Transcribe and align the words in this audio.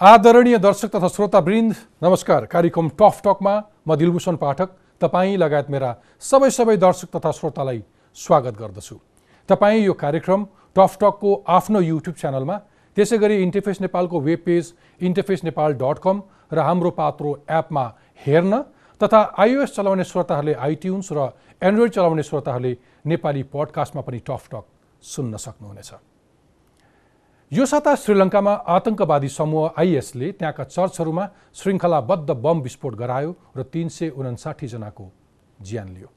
आदरणीय 0.00 0.56
दर्शक 0.58 0.88
तथा 0.88 1.08
श्रोतावृन्द 1.08 1.72
नमस्कार। 2.02 2.44
कार्यक्रम 2.46 2.88
टफ 3.00 3.20
टकमा 3.24 3.52
म 3.88 3.94
दिलभूषण 4.00 4.36
पाठक 4.40 4.68
तपाईँ 5.00 5.36
लगायत 5.36 5.68
मेरा 5.70 5.92
सबै 6.22 6.48
सबै 6.50 6.76
दर्शक 6.76 7.08
तथा 7.16 7.30
श्रोतालाई 7.30 7.82
स्वागत 8.16 8.56
गर्दछु। 8.60 8.96
तपाईँ 9.48 9.84
यो 9.84 9.92
कार्यक्रम 10.00 10.46
टफ 10.76 10.96
टकको 11.00 11.34
आफ्नो 11.48 11.80
युट्युब 11.82 12.16
च्यानलमा 12.16 12.56
त्यसै 12.96 13.18
गरी 13.18 13.42
इन्टरफेस 13.42 13.80
नेपालको 13.80 14.20
web 14.20 14.42
page 14.46 14.72
Interface 15.00 15.44
Nepal 15.44 15.72
dot 15.76 15.98
com 16.00 16.22
र 16.48 16.58
हाम्रो 16.64 16.90
पात्रो 16.96 17.36
एपमा 17.60 17.84
हेर्न 18.24 18.64
तथा 19.00 19.20
आइओएस 19.36 19.76
चलाउने 19.76 20.04
श्रोताहरूले 20.04 20.54
आइट्युन्स 20.64 21.12
र 21.12 21.28
एन्ड्रोइड 21.62 21.92
चलाउने 21.92 22.22
श्रोताहरूले 22.24 22.76
नेपाली 23.04 23.42
पडकास्टमा 23.52 24.02
पनि 24.08 24.18
टफ 24.24 24.48
टक 24.48 24.64
सुन्न 25.04 25.36
सक्नुहुनेछ। 25.36 25.92
यो 27.52 27.64
साता 27.66 27.94
श्रीलङ्कामा 27.96 28.52
आतङ्कवादी 28.70 29.28
समूह 29.28 29.74
आइएसले 29.74 30.30
त्यहाँका 30.32 30.64
चर्चहरूमा 30.64 31.24
श्रृङ्खलाबद्ध 31.52 32.30
बम 32.30 32.60
विस्फोट 32.62 32.94
गरायो 32.94 33.30
र 33.56 33.62
तिन 33.66 33.88
सय 33.90 34.08
उनासाठीजनाको 34.14 35.06
ज्यान 35.58 35.88
लियो। 35.88 36.08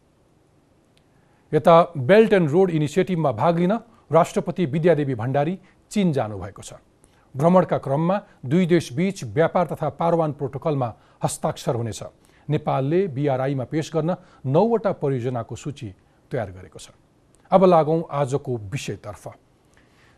यता 1.52 1.76
बेल्ट 1.98 2.34
एन्ड 2.34 2.50
रोड 2.52 2.70
इनिसिएटिभमा 2.70 3.32
भाग 3.34 3.60
लिन 3.60 3.74
राष्ट्रपति 4.14 4.66
विद्यादेवी 4.66 5.16
भण्डारी 5.16 5.58
चीन 5.92 6.14
जानुभएको 6.14 6.62
छ। 6.62 6.74
भ्रमणका 7.36 7.78
क्रममा 7.82 8.22
दुई 8.46 8.66
देशबीच 8.70 9.24
व्यापार 9.26 9.66
तथा 9.74 9.90
पारवान 9.90 10.32
प्रोटोकलमा 10.38 10.94
हस्ताक्षर 11.24 11.76
हुनेछ। 11.76 12.02
नेपालले 12.48 13.08
बिआरआईमा 13.10 13.66
पेश 13.74 13.90
गर्न 13.90 14.16
नौवटा 14.46 14.92
परियोजनाको 15.02 15.56
सूची 15.56 15.90
तयार 16.30 16.50
गरेको 16.52 16.78
छ। 16.78 16.94
अब 17.52 17.66
लागौँ 17.66 18.04
आजको 18.22 18.58
विषयतर्फ। 18.70 19.28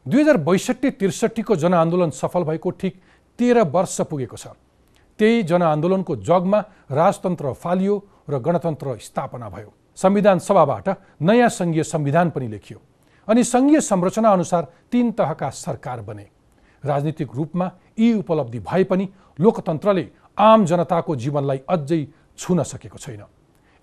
दुई 0.06 0.22
हजार 0.22 0.38
बैसठी 0.38 0.90
त्रिसठीको 0.92 1.56
जनआन्दोलन 1.56 2.10
सफल 2.12 2.44
भएको 2.44 2.70
ठिक 2.72 2.94
तेह्र 3.40 3.64
वर्ष 3.66 4.02
पुगेको 4.06 4.38
छ। 4.38 4.48
त्यही 5.20 5.44
जनआन्दोलनको 5.44 6.16
जगमा 6.22 6.60
राजतन्त्र 6.92 7.54
फालियो 7.56 7.96
र 8.30 8.38
गणतन्त्र 8.38 8.98
स्थापना 9.02 9.50
भयो। 9.50 9.74
संविधान 9.98 10.40
सभाबाट 10.40 10.88
नयाँ 11.22 11.50
सङ्घीय 11.50 11.84
संविधान 11.84 12.30
पनि 12.30 12.48
लेखियो 12.48 12.80
अनि 13.28 13.44
सङ्घीय 13.44 13.82
संरचना 13.82 14.30
अनुसार 14.30 14.64
तिन 14.92 15.12
तहका 15.18 15.50
सरकार 15.50 16.02
बने। 16.02 16.28
राजनीतिक 16.84 17.30
रूपमा 17.36 17.72
यी 17.98 18.14
उपलब्धि 18.14 18.60
भए 18.62 18.84
पनि 18.86 19.10
लोकतन्त्रले 19.40 20.06
आम 20.38 20.66
जनताको 20.66 21.16
जीवनलाई 21.16 21.60
अझै 21.66 22.02
छुन 22.38 22.64
सकेको 22.64 22.98
छैन। 22.98 23.24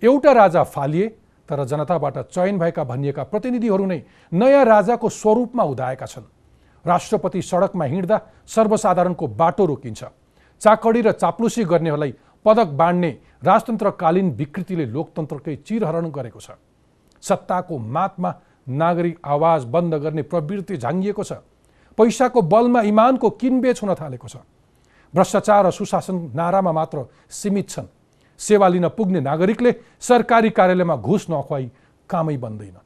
एउटा 0.03 0.31
राजा 0.31 0.63
फालिए 0.65 1.05
तर 1.49 1.63
जनताबाट 1.65 2.17
चयन 2.29 2.57
भएका 2.59 2.83
भनिएका 2.83 3.23
प्रतिनिधिहरू 3.23 3.85
नै 3.85 4.01
नयाँ 4.31 4.63
राजाको 4.65 5.09
स्वरूपमा 5.11 5.63
उदाएका 5.63 6.05
छन्। 6.05 6.23
राष्ट्रपति 6.85 7.41
सडकमा 7.41 7.85
हिँड्दा 7.85 8.21
सर्वसाधारणको 8.47 9.27
बाटो 9.29 9.65
रोकिन्छ। 9.65 10.03
चाकडी 10.61 11.01
र 11.01 11.11
चाप्लुसी 11.13 11.63
गर्नेहरूलाई 11.63 12.13
पदक 12.45 12.67
बाँड्ने 12.75 13.11
राजतन्त्रकालीन 13.43 14.31
विकृतिले 14.31 14.85
लोकतन्त्रकै 14.85 15.55
चिरहरण 15.67 16.09
गरेको 16.11 16.39
छ। 16.39 16.51
सत्ताको 17.23 17.77
मातमा 17.77 18.31
नागरिक 18.67 19.19
आवाज 19.25 19.63
बन्द 19.65 19.93
गर्ने 19.95 20.21
प्रवृत्ति 20.23 20.77
झाङ्गिएको 20.77 21.23
छ। 21.23 21.33
पैसाको 21.97 22.41
बलमा 22.43 22.81
इमानको 22.81 23.29
किनबेच 23.31 23.83
हुन 23.83 23.93
थालेको 23.95 24.27
छ। 24.27 24.35
भ्रष्टाचार 25.13 25.65
र 25.65 25.71
सुशासन 25.71 26.31
नारामा 26.35 26.71
मात्र 26.71 27.05
सीमित 27.29 27.69
छन्। 27.69 27.87
सेवा 28.43 28.67
लिन 28.67 28.87
पुग्ने 28.89 29.19
नागरिकले 29.21 29.71
सरकारी 30.01 30.49
कार्यालयमा 30.49 30.95
घुस 30.97 31.25
नखुवाई 31.29 31.71
कामै 32.09 32.37
बन्दैन। 32.37 32.77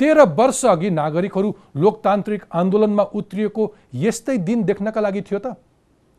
तेह्र 0.00 0.22
वर्ष 0.30 0.64
अघि 0.66 0.90
नागरिकहरू 0.92 1.54
लोकतान्त्रिक 1.76 2.42
आन्दोलनमा 2.52 3.02
उत्रिएको 3.14 3.64
यस्तै 3.94 4.36
दिन 4.38 4.62
देख्नका 4.64 5.00
लागि 5.00 5.22
थियो 5.22 5.38
त। 5.38 5.54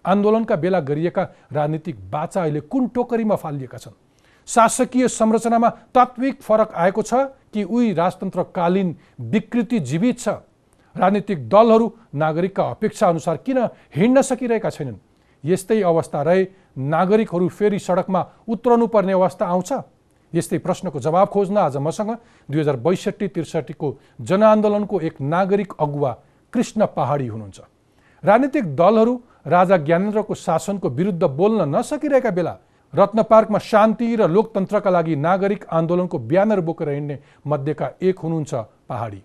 आन्दोलनका 0.06 0.56
बेला 0.56 0.80
गरिएका 0.80 1.24
राजनीतिक 1.54 1.96
बाचा 2.12 2.42
अहिले 2.42 2.60
कुन 2.62 2.88
टोकरीमा 2.96 3.36
फालिएका 3.36 3.78
छन्? 3.78 3.96
शासकीय 4.48 5.08
संरचनामा 5.10 5.70
तात्विक 5.96 6.42
फरक 6.42 6.74
आएको 6.76 7.02
छ 7.02 7.14
कि 7.54 7.64
उही 7.64 7.94
राजतन्त्रकालीन 7.94 8.96
विकृति 9.32 9.80
जीवित 9.80 10.20
छ? 10.20 10.28
राजनीतिक 10.96 11.48
दलहरू 11.50 11.88
नागरिकका 12.14 12.64
अपेक्षा 12.70 13.08
अनुसार 13.08 13.38
किन 13.46 13.58
हिँड्न 13.96 14.22
सकिरहेका 14.22 14.70
छैनन्? 14.70 15.00
यस्तै 15.44 15.82
अवस्था 15.82 16.22
रहे 16.22 16.44
नागरिकहरू 16.78 17.48
फेरि 17.50 17.80
सडकमा 17.80 18.26
उत्रनु 18.48 18.88
पर्ने 18.88 19.14
अवस्था 19.14 19.46
आउँछ? 19.46 19.72
यस्तै 20.34 20.58
प्रश्नको 20.58 21.00
जवाब 21.00 21.28
खोज्न 21.28 21.58
आज 21.58 21.78
मसँग 21.78 22.12
दुई 22.50 22.60
हजार 22.60 22.76
बैसठी 22.78 23.28
त्रिसठीको 23.28 23.98
जनआन्दोलनको 24.22 25.00
एक 25.02 25.22
नागरिक 25.22 25.74
अगुवा 25.80 26.12
कृष्ण 26.54 26.86
पहाडी 26.86 27.28
हुनुहुन्छ। 27.28 27.60
राजनीतिक 28.24 28.76
दलहरू 28.76 29.20
राजा 29.48 29.78
ज्ञानेन्द्रको 29.78 30.34
शासनको 30.36 30.90
विरुद्ध 30.90 31.24
बोल्न 31.24 31.76
नसकिरहेका 31.76 32.32
बेला 32.32 32.58
रत्न 32.94 33.24
पार्कमा 33.24 33.60
शान्ति 33.60 34.16
र 34.16 34.28
लोकतन्त्रका 34.28 34.90
लागि 34.90 35.16
नागरिक 35.16 35.66
आन्दोलनको 35.72 36.18
ब्यानर 36.20 36.60
बोकेर 36.62 36.90
हिँड्ने 36.90 37.20
मध्येका 37.48 37.90
एक 38.02 38.20
हुनुहुन्छ 38.20 38.54
पहाडी। 38.90 39.22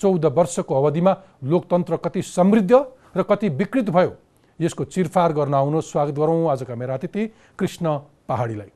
चौध 0.00 0.24
वर्षको 0.26 0.74
अवधिमा 0.74 1.16
लोकतन्त्र 1.44 1.96
कति 1.96 2.22
समृद्ध 2.22 2.72
र 3.16 3.22
कति 3.22 3.48
विकृत 3.50 3.90
भयो 3.90 4.12
यसको 4.60 4.84
चिरफार 4.84 5.32
गर्न 5.34 5.54
आउनुहोस् 5.54 5.90
स्वागत 5.90 6.14
गरौँ। 6.14 6.46
आजका 6.50 6.74
मेरा 6.74 6.94
अतिथि 6.94 7.22
कृष्ण 7.58 7.86
पहाडीलाई। 8.28 8.70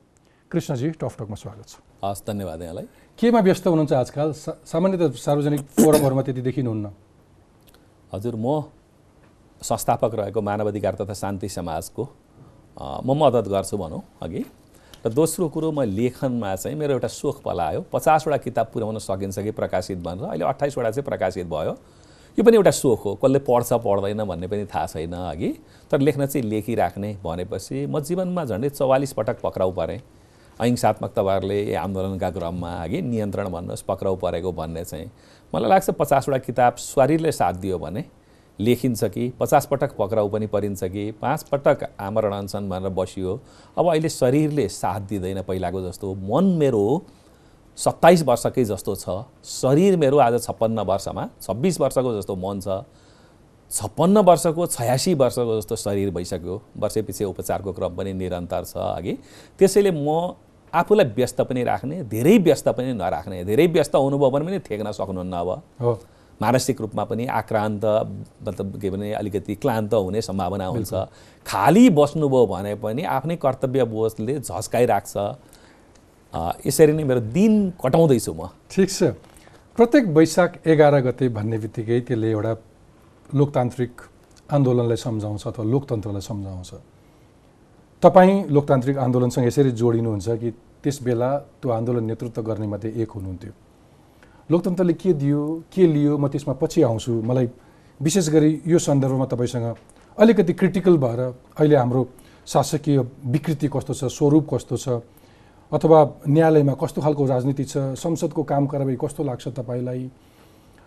कृष्णजी 0.50 0.90
टकटकमा 0.98 1.36
स्वागत 1.38 1.66
छ। 1.68 1.74
हस् 2.02 2.22
धन्यवाद 2.26 2.62
यहाँलाई। 2.62 2.86
केमा 3.18 3.40
व्यस्त 3.40 3.66
हुनुहुन्छ 3.66 3.92
आजकल? 3.92 4.32
सामान्यत 4.66 5.14
सार्वजनिक 5.14 5.60
फोरमहरूमा 5.78 6.22
त्यति 6.22 6.42
देखिनुहुन्न। 6.42 6.86
हजुर 8.10 8.34
म 8.34 8.66
संस्थापक 9.62 10.14
रहेको 10.18 10.40
मानव 10.42 10.66
अधिकार 10.66 10.94
तथा 10.98 11.14
शान्ति 11.14 11.48
समाजको 11.48 12.02
म 13.06 13.14
मद्दत 13.14 13.46
गर्छु 13.46 13.76
भनौँ 13.78 14.02
अघि। 14.18 14.42
र 15.06 15.10
दोस्रो 15.14 15.48
कुरो 15.48 15.70
म 15.70 15.86
लेखनमा 15.86 16.54
चाहिँ 16.58 16.74
मेरो 16.74 16.98
एउटा 16.98 17.08
सोख 17.08 17.42
पलायो 17.46 17.86
पचासवटा 17.86 18.36
किताब 18.42 18.66
पुर्याउन 18.74 18.98
सकिन्छ 18.98 19.38
कि 19.38 19.50
प्रकाशित 19.54 19.98
भनेर। 20.02 20.26
अहिले 20.26 20.44
अट्ठाइसवटा 20.44 20.90
चाहिँ 20.90 21.06
प्रकाशित 21.06 21.46
भयो। 21.46 21.78
यो 22.38 22.44
पनि 22.44 22.56
एउटा 22.56 22.70
सोख 22.70 23.04
हो। 23.04 23.14
कसले 23.14 23.38
पढ्छ 23.42 23.72
पढ्दैन 23.82 24.22
भन्ने 24.24 24.46
पनि 24.46 24.64
थाहा 24.64 24.86
छैन 24.86 25.12
अघि। 25.12 25.48
तर 25.90 26.00
लेख्न 26.00 26.26
चाहिँ 26.26 26.46
लेखिराख्ने 26.46 27.10
भनेपछि 27.24 27.86
म 27.86 28.00
जीवनमा 28.00 28.44
झन्डै 28.44 28.68
चौवालिस 28.70 29.12
पटक 29.12 29.40
पक्राउ 29.42 29.70
परेँ। 29.74 29.98
अहिंसात्मक 30.60 31.10
तपाईँहरूले 31.10 31.74
आन्दोलनका 31.74 32.30
क्रममा 32.30 32.70
अघि 32.82 33.00
नियन्त्रण 33.02 33.48
भन्नुहोस् 33.48 33.82
पक्राउ 33.82 34.16
परेको 34.16 34.52
भन्ने 34.52 34.84
चाहिँ 34.84 35.10
मलाई 35.52 35.70
लाग्छ 35.70 35.90
पचासवटा 35.98 36.38
किताब 36.38 36.76
शरीरले 36.78 37.32
साथ 37.32 37.54
दियो 37.58 37.78
भने 37.78 38.04
लेखिन्छ 38.58 39.04
कि 39.04 39.28
पचास 39.40 39.66
पटक 39.66 39.96
पक्राउ 39.98 40.28
पनि 40.28 40.46
परिन्छ 40.46 40.84
कि 40.84 41.10
पाँच 41.18 41.42
पटक 41.50 41.88
आमरण 42.00 42.32
अनसन 42.34 42.68
भनेर 42.68 42.94
बसियो। 42.94 43.38
अब 43.78 43.90
अहिले 43.90 44.08
शरीरले 44.08 44.68
साथ 44.68 45.00
दिँदैन 45.10 45.42
पहिलाको 45.42 45.80
जस्तो। 45.82 46.14
मन 46.14 46.54
मेरो 46.54 46.86
सत्ताइस 47.78 48.22
वर्षकै 48.26 48.64
जस्तो 48.64 48.94
छ। 48.94 49.22
शरीर 49.46 49.96
मेरो 49.96 50.18
आज 50.18 50.42
छप्पन्न 50.42 50.78
वर्षमा 50.82 51.28
छब्बिस 51.42 51.80
वर्षको 51.80 52.10
जस्तो 52.18 52.34
मन 52.34 52.60
छ। 52.60 52.82
छप्पन्न 53.70 54.18
वर्षको 54.26 54.66
छयासी 54.66 55.14
वर्षको 55.14 55.52
जस्तो 55.58 55.76
शरीर 55.76 56.10
भइसक्यो। 56.10 56.54
वर्षै 56.74 57.02
पछि 57.02 57.24
उपचारको 57.24 57.72
क्रम 57.72 57.94
पनि 57.94 58.12
निरन्तर 58.12 58.64
छ 58.64 58.76
अघि। 58.98 59.12
त्यसैले 59.58 59.90
म 59.94 60.34
आफूलाई 60.74 61.06
व्यस्त 61.16 61.40
पनि 61.46 61.62
राख्ने 61.64 62.02
धेरै 62.10 62.36
व्यस्त 62.38 62.68
पनि 62.68 62.92
नराख्ने 62.92 63.44
धेरै 63.44 63.66
व्यस्त 63.70 63.94
हुनुभयो 63.94 64.30
भने 64.30 64.44
पनि 64.44 64.58
थेक्न 64.66 64.92
सक्नुहुन्न 64.92 65.32
अब। 65.32 65.50
हो। 65.80 65.92
मानसिक 66.40 66.80
रूपमा 66.80 67.04
पनि 67.04 67.24
आक्रान्त 67.26 67.84
मतलब 68.42 68.78
के 68.80 68.90
भने 68.90 69.12
अलिकति 69.12 69.54
क्लान्त 69.54 69.94
हुने 69.94 70.20
सम्भावना 70.22 70.66
हुन्छ। 70.66 70.92
खाली 71.46 71.88
बस्नुभयो 71.90 72.46
भने 72.46 72.74
पनि 72.74 73.02
आफ्नै 73.06 73.36
कर्तव्य 73.36 73.84
बोधले 73.84 74.38
झस्काइराख्छ। 74.40 75.14
यसरी 76.34 76.92
नै 76.92 77.04
मेरो 77.04 77.20
दिन 77.32 77.52
कटाउँदैछु 77.80 78.32
म। 78.32 78.52
ठिक 78.70 78.88
छ। 78.90 79.16
प्रत्येक 79.76 80.04
वैशाख 80.12 80.66
एघार 80.66 80.94
गते 81.06 81.28
भन्ने 81.28 81.58
बित्तिकै 81.58 82.00
त्यसले 82.04 82.28
एउटा 82.30 82.52
लोकतान्त्रिक 83.30 83.92
आन्दोलनलाई 84.50 84.96
सम्झाउँछ 84.96 85.42
अथवा 85.46 85.64
लोकतन्त्रलाई 85.64 86.20
सम्झाउँछ। 86.20 86.70
तपाईँ 88.02 88.34
लोकतान्त्रिक 88.50 88.96
आन्दोलनसँग 88.98 89.46
यसरी 89.46 89.70
जोडिनुहुन्छ 89.72 90.28
कि 90.40 90.50
त्यस 90.82 90.96
बेला 91.02 91.30
त्यो 91.60 91.70
आन्दोलन 91.70 92.04
नेतृत्व 92.04 92.42
गर्ने 92.42 92.66
मध्ये 92.66 92.90
एक 93.02 93.10
हुनुहुन्थ्यो। 93.10 93.52
लोकतन्त्रले 94.50 94.92
के 94.92 95.12
दियो 95.12 95.42
के 95.72 95.84
लियो 95.86 96.18
म 96.18 96.28
त्यसमा 96.28 96.54
पछि 96.60 96.82
आउँछु। 96.82 97.12
मलाई 97.24 97.46
विशेष 98.00 98.28
गरी 98.30 98.50
यो 98.66 98.78
सन्दर्भमा 98.78 99.26
तपाईँसँग 99.26 99.66
अलिकति 100.18 100.52
क्रिटिकल 100.52 100.96
भएर 100.96 101.20
अहिले 101.58 101.76
हाम्रो 101.76 102.02
शासकीय 102.46 102.98
विकृति 103.26 103.68
कस्तो 103.68 103.94
छ 103.94 104.04
स्वरूप 104.08 104.44
कस्तो 104.48 104.76
छ 104.76 104.88
अथवा 105.72 105.98
न्यायालयमा 106.28 106.74
कस्तो 106.80 107.00
खालको 107.02 107.24
राजनीति 107.26 107.64
छ 107.64 107.76
संसदको 107.96 108.42
काम 108.42 108.66
कारवाही 108.66 108.96
कस्तो 108.96 109.24
लाग्छ 109.24 109.48
तपाईँलाई? 109.58 110.02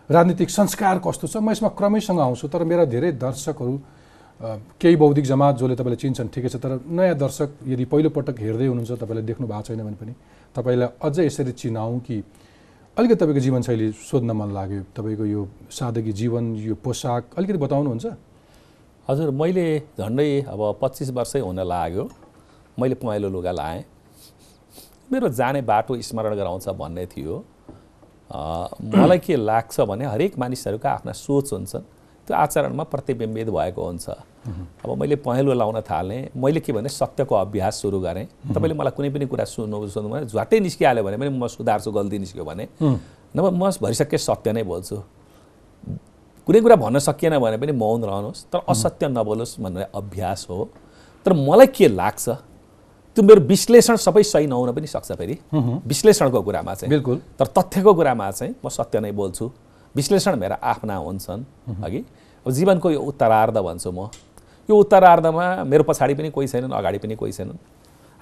राजनीतिक 0.09 0.49
संस्कार 0.49 0.99
कस्तो 1.05 1.27
छ? 1.27 1.37
म 1.37 1.51
यसमा 1.51 1.69
क्रमैसँग 1.77 2.19
आउँछु 2.19 2.47
तर 2.49 2.63
मेरा 2.65 2.85
धेरै 2.89 3.11
दर्शकहरू 3.21 3.73
केही 4.81 4.95
बौद्धिक 4.97 5.25
जमात 5.25 5.53
जसले 5.61 5.75
तपाईँले 5.77 5.97
चिन्छन् 6.01 6.29
ठिकै 6.33 6.49
छ 6.49 6.55
तर 6.57 6.81
नयाँ 6.89 7.13
दर्शक 7.13 7.49
यदि 7.61 7.85
पहिलोपटक 7.85 8.35
हेर्दै 8.41 8.67
हुनुहुन्छ 8.73 8.91
तपाईँले 8.97 9.21
देख्नु 9.21 9.45
भएको 9.47 9.61
छैन 9.69 9.81
भने 9.85 9.97
पनि 10.01 10.13
तपाईँलाई 10.57 10.89
अझै 10.97 11.25
यसरी 11.29 11.51
चिनाउँ 11.61 11.99
कि 12.01 12.17
अलिकति 12.97 13.15
तपाईँको 13.21 13.41
जीवनशैली 13.45 13.91
सोध्न 14.01 14.31
मन 14.33 14.49
लाग्यो 14.49 14.81
तपाईँको 14.97 15.25
यो 15.25 15.41
सादगी 15.69 16.11
जीवन 16.11 16.43
यो 16.57 16.75
पोसाक 16.81 17.37
अलिकति 17.37 17.59
बताउनुहुन्छ? 17.61 18.05
हजुर 19.07 19.29
मैले 19.31 19.67
झन्डै 20.01 20.29
अब 20.49 20.61
पच्चिस 20.81 21.09
वर्षै 21.13 21.39
हुन 21.39 21.59
लाग्यो। 21.61 22.03
मैले 22.81 22.95
पहेँलो 22.97 23.29
लुगा 23.29 23.51
लाएँ। 23.53 23.85
मेरो 25.11 25.29
जाने 25.29 25.61
बाटो 25.61 26.01
स्मरण 26.01 26.35
गराउँछ 26.35 26.67
भन्ने 26.79 27.05
थियो। 27.05 27.43
मलाई 28.31 29.19
के 29.19 29.35
लाग्छ 29.35 29.81
भने 29.81 30.05
हरेक 30.05 30.37
मानिसहरूका 30.39 30.89
आफ्ना 30.89 31.11
सोच 31.11 31.53
हुन्छन्। 31.53 31.83
त्यो 32.27 32.35
आचरणमा 32.37 32.83
प्रतिबिम्बित 32.87 33.49
भएको 33.49 33.81
हुन्छ। 33.83 34.09
अब 34.81 34.89
मैले 34.95 35.15
पहेँलो 35.19 35.53
लाउन 35.53 35.81
थालेँ। 35.83 36.31
मैले 36.31 36.59
के 36.59 36.71
भने 36.71 36.89
सत्यको 36.89 37.35
अभ्यास 37.35 37.81
सुरु 37.81 37.99
गरेँ। 37.99 38.25
तपाईँले 38.55 38.73
मलाई 38.73 38.91
कुनै 38.95 39.09
पनि 39.11 39.25
कुरा 39.27 39.45
सुन्नु 39.45 39.87
सुन्नु 39.91 40.09
भने 40.09 40.25
झट्टै 40.31 40.59
निस्किहाल्यो 40.59 41.03
भने 41.03 41.17
पनि 41.17 41.29
म 41.29 41.47
सुधार्छु 41.47 41.91
गल्ती 41.91 42.17
निस्क्यो 42.19 42.45
भने। 42.47 42.63
नभए 43.35 43.51
म 43.51 43.67
भरिसक्कै 43.83 44.17
सत्य 44.17 44.51
नै 44.55 44.63
बोल्छु। 44.63 44.95
कुनै 46.47 46.59
कुरा 46.61 46.75
भन्न 46.75 46.99
सकिएन 47.03 47.35
भने 47.35 47.57
पनि 47.59 47.71
मौन 47.75 47.99
रहनुहोस्। 48.07 48.45
तर 48.47 48.59
असत्य 48.63 49.07
नबोलोस् 49.11 49.59
भन्ने 49.59 49.85
अभ्यास 49.91 50.47
हो। 50.49 50.69
तर 51.25 51.33
मलाई 51.35 51.67
के 51.67 51.87
लाग्छ? 51.91 52.25
त्यो 53.15 53.23
मेरो 53.23 53.41
विश्लेषण 53.43 53.95
सबै 53.95 54.23
सही 54.23 54.47
नहुन 54.47 54.71
पनि 54.71 54.87
सक्छ 54.87 55.11
फेरि। 55.11 55.37
विश्लेषणको 55.53 56.41
कुरामा 56.41 56.73
चाहिँ। 56.73 56.89
बिल्कुल। 56.89 57.17
तर 57.39 57.47
तथ्यको 57.57 57.93
कुरामा 57.93 58.31
चाहिँ 58.31 58.53
म 58.63 58.69
सत्य 58.69 58.99
नै 58.99 59.11
बोल्छु। 59.11 59.51
विश्लेषण 59.95 60.35
मेरा 60.39 60.55
आफ्ना 60.63 60.95
हुन्छन्। 60.95 61.43
अघि 61.83 62.03
अब 62.45 62.51
जीवनको 62.51 62.91
यो 62.91 62.99
उत्तरार्ध 62.99 63.57
भन्छु 63.57 63.91
म। 63.91 64.07
यो 64.69 64.75
उत्तरार्धमा 64.75 65.63
मेरो 65.63 65.83
पछाडि 65.83 66.13
पनि 66.15 66.29
कोही 66.31 66.47
छैनन् 66.47 66.71
अगाडि 66.71 66.97
पनि 67.03 67.15
कोही 67.15 67.31
छैनन्। 67.31 67.57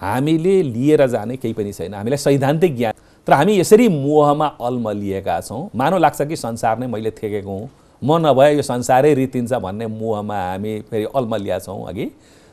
हामीले 0.02 0.56
लिएर 0.64 1.06
जाने 1.08 1.38
केही 1.38 1.54
पनि 1.54 1.72
छैन। 1.74 1.94
हामीलाई 1.94 2.18
सैद्धान्तिक 2.18 2.76
ज्ञान। 2.78 2.94
तर 3.28 3.34
हामी 3.34 3.60
यसरी 3.60 3.88
मोहमा 3.88 4.48
अल्मलिएका 4.58 5.40
छौँ। 5.42 5.70
मानव 5.76 5.98
लाग्छ 5.98 6.22
कि 6.22 6.36
संसार 6.36 6.80
नै 6.80 6.88
मैले 6.88 7.12
थेकेको 7.12 7.46
हुँ। 7.46 7.70
म 8.02 8.18
नभए 8.26 8.56
यो 8.56 8.62
संसारै 8.64 9.14
रितिन्छ 9.14 9.54
भन्ने 9.54 9.88
मोहमा 9.88 10.38
हामी 10.50 10.80
फेरि 10.90 11.06
अल्मलिया 11.16 11.60
छौँ 11.60 11.86
अघि। 11.88 12.06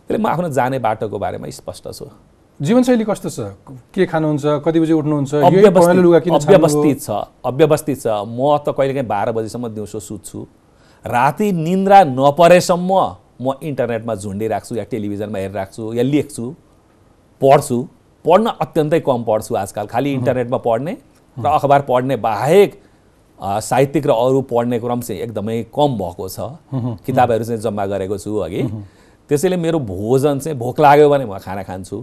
त्यसले 0.08 0.22
म 0.22 0.26
आफ्नो 0.26 0.48
जाने 0.54 0.78
बाटोको 0.78 1.18
बारेमा 1.18 1.50
स्पष्ट 1.50 1.84
छु। 1.90 2.06
जीवनशैली 2.60 3.04
कस्तो 3.04 3.28
छ? 3.28 3.38
के 3.92 4.06
खानुहुन्छ? 4.06 4.62
कति 4.64 4.78
बजी 4.80 4.92
उठ्नुहुन्छ? 4.92 5.34
अव्यवस्थित 5.44 7.00
छ 7.02 7.10
अव्यवस्थित 7.44 7.98
छ। 8.00 8.06
म 8.22 8.56
त 8.62 8.70
कहिलेकाहीँ 8.70 9.06
बाह्र 9.06 9.32
बजीसम्म 9.34 9.68
दिउँसो 9.74 10.00
सुत्छु। 10.00 10.40
राति 11.04 11.52
निन्द्रा 11.52 11.98
नपरेसम्म 12.16 12.90
म 13.42 13.52
इन्टरनेटमा 13.60 14.14
झुन्डिराख्छु 14.14 14.74
या 14.76 14.84
टेलिभिजनमा 14.88 15.38
हेरिराख्छु 15.38 15.92
या 15.92 16.02
लेख्छु 16.02 16.44
पढ्छु। 17.40 17.78
पढ्न 18.24 18.46
अत्यन्तै 18.62 19.00
कम 19.04 19.22
पढ्छु 19.28 19.54
आजकल। 19.54 19.86
खालि 19.86 20.12
इन्टरनेटमा 20.12 20.58
पढ्ने 20.64 20.92
र 21.36 21.46
अखबार 21.46 21.80
पढ्ने 21.84 22.16
बाहेक 22.16 22.70
साहित्यिक 23.38 24.06
र 24.06 24.10
अरू 24.10 24.40
पढ्ने 24.48 24.78
क्रम 24.80 25.00
चाहिँ 25.00 25.20
एकदमै 25.22 25.62
कम 25.68 25.90
भएको 25.98 26.28
छ। 26.28 26.38
किताबहरू 27.04 27.44
चाहिँ 27.44 27.60
जम्मा 27.60 27.84
गरेको 27.86 28.16
छु 28.18 28.36
अघि। 28.48 28.62
त्यसैले 29.30 29.56
मेरो 29.56 29.78
भोजन 29.78 30.38
चाहिँ 30.38 30.58
भोक 30.58 30.80
लाग्यो 30.80 31.08
भने 31.10 31.24
म 31.24 31.38
खाना 31.38 31.62
खान्छु। 31.62 31.98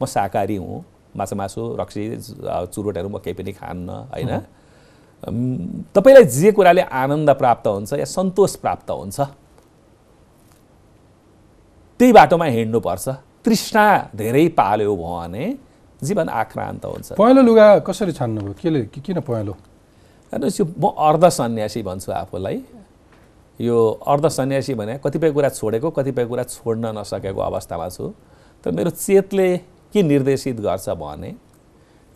म 0.00 0.04
शाकाहारी 0.04 0.56
हुँ 0.56 0.84
माछा 1.16 1.36
मासु 1.36 1.60
रक्सी 1.80 2.02
चुरोटहरू 2.72 3.08
म 3.08 3.18
केही 3.24 3.34
पनि 3.34 3.52
खान्न 3.52 3.88
होइन। 4.12 4.32
तपाईँलाई 5.96 6.24
जे 6.28 6.52
कुराले 6.52 6.82
आनन्द 6.92 7.30
प्राप्त 7.40 7.66
हुन्छ 7.66 7.92
या 7.96 8.04
सन्तोष 8.04 8.56
प्राप्त 8.60 8.90
हुन्छ 8.90 9.20
त्यही 12.00 12.12
बाटोमा 12.12 12.44
हिँड्नुपर्छ। 12.44 13.08
तृष्णा 13.40 13.86
धेरै 14.12 14.46
पाल्यो 14.52 14.96
भने 14.96 15.44
जीवन 16.02 16.28
आक्रान्त 16.28 16.84
हुन्छ। 16.84 17.08
पहेँलो 17.16 17.42
लुगा 17.42 17.66
कसरी 17.88 18.12
छान्नुभयो? 18.12 18.52
केले 18.60 18.80
किन 18.92 19.20
पहेँलो? 19.24 19.52
हेर्नुहोस् 20.32 20.60
यो 20.60 20.64
म 20.76 20.92
अर्ध 20.92 21.24
सन्यासी 21.24 21.80
भन्छु 21.82 22.12
आफूलाई। 22.12 22.56
यो 23.60 23.76
अर्ध 24.06 24.26
सन्यासी 24.28 24.74
भने 24.74 24.98
कतिपय 25.04 25.30
कुरा 25.32 25.48
छोडेको 25.48 25.90
कतिपय 25.90 26.24
कुरा 26.26 26.42
छोड्न 26.44 26.92
नसकेको 26.98 27.40
अवस्थामा 27.40 27.88
छु। 27.88 28.12
तर 28.64 28.70
मेरो 28.70 28.90
चेतले 28.90 29.48
के 29.92 30.02
निर्देशित 30.02 30.60
गर्छ 30.60 30.88
भने 31.00 31.34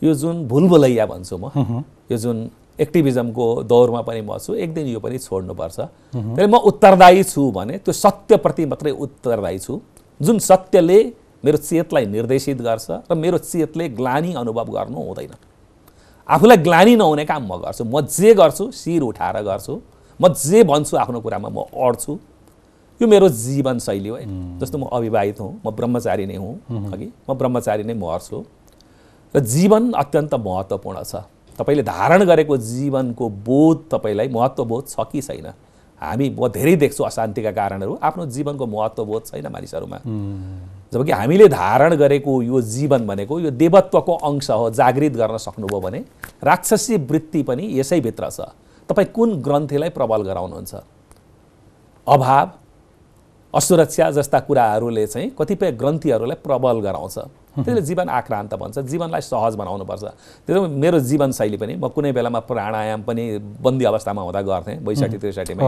यो 0.01 0.13
जुन 0.13 0.47
भुलभुलैया 0.47 1.05
भन्छु 1.05 1.37
म 1.37 1.83
यो 2.11 2.17
जुन 2.17 2.49
एक्टिभिजमको 2.79 3.45
दौरमा 3.63 4.01
पनि 4.01 4.21
म 4.21 4.37
छु 4.37 4.53
एक 4.53 4.73
दिन 4.73 4.87
यो 4.87 4.99
पनि 4.99 5.17
छोड्नुपर्छ। 5.17 5.77
त्यसले 6.13 6.47
म 6.47 6.55
उत्तरदायी 6.69 7.23
छु 7.23 7.41
भने 7.51 7.77
त्यो 7.85 7.93
सत्यप्रति 7.93 8.65
मात्रै 8.65 8.91
उत्तरदायी 8.91 9.59
छु। 9.59 9.81
जुन 10.19 10.39
सत्यले 10.39 10.99
मेरो 11.43 11.57
चेतलाई 11.57 12.05
निर्देशित 12.05 12.61
गर्छ 12.61 12.87
र 13.09 13.15
मेरो 13.17 13.37
चेतले 13.37 13.89
ग्लानी 13.97 14.33
अनुभव 14.37 14.67
गर्नु 14.77 14.97
हुँदैन। 14.97 15.33
आफूलाई 16.29 16.57
ग्लानी 16.57 16.95
नहुने 16.95 17.25
काम 17.25 17.43
म 17.49 17.57
गर्छु। 17.65 17.83
म 17.85 18.01
जे 18.05 18.33
गर्छु 18.33 18.71
शिर 18.71 19.01
उठाएर 19.01 19.41
गर्छु। 19.41 19.73
म 20.21 20.27
जे 20.37 20.63
भन्छु 20.63 20.97
आफ्नो 20.97 21.19
कुरामा 21.21 21.49
म 21.49 21.65
अड्छु। 21.73 22.13
यो 23.01 23.07
मेरो 23.07 23.29
जीवनशैली 23.29 24.09
हो 24.09 24.15
है। 24.15 24.25
जस्तो 24.59 24.77
म 24.77 24.85
अविवाहित 24.93 25.39
हुँ 25.39 25.53
म 25.65 25.71
ब्रह्मचारी 25.73 26.25
नै 26.25 26.35
हुँ 26.37 26.53
अघि। 26.93 27.07
म 27.29 27.33
ब्रह्मचारी 27.33 27.83
नै 27.83 27.93
मर्छु 27.97 28.37
र 29.35 29.39
जीवन 29.39 29.91
अत्यन्त 29.97 30.33
महत्त्वपूर्ण 30.37 31.03
छ। 31.03 31.25
तपाईँले 31.57 31.83
धारण 31.83 32.23
गरेको 32.25 32.57
जीवनको 32.57 33.29
बोध 33.41 33.77
तपाईँलाई 33.91 34.27
महत्त्वबोध 34.29 34.87
छ 34.87 34.95
कि 35.11 35.21
छैन? 35.21 35.47
हामी 36.01 36.29
म 36.29 36.47
धेरै 36.49 36.75
देख्छु 36.75 37.03
अशान्तिका 37.03 37.51
कारणहरू। 37.51 37.97
आफ्नो 38.01 38.25
जीवनको 38.25 38.65
महत्त्वबोध 38.65 39.21
छैन 39.25 39.47
मानिसहरूमा। 39.47 39.97
जबकि 40.93 41.11
हामीले 41.11 41.47
धारण 41.47 41.95
गरेको 41.95 42.41
यो 42.41 42.61
जीवन 42.61 43.05
भनेको 43.07 43.39
यो 43.39 43.49
देवत्वको 43.53 44.13
अंश 44.29 44.49
हो 44.51 44.69
जागृत 44.69 45.13
गर्न 45.17 45.37
सक्नुभयो 45.37 45.79
भने 45.81 45.99
राक्षसी 46.43 46.97
वृत्ति 47.09 47.41
पनि 47.43 47.63
यसैभित्र 47.79 48.29
छ। 48.29 48.39
तपाईँ 48.91 49.07
कुन 49.15 49.41
ग्रन्थीलाई 49.41 49.89
प्रबल 49.89 50.21
गराउनुहुन्छ? 50.27 50.73
अभाव 52.07 52.49
असुरक्षा 53.53 54.09
जस्ता 54.11 54.39
कुराहरूले 54.47 55.05
चाहिँ 55.07 55.29
कतिपय 55.39 55.71
ग्रन्थीहरूलाई 55.71 56.37
प्रबल 56.43 56.79
गराउँछ। 56.81 57.17
त्यसले 57.51 57.81
जीवन 57.81 58.09
आक्रान्त 58.09 58.53
भन्छ 58.55 58.79
जीवनलाई 58.79 59.21
सहज 59.21 59.55
बनाउनुपर्छ। 59.55 60.03
त्यसो 60.47 60.67
मेरो 60.67 60.99
जीवनशैली 60.99 61.57
पनि 61.57 61.75
म 61.75 61.87
कुनै 61.91 62.11
बेलामा 62.11 62.39
प्राणायाम 62.47 63.01
पनि 63.03 63.23
बन्दी 63.59 63.85
अवस्थामा 63.85 64.21
हुँदा 64.21 64.41
गर्थेँ 64.41 64.77
बैसठी 64.79 65.17
त्रिसठीमै। 65.19 65.63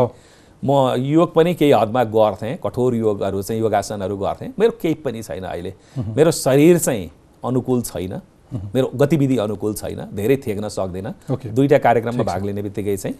म 0.63 0.95
योग 0.95 1.33
पनि 1.35 1.53
केही 1.59 1.71
हदमा 1.75 2.03
गर्थेँ 2.07 2.55
कठोर 2.63 2.95
योगहरू 2.95 3.41
चाहिँ 3.43 3.59
योगासनहरू 3.61 4.15
गर्थेँ। 4.17 4.53
मेरो 4.55 4.71
केही 4.79 4.95
पनि 5.03 5.21
छैन 5.23 5.43
अहिले। 5.43 5.73
मेरो 6.15 6.31
शरीर 6.31 6.77
चाहिँ 6.79 7.11
अनुकूल 7.43 7.81
छैन। 7.83 8.13
मेरो 8.53 8.87
गतिविधि 8.95 9.37
अनुकूल 9.37 9.73
छैन 9.73 10.01
धेरै 10.13 10.37
थेक्न 10.37 10.67
सक्दिनँ। 10.69 11.13
दुईवटा 11.47 11.77
कार्यक्रममा 11.77 12.23
भाग 12.23 12.45
लिने 12.45 12.61
बित्तिकै 12.61 12.97
चाहिँ 12.97 13.15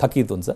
थकित 0.00 0.30
हुन्छ। 0.30 0.48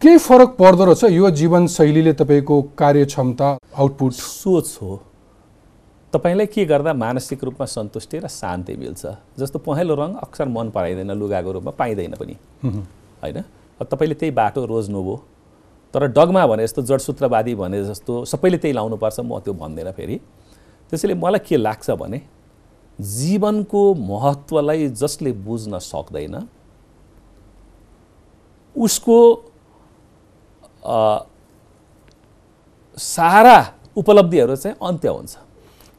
केही 0.00 0.18
फरक 0.18 0.50
पर्दो 0.56 0.84
रहेछ 0.84 1.04
यो 1.12 1.30
जीवनशैलीले 1.30 2.12
तपाईँको 2.14 2.62
कार्यक्षमता 2.78 3.48
आउटपुट 3.74 4.12
सोच 4.12 4.78
हो। 4.82 5.02
तपाईँलाई 6.12 6.46
के 6.46 6.64
गर्दा 6.64 6.92
मानसिक 6.94 7.44
रूपमा 7.44 7.66
सन्तुष्टि 7.66 8.18
र 8.18 8.28
शान्ति 8.30 8.76
मिल्छ? 8.76 9.02
जस्तो 9.38 9.58
पहेँलो 9.58 9.94
रङ 9.94 10.14
अक्सर 10.22 10.48
मन 10.48 10.70
पराइँदैन 10.70 11.10
लुगाको 11.10 11.52
रूपमा 11.52 11.72
पाइँदैन 11.74 12.14
पनि। 12.14 12.34
होइन? 12.64 13.38
तपाईँले 13.80 14.14
त्यही 14.14 14.30
बाटो 14.30 14.64
रोज्नुभयो। 14.64 15.16
तर 15.94 16.06
डगमा 16.10 16.46
भने 16.46 16.62
जस्तो 16.64 16.82
जडसूत्रवादी 16.82 17.54
भने 17.54 17.84
जस्तो 17.84 18.24
सबैले 18.24 18.58
त्यही 18.58 18.74
लाउनुपर्छ 18.74 19.20
म 19.20 19.38
त्यो 19.42 19.52
भन्दैन 19.52 19.90
फेरि। 19.90 20.16
त्यसैले 20.90 21.14
मलाई 21.14 21.40
के 21.42 21.56
लाग्छ 21.56 21.90
भने 21.92 22.18
जीवनको 23.00 23.94
महत्त्वलाई 23.94 24.88
जसले 24.88 25.32
बुझ्न 25.32 25.78
सक्दैन 25.78 26.46
उसको 28.76 29.18
अ, 30.84 31.24
सारा 32.98 33.56
उपलब्धिहरू 33.96 34.56
चाहिँ 34.56 34.76
अन्त्य 34.82 35.08
हुन्छ। 35.08 35.36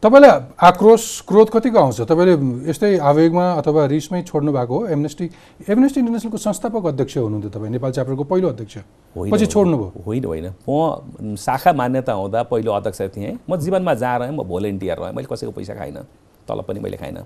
तपाईँलाई 0.03 0.31
आक्रोश 0.61 1.03
क्रोध 1.27 1.49
कतिको 1.49 1.79
आउँछ? 1.79 2.01
तपाईँले 2.01 2.69
यस्तै 2.69 2.97
आवेगमा 3.01 3.45
अथवा 3.59 3.85
रिसमै 3.85 4.21
छोड्नु 4.21 4.51
भएको 4.53 4.73
हो? 4.77 4.87
एमनेस्टी 4.87 5.25
एमनेस्टी 5.69 5.99
इन्टरनेसनलको 5.99 6.37
संस्थापक 6.37 6.85
अध्यक्ष 6.85 7.17
हुनुहुन्थ्यो 7.17 7.49
तपाईँ 7.49 7.71
नेपाल 7.71 7.91
च्याप्टरको 7.91 8.23
पहिलो 8.23 8.47
अध्यक्ष। 8.49 8.77
पछि। 9.15 9.45
छोड्नुभयो। 9.45 10.03
होइन 10.05 10.25
होइन। 10.25 10.47
म 10.69 11.35
शाखा 11.35 11.73
मान्यता 11.73 12.13
हुँदा 12.13 12.43
पहिलो 12.43 12.71
अध्यक्ष 12.71 13.01
थिएँ। 13.17 13.39
म 13.49 13.57
जीवनमा 13.57 13.93
जहाँ 13.93 14.19
रहेँ 14.19 14.31
म 14.31 14.43
भोलिन्टियर 14.43 14.97
रहेँ। 14.97 15.13
मैले 15.15 15.27
कसैको 15.31 15.51
पैसा 15.51 15.73
खाइनँ। 15.73 16.05
तल 16.47 16.61
पनि 16.67 16.79
मैले 16.79 16.97
खाइनँ। 16.97 17.25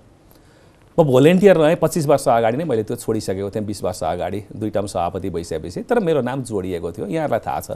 म 0.98 1.02
भोलिन्टियर 1.04 1.56
रहेँ 1.56 1.76
पच्चिस 1.76 2.06
वर्ष 2.06 2.28
अगाडि 2.28 2.56
नै 2.56 2.64
मैले 2.64 2.82
त्यो 2.82 2.96
छोडिसकेको 2.96 3.50
थिएँ 3.50 3.64
बिस 3.64 3.82
वर्ष 3.84 4.02
अगाडि। 4.04 4.40
दुई 4.52 4.70
टर्म 4.70 4.86
सभापति 4.86 5.30
भइसकेपछि 5.30 5.82
तर 5.88 6.00
मेरो 6.00 6.20
नाम 6.20 6.42
जोडिएको 6.42 6.92
थियो 6.92 7.06
यहाँलाई 7.06 7.40
थाहा 7.40 7.60
छ। 7.60 7.70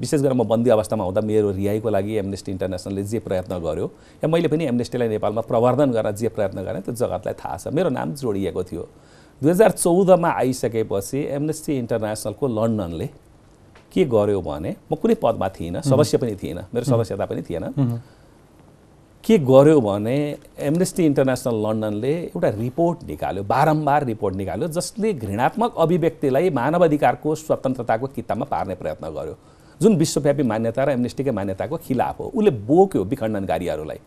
विशेष 0.00 0.20
गरेर 0.20 0.32
म 0.32 0.44
बन्दी 0.44 0.70
अवस्थामा 0.70 1.04
हुँदा 1.04 1.20
मेरो 1.20 1.50
रिहाइको 1.52 1.88
लागि 1.90 2.12
एमनेस्टी 2.16 2.52
इन्टरनेसनलले 2.52 3.02
जे 3.04 3.18
प्रयत्न 3.20 3.58
गर्यो 3.60 3.86
या 4.24 4.28
मैले 4.28 4.48
पनि 4.48 4.64
एमनेस्टीलाई 4.72 5.08
नेपालमा 5.08 5.42
प्रवर्धन 5.44 5.90
गर्न 5.92 6.14
जे 6.16 6.28
प्रयत्न 6.28 6.64
गरेँ 6.64 6.82
त्यो 6.82 6.94
जगतलाई 6.94 7.34
थाहा 7.36 7.56
छ। 7.56 7.68
मेरो 7.68 7.88
नाम 7.92 8.14
जोडिएको 8.14 8.62
थियो। 8.64 8.84
दुई 9.42 9.50
हजार 9.50 9.70
चौधमा 9.76 10.30
आइसकेपछि 10.40 11.18
एमनेस्टी 11.36 11.72
इन्टरनेसनलको 11.76 12.44
लन्डनले 12.48 13.08
के 13.92 14.04
गर्यो 14.04 14.40
भने 14.40 14.70
म 14.88 14.94
कुनै 14.96 15.14
पदमा 15.20 15.48
थिइनँ 15.48 15.80
सदस्य 15.82 16.18
पनि 16.18 16.34
थिइनँ। 16.40 16.64
मेरो 16.72 16.84
सदस्यता 16.84 17.24
पनि 17.26 17.42
थिएन। 17.42 17.64
के 19.24 19.36
गर्यो 19.40 19.80
भने 19.80 20.16
एमनेस्टी 20.60 21.04
इन्टरनेसनल 21.06 21.54
लन्डनले 21.64 22.12
एउटा 22.12 22.48
रिपोर्ट 22.56 23.04
निकाल्यो 23.08 23.42
बारम्बार 23.42 24.04
रिपोर्ट 24.04 24.34
निकाल्यो 24.36 24.66
जसले 24.68 25.12
घृणात्मक 25.14 25.74
अभिव्यक्तिलाई 25.80 26.50
मानवाधिकारको 26.50 27.34
स्वतन्त्रताको 27.34 28.06
किताबमा 28.16 28.44
पार्ने 28.44 28.74
प्रयत्न 28.74 29.08
गर्यो। 29.14 29.36
जुन 29.80 29.96
विश्वव्यापी 29.96 30.42
मान्यता 30.42 30.84
र 30.84 30.90
एमनेस्टीकै 30.90 31.30
मान्यताको 31.30 31.76
खिलाफ 31.86 32.20
हो 32.20 32.26
उसले 32.36 32.50
बोक्यो 32.68 33.04
विखण्डनकारीहरूलाई। 33.04 33.98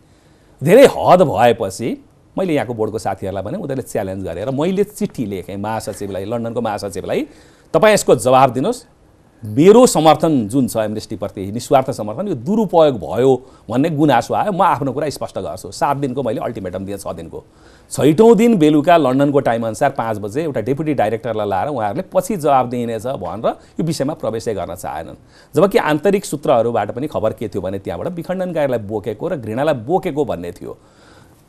धेरै 0.62 0.86
हद 0.94 1.22
भएपछि 1.26 1.88
मैले 2.36 2.54
यहाँको 2.54 2.74
बोर्डको 2.74 2.98
साथीहरूलाई 2.98 3.42
भने 3.42 3.58
उनीहरूले 3.58 3.82
च्यालेन्ज 3.90 4.22
गरेर 4.24 4.50
मैले 4.54 4.84
चिठी 4.84 5.26
लेखेँ 5.26 5.56
महासचिवलाई 5.58 6.24
लन्डनको 6.30 6.60
महासचिवलाई। 6.62 7.26
तपाईँ 7.74 7.94
यसको 7.94 8.14
जवाब 8.16 8.52
दिनुहोस्। 8.54 8.84
मेरो 9.42 9.86
समर्थन 9.86 10.48
जुन 10.48 10.66
छ 10.68 10.76
एमनेस्टीप्रति 10.76 11.44
निस्वार्थ 11.52 11.90
समर्थन 11.90 12.28
यो 12.28 12.34
दुरुपयोग 12.34 12.94
भयो 12.98 13.34
भन्ने 13.70 13.90
गुनासो 13.90 14.34
आयो 14.34 14.52
म 14.52 14.62
आफ्नो 14.62 14.92
कुरा 14.92 15.08
स्पष्ट 15.08 15.38
गर्छु। 15.38 15.70
सात 15.70 15.96
दिनको 15.96 16.22
मैले 16.22 16.40
अल्टिमेटम 16.40 16.84
दिएँ 16.84 16.96
छ 16.98 17.14
दिनको। 17.14 17.44
छैटौँ 17.90 18.34
दिन 18.36 18.56
बेलुका 18.58 18.96
लन्डनको 18.96 19.40
टाइमअनुसार 19.40 19.90
पाँच 19.90 20.18
बजे 20.18 20.42
एउटा 20.42 20.60
डेपुटी 20.60 20.94
डाइरेक्टरलाई 20.94 21.48
लाएर 21.48 21.68
उहाँहरूले 21.68 22.02
पछि 22.12 22.36
जवाब 22.36 22.70
दिइनेछ 22.70 23.06
भनेर 23.06 23.54
यो 23.78 23.84
विषयमा 23.86 24.14
प्रवेशै 24.14 24.54
गर्न 24.54 24.74
चाहेनन्। 24.74 25.16
जबकि 25.54 25.78
आन्तरिक 25.78 26.24
सूत्रहरूबाट 26.24 26.90
पनि 26.90 27.06
खबर 27.06 27.32
के 27.32 27.48
थियो 27.48 27.62
भने 27.62 27.78
त्यहाँबाट 27.78 28.12
विखण्डनकारीलाई 28.14 28.78
बोकेको 28.90 29.28
र 29.28 29.36
घृणालाई 29.36 29.74
बोकेको 29.86 30.24
भन्ने 30.24 30.52
थियो। 30.52 30.76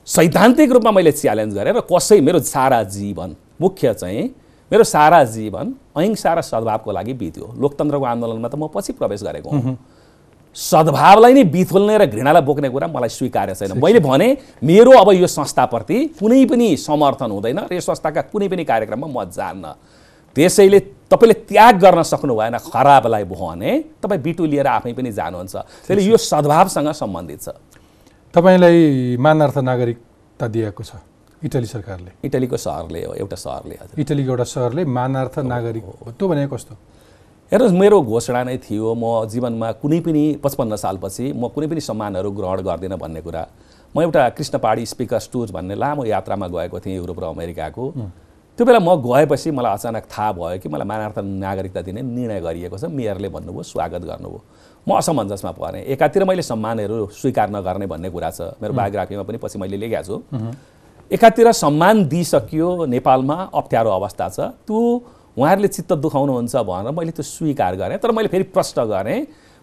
सैद्धान्तिक 0.07 0.71
रूपमा 0.71 0.91
मैले 0.91 1.11
च्यालेन्ज 1.11 1.53
गरेँ 1.57 1.73
र 1.73 1.81
कसै 1.89 2.21
मेरो 2.21 2.39
सारा 2.45 2.83
जीवन 2.85 3.35
मुख्य 3.61 3.93
चाहिँ 3.93 4.29
मेरो 4.71 4.83
सारा 4.83 5.23
जीवन 5.25 5.73
अहिंसा 5.97 6.33
र 6.33 6.41
सद्भावको 6.41 6.91
लागि 6.91 7.13
बित्यो। 7.13 7.45
लोकतन्त्रको 7.57 8.05
आन्दोलनमा 8.05 8.47
त 8.47 8.55
म 8.55 8.67
पछि 8.69 8.93
प्रवेश 8.93 9.23
गरेको 9.23 9.49
हुँ। 9.49 9.77
सद्भावलाई 10.55 11.33
नै 11.33 11.43
बिथोल्ने 11.43 11.97
र 11.97 12.05
घृणालाई 12.05 12.41
बोक्ने 12.41 12.69
कुरा 12.69 12.87
मलाई 12.87 13.09
स्वीकार्य 13.09 13.55
छैन। 13.55 13.77
मैले 13.81 13.99
भने 13.99 14.27
मेरो 14.61 14.91
अब 14.97 15.09
यो 15.17 15.27
संस्थाप्रति 15.27 15.97
कुनै 16.19 16.45
पनि 16.45 16.77
समर्थन 16.77 17.31
हुँदैन 17.31 17.59
र 17.65 17.73
यो 17.73 17.81
संस्थाका 17.81 18.21
कुनै 18.29 18.47
पनि 18.49 18.63
कार्यक्रममा 18.65 19.07
म 19.09 19.29
जान्न। 19.29 19.65
त्यसैले 20.35 20.79
तपाईँले 21.09 21.33
त्याग 21.49 21.73
गर्न 21.81 22.01
सक्नु 22.05 22.33
भएन 22.37 22.57
खराबलाई 22.61 23.23
भने 23.25 23.71
तपाईँ 23.97 24.21
बिटु 24.21 24.45
लिएर 24.45 24.67
आफै 24.69 24.93
पनि 24.93 25.11
जानुहुन्छ। 25.11 25.55
त्यसले 25.89 26.01
यो 26.05 26.17
सद्भावसँग 26.17 26.89
सम्बन्धित 26.93 27.41
छ। 27.41 27.49
तपाईँलाई 28.33 29.17
मानार्थ 29.17 29.57
नागरिकता 29.65 30.45
दिएको 30.47 30.83
छ। 30.85 31.01
इटली 31.45 31.65
सरकारले। 31.65 32.11
इटलीको 32.27 32.57
सहरले 32.57 33.03
हो 33.05 33.13
एउटा 33.15 33.35
सहरले 33.35 33.75
इटलीको 33.97 34.31
एउटा 34.31 34.43
सहरले 34.43 34.85
मानार्थ 34.85 35.39
नागरिक 35.39 35.83
त्यो 36.19 36.27
भनेको 36.27 36.55
कस्तो? 36.55 36.73
हेर्नुहोस् 37.51 37.75
मेरो 37.79 38.01
घोषणा 38.01 38.43
नै 38.43 38.57
थियो 38.59 38.93
म 38.93 39.25
जीवनमा 39.25 39.71
कुनै 39.79 39.99
पनि 40.03 40.23
पचपन्न 40.43 40.75
सालपछि 40.75 41.31
म 41.31 41.47
कुनै 41.55 41.67
पनि 41.71 41.81
सम्मानहरू 41.81 42.31
ग्रहण 42.31 42.59
गर्दिनँ 42.61 42.97
भन्ने 42.99 43.21
कुरा। 43.23 43.43
म 43.95 44.01
एउटा 44.03 44.29
कृष्ण 44.35 44.57
पहाडी 44.59 44.85
स्पिकर्स 44.85 45.29
टुर 45.31 45.51
भन्ने 45.55 45.75
लामो 45.75 46.05
यात्रामा 46.05 46.47
गएको 46.47 46.79
थिएँ 46.79 46.95
युरोप 46.95 47.19
र 47.19 47.23
अमेरिकाको। 47.31 47.85
त्यो 48.59 48.65
बेला 48.67 48.79
म 48.83 48.99
गएपछि 48.99 49.51
मलाई 49.55 49.73
अचानक 49.79 50.03
थाहा 50.11 50.31
भयो 50.35 50.59
कि 50.59 50.69
मलाई 50.69 50.87
मानार्थ 50.91 51.17
नागरिकता 51.23 51.81
दिने 51.87 52.01
निर्णय 52.03 52.39
गरिएको 52.43 52.77
छ 52.77 52.91
मेयरले 52.91 53.29
भन्नुभयो 53.31 53.63
स्वागत 53.63 54.01
गर्नुभयो। 54.11 54.41
म 54.87 54.89
असमञ्जसमा 54.99 55.51
परेँ। 55.55 55.87
एकातिर 55.87 56.23
मैले 56.27 56.43
सम्मानहरू 56.43 57.07
स्वीकार 57.15 57.49
नगर्ने 57.55 57.87
भन्ने 57.87 58.09
कुरा 58.11 58.29
छ। 58.29 58.59
मेरो 58.59 58.73
बायोग्राफीमा 58.75 59.23
पनि 59.23 59.37
पछि 59.39 59.57
मैले 59.57 59.77
लेखेको 59.79 60.03
छु। 60.03 60.15
एकातिर 61.11 61.51
सम्मान 61.51 62.03
दिइसकियो 62.05 62.85
नेपालमा 62.85 63.35
अप्ठ्यारो 63.49 63.89
अवस्था 63.89 64.29
छ। 64.29 64.39
त्यो 64.61 64.79
उहाँहरूले 65.37 65.67
चित्त 65.67 65.93
दुखाउनुहुन्छ 66.05 66.55
भनेर 66.69 66.93
मैले 66.93 67.11
त्यो 67.11 67.23
स्वीकार 67.25 67.75
गरेँ 67.75 67.97
तर 67.97 68.11
मैले 68.11 68.29
फेरि 68.29 68.43
प्रश्न 68.53 68.85
गरेँ 68.85 69.19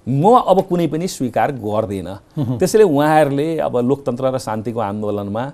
म 0.06 0.38
अब 0.38 0.60
कुनै 0.70 0.86
पनि 0.86 1.06
स्वीकार 1.08 1.52
गर्दिनँ। 1.58 2.58
त्यसैले 2.58 2.84
उहाँहरूले 2.86 3.58
अब 3.58 3.76
लोकतन्त्र 3.76 4.30
र 4.30 4.38
शान्तिको 4.38 4.80
आन्दोलनमा 4.80 5.44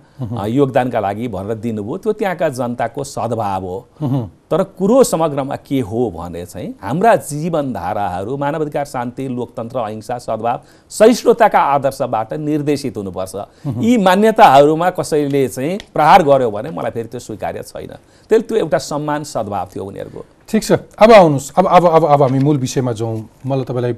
योगदानका 0.44 1.00
लागि 1.00 1.28
भनेर 1.28 1.56
दिनुभयो। 1.56 1.96
त्यो 1.96 2.12
त्यहाँका 2.12 2.48
जनताको 2.52 3.04
सद्भाव 3.04 3.64
हो। 3.64 4.28
तर 4.52 4.62
कुरो 4.76 5.02
समग्रमा 5.08 5.56
के 5.56 5.80
हो 5.80 6.10
भने 6.12 6.44
चाहिँ 6.44 6.68
हाम्रा 6.84 7.14
जीवनधाराहरू 7.24 8.36
मानवाधिकार 8.36 8.84
शान्ति 8.84 9.28
लोकतन्त्र 9.28 9.78
अहिंसा 9.78 10.18
सद्भाव 10.20 10.60
सहिष्णुताका 10.92 11.60
आदर्शबाट 11.72 12.32
निर्देशित 12.36 12.96
हुनुपर्छ। 12.96 13.34
यी 13.80 13.96
मान्यताहरूमा 13.96 14.90
कसैले 14.92 15.48
चाहिँ 15.48 15.78
प्रहार 15.96 16.22
गर्यो 16.28 16.50
भने 16.52 16.70
मलाई 16.76 16.90
फेरि 16.92 17.08
त्यो 17.08 17.20
स्वीकार्य 17.24 17.62
छैन। 17.64 17.96
त्यसले 18.28 18.44
त्यो 18.44 18.56
एउटा 18.58 18.78
सम्मान 18.78 19.24
सद्भाव 19.24 19.68
थियो 19.72 19.84
उनीहरूको। 19.84 20.24
ठिक 20.44 20.62
छ। 20.62 20.72
अब 21.00 21.12
आउनुहोस्। 21.12 21.52
अब 21.56 21.66
अब 21.66 21.84
अब 21.88 22.04
अब 22.04 22.22
हामी 22.22 22.38
मूल 22.44 22.56
विषयमा 22.60 22.92
जाउँ। 22.92 23.16
मलाई 23.48 23.64
तपाईँलाई 23.64 23.92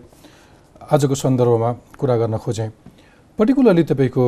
आजको 0.95 1.15
सन्दर्भमा 1.15 1.71
कुरा 1.99 2.17
गर्न 2.17 2.37
खोजेँ। 2.39 2.71
पर्टिकुलरली 3.39 3.83
तपाईँको 3.91 4.25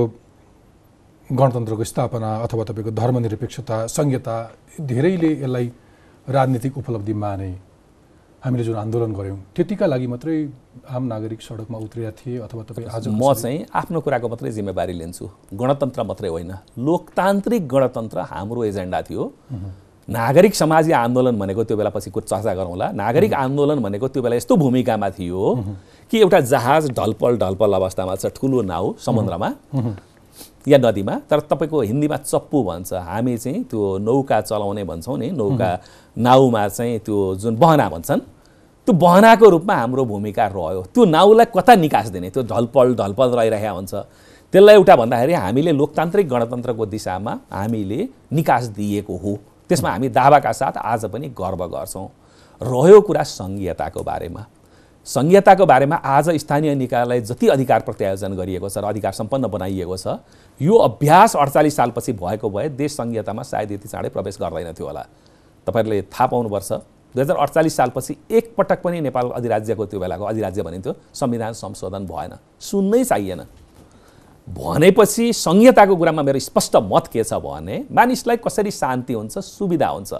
गणतन्त्रको 1.31 1.85
स्थापना 1.85 2.31
अथवा 2.43 2.65
तपाईँको 2.67 2.91
धर्मनिरपेक्षता 2.91 3.77
संहिता 3.87 4.37
धेरैले 4.83 5.31
यसलाई 5.43 5.67
राजनीतिक 6.27 6.79
उपलब्धि 6.79 7.15
माने। 7.15 7.51
हामीले 8.43 8.65
जुन 8.65 8.77
आन्दोलन 8.77 9.13
गऱ्यौँ 9.15 9.39
त्यतिका 9.55 9.87
लागि 9.87 10.07
मात्रै 10.07 10.37
आम 10.91 11.03
नागरिक 11.07 11.41
सडकमा 11.43 11.79
उत्रिएका 11.79 12.13
थिए 12.19 12.39
अथवा 12.47 12.63
तपाईँ 12.67 12.87
आज 12.91 13.09
म 13.15 13.33
चाहिँ 13.35 13.59
आफ्नो 13.71 14.01
कुराको 14.03 14.27
मात्रै 14.29 14.51
जिम्मेवारी 14.51 14.95
लिन्छु। 14.99 15.25
गणतन्त्र 15.55 16.03
मात्रै 16.03 16.29
होइन। 16.35 16.53
लोकतान्त्रिक 16.79 17.63
गणतन्त्र 17.67 18.19
हाम्रो 18.33 18.65
एजेन्डा 18.65 19.01
थियो। 19.03 19.23
नागरिक 20.09 20.55
समाजी 20.55 20.93
आन्दोलन 20.93 21.39
भनेको 21.39 21.65
त्यो 21.65 21.77
बेला 21.77 21.91
पछि 21.91 22.11
चर्चा 22.11 22.55
गरौँला 22.55 22.91
नागरिक 22.95 23.33
आन्दोलन 23.35 23.79
भनेको 23.83 24.09
त्यो 24.09 24.23
बेला 24.23 24.37
यस्तो 24.37 24.57
भूमिकामा 24.57 25.09
थियो 25.11 25.55
कि 26.11 26.19
एउटा 26.21 26.41
जहाज 26.41 26.91
ढलपल 26.99 27.37
ढलपल 27.39 27.73
अवस्थामा 27.75 28.15
छ 28.15 28.27
ठुलो 28.37 28.63
नाउ 28.63 28.95
समुद्रमा 29.03 29.49
या 30.69 30.79
नदीमा। 30.79 31.15
तर 31.31 31.41
तपाईँको 31.51 31.81
हिन्दीमा 31.81 32.17
चप्पु 32.23 32.63
भन्छ। 32.63 32.93
हामी 33.03 33.37
चाहिँ 33.39 33.63
त्यो 33.71 33.99
नौका 33.99 34.41
चलाउने 34.41 34.85
भन्छौँ 34.85 35.19
नि। 35.19 35.31
नौका 35.31 35.71
नाउमा 36.17 36.63
चाहिँ 36.69 36.99
त्यो 37.07 37.19
जुन 37.43 37.57
बहना 37.57 37.89
भन्छन् 37.89 38.21
त्यो 38.87 38.93
बहनाको 38.95 39.49
रूपमा 39.49 39.75
हाम्रो 39.75 40.05
भूमिका 40.05 40.47
रह्यो। 40.47 40.83
त्यो 40.95 41.05
नाउलाई 41.05 41.47
कता 41.51 41.75
निकास 41.75 42.07
दिने? 42.15 42.31
त्यो 42.31 42.43
ढलपल 42.47 42.95
ढलपल 42.95 43.29
रहिरहेको 43.39 43.75
हुन्छ। 43.75 43.95
त्यसलाई 44.55 44.75
एउटा 44.75 44.95
भन्दाखेरि 44.97 45.33
हामीले 45.35 45.73
लोकतान्त्रिक 45.73 46.29
गणतन्त्रको 46.29 46.87
दिशामा 46.87 47.33
हामीले 47.51 48.01
निकास 48.33 48.65
दिएको 48.79 49.17
हो। 49.17 49.39
त्यसमा 49.69 49.91
हामी 49.91 50.09
दावाका 50.09 50.53
साथ 50.53 50.77
आज 50.79 51.05
पनि 51.13 51.29
गर्व 51.35 51.67
गर्छौँ। 51.67 52.09
रह्यो 52.61 53.01
कुरा 53.01 53.23
सङ्घीयताको 53.23 54.03
बारेमा। 54.03 54.43
सङ्घीयताको 55.07 55.67
बारेमा 55.67 55.97
आज 55.97 56.31
स्थानीय 56.37 56.75
निकायलाई 56.75 57.21
जति 57.21 57.49
अधिकार 57.49 57.81
प्रत्यायोजन 57.81 58.33
गरिएको 58.35 58.69
छ 58.69 58.79
र 58.79 58.85
अधिकार 58.91 59.13
सम्पन्न 59.13 59.47
बनाइएको 59.47 59.97
छ 59.97 60.19
यो 60.61 60.75
अभ्यास 60.75 61.37
अडचालिस 61.37 61.77
सालपछि 61.77 62.13
भएको 62.13 62.51
भए 62.51 62.69
देश 62.75 62.97
सङ्घीयतामा 62.97 63.43
सायद 63.43 63.73
यति 63.73 63.89
चाँडै 63.89 64.09
प्रवेश 64.09 64.39
गर्दैन 64.41 64.73
थियो 64.75 64.87
होला। 64.87 65.05
तपाईँहरूले 65.67 66.03
थाहा 66.11 66.27
पाउनुपर्छ 66.27 66.73
दुई 67.15 67.23
हजार 67.23 67.37
अडचालिस 67.37 67.77
सालपछि 67.77 68.17
एकपटक 68.31 68.83
पनि 68.83 69.01
नेपाल 69.01 69.31
अधिराज्यको 69.39 69.87
त्यो 69.87 70.01
बेलाको 70.01 70.25
अधिराज्य 70.25 70.63
भनिन्थ्यो 70.63 70.93
संविधान 71.15 71.53
संशोधन 71.55 72.07
भएन। 72.07 72.33
सुन्नै 72.61 73.05
चाहिएन। 73.05 73.41
भनेपछि 74.47 75.33
संहिताको 75.33 75.97
कुरामा 75.97 76.23
मेरो 76.23 76.39
स्पष्ट 76.39 76.77
मत 76.83 77.07
के 77.13 77.25
छ 77.25 77.35
भने 77.45 77.85
मानिसलाई 77.91 78.37
कसरी 78.39 78.71
शान्ति 78.71 79.13
हुन्छ 79.13 79.39
सुविधा 79.39 79.89
हुन्छ? 79.89 80.15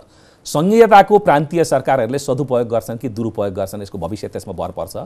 संहिताको 0.47 1.19
प्रान्तीय 1.19 1.65
सरकारहरूले 1.65 2.19
सदुपयोग 2.19 2.69
गर्छन् 2.69 2.99
कि 2.99 3.09
दुरुपयोग 3.09 3.55
गर्छन् 3.55 3.83
यसको 3.83 3.99
भविष्य 3.99 4.29
त्यसमा 4.29 4.55
भर 4.55 4.71
पर्छ। 4.73 4.97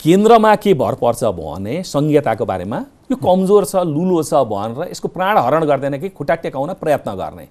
केन्द्रमा 0.00 0.54
के 0.56 0.74
भर 0.74 0.94
पर्छ 0.94 1.24
भने 1.32 1.82
संहिताको 1.82 2.44
बारेमा 2.44 2.84
यो 3.10 3.16
कमजोर 3.16 3.64
छ 3.64 3.76
लुलो 3.88 4.22
छ 4.22 4.44
भनेर 4.46 4.90
यसको 4.90 5.08
प्राण 5.08 5.38
हरण 5.38 5.64
गर्दैन 5.64 5.98
कि 5.98 6.08
खुट्टा 6.08 6.34
टेकाउन 6.44 6.72
प्रयत्न 6.76 7.14
गर्ने। 7.16 7.48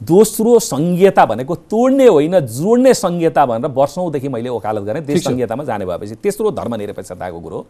दोस्रो 0.00 0.58
संहिता 0.58 1.24
भनेको 1.26 1.54
तोड्ने 1.70 2.06
होइन 2.06 2.38
जोड्ने 2.40 2.94
संहिता 2.96 3.46
भनेर 3.46 3.70
वर्षौँदेखि 3.70 4.28
मैले 4.28 4.50
वकालत 4.50 4.82
गरेँ 4.82 5.02
देश 5.04 5.24
संहितामा 5.24 5.64
जाने 5.64 5.86
भएपछि। 5.86 6.14
तेस्रो 6.16 6.50
धर्मनिरपेक्षताको 6.50 7.40
कुरो। 7.40 7.66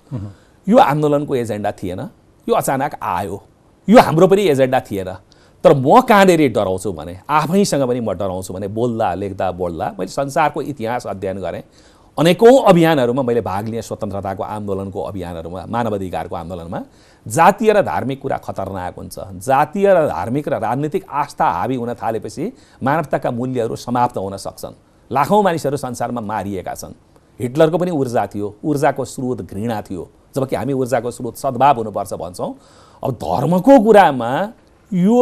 यो 0.66 0.78
आन्दोलनको 0.78 1.34
एजेन्डा 1.34 1.70
थिएन। 1.72 2.00
यो 2.46 2.54
अचानक 2.54 2.94
आयो। 3.02 3.42
यो 3.88 3.98
हाम्रो 3.98 4.26
पनि 4.26 4.42
एजेन्डा 4.48 4.80
थिएन। 4.80 5.10
तर 5.64 5.74
म 5.74 6.00
कहाँनिर 6.00 6.52
डराउँछु 6.52 6.92
भने 6.92 7.18
आफैसँग 7.28 7.82
पनि 7.88 8.00
म 8.00 8.12
डराउँछु 8.12 8.54
भने 8.54 8.68
बोल्दा 8.68 9.14
लेख्दा 9.14 9.50
बोल्दा 9.52 9.86
मैले 9.98 10.10
संसारको 10.10 10.62
इतिहास 10.62 11.06
अध्ययन 11.06 11.40
गरेँ। 11.40 11.62
अनेकौँ 12.18 12.64
अभियानहरूमा 12.68 13.22
मैले 13.22 13.40
भाग 13.40 13.68
लिएँ 13.68 13.82
स्वतन्त्रताको 13.82 14.42
आन्दोलनको 14.42 15.00
अभियानहरूमा 15.00 15.64
मानवाधिकारको 15.68 16.36
आन्दोलनमा। 16.36 16.80
जातीय 17.26 17.72
र 17.72 17.82
धार्मिक 17.82 18.20
कुरा 18.20 18.36
खतरनाक 18.36 18.96
हुन्छ। 18.96 19.18
जातीय 19.40 19.86
र 19.94 20.06
धार्मिक 20.08 20.48
र 20.48 20.58
राजनीतिक 20.60 21.04
आस्था 21.08 21.46
हावी 21.50 21.76
हुन 21.76 21.94
थालेपछि 21.94 22.52
मानवताका 22.82 23.30
मूल्यहरू 23.30 23.76
समाप्त 23.76 24.16
हुन 24.18 24.36
सक्छन्। 24.36 24.74
लाखौँ 25.10 25.42
मानिसहरू 25.42 25.76
संसारमा 25.76 26.20
मारिएका 26.20 26.74
छन्। 26.74 26.94
हिटलरको 27.40 27.78
पनि 27.78 27.90
ऊर्जा 27.90 28.26
थियो। 28.26 28.54
ऊर्जाको 28.64 29.04
स्रोत 29.04 29.42
घृणा 29.42 29.80
थियो। 29.82 30.08
जबकि 30.34 30.56
हामी 30.56 30.72
ऊर्जाको 30.72 31.10
स्रोत 31.10 31.36
सद्भाव 31.36 31.76
हुनुपर्छ 31.76 32.12
भन्छौँ। 32.14 32.54
अब 33.02 33.10
धर्मको 33.14 33.78
कुरामा 33.84 34.30
यो 34.92 35.18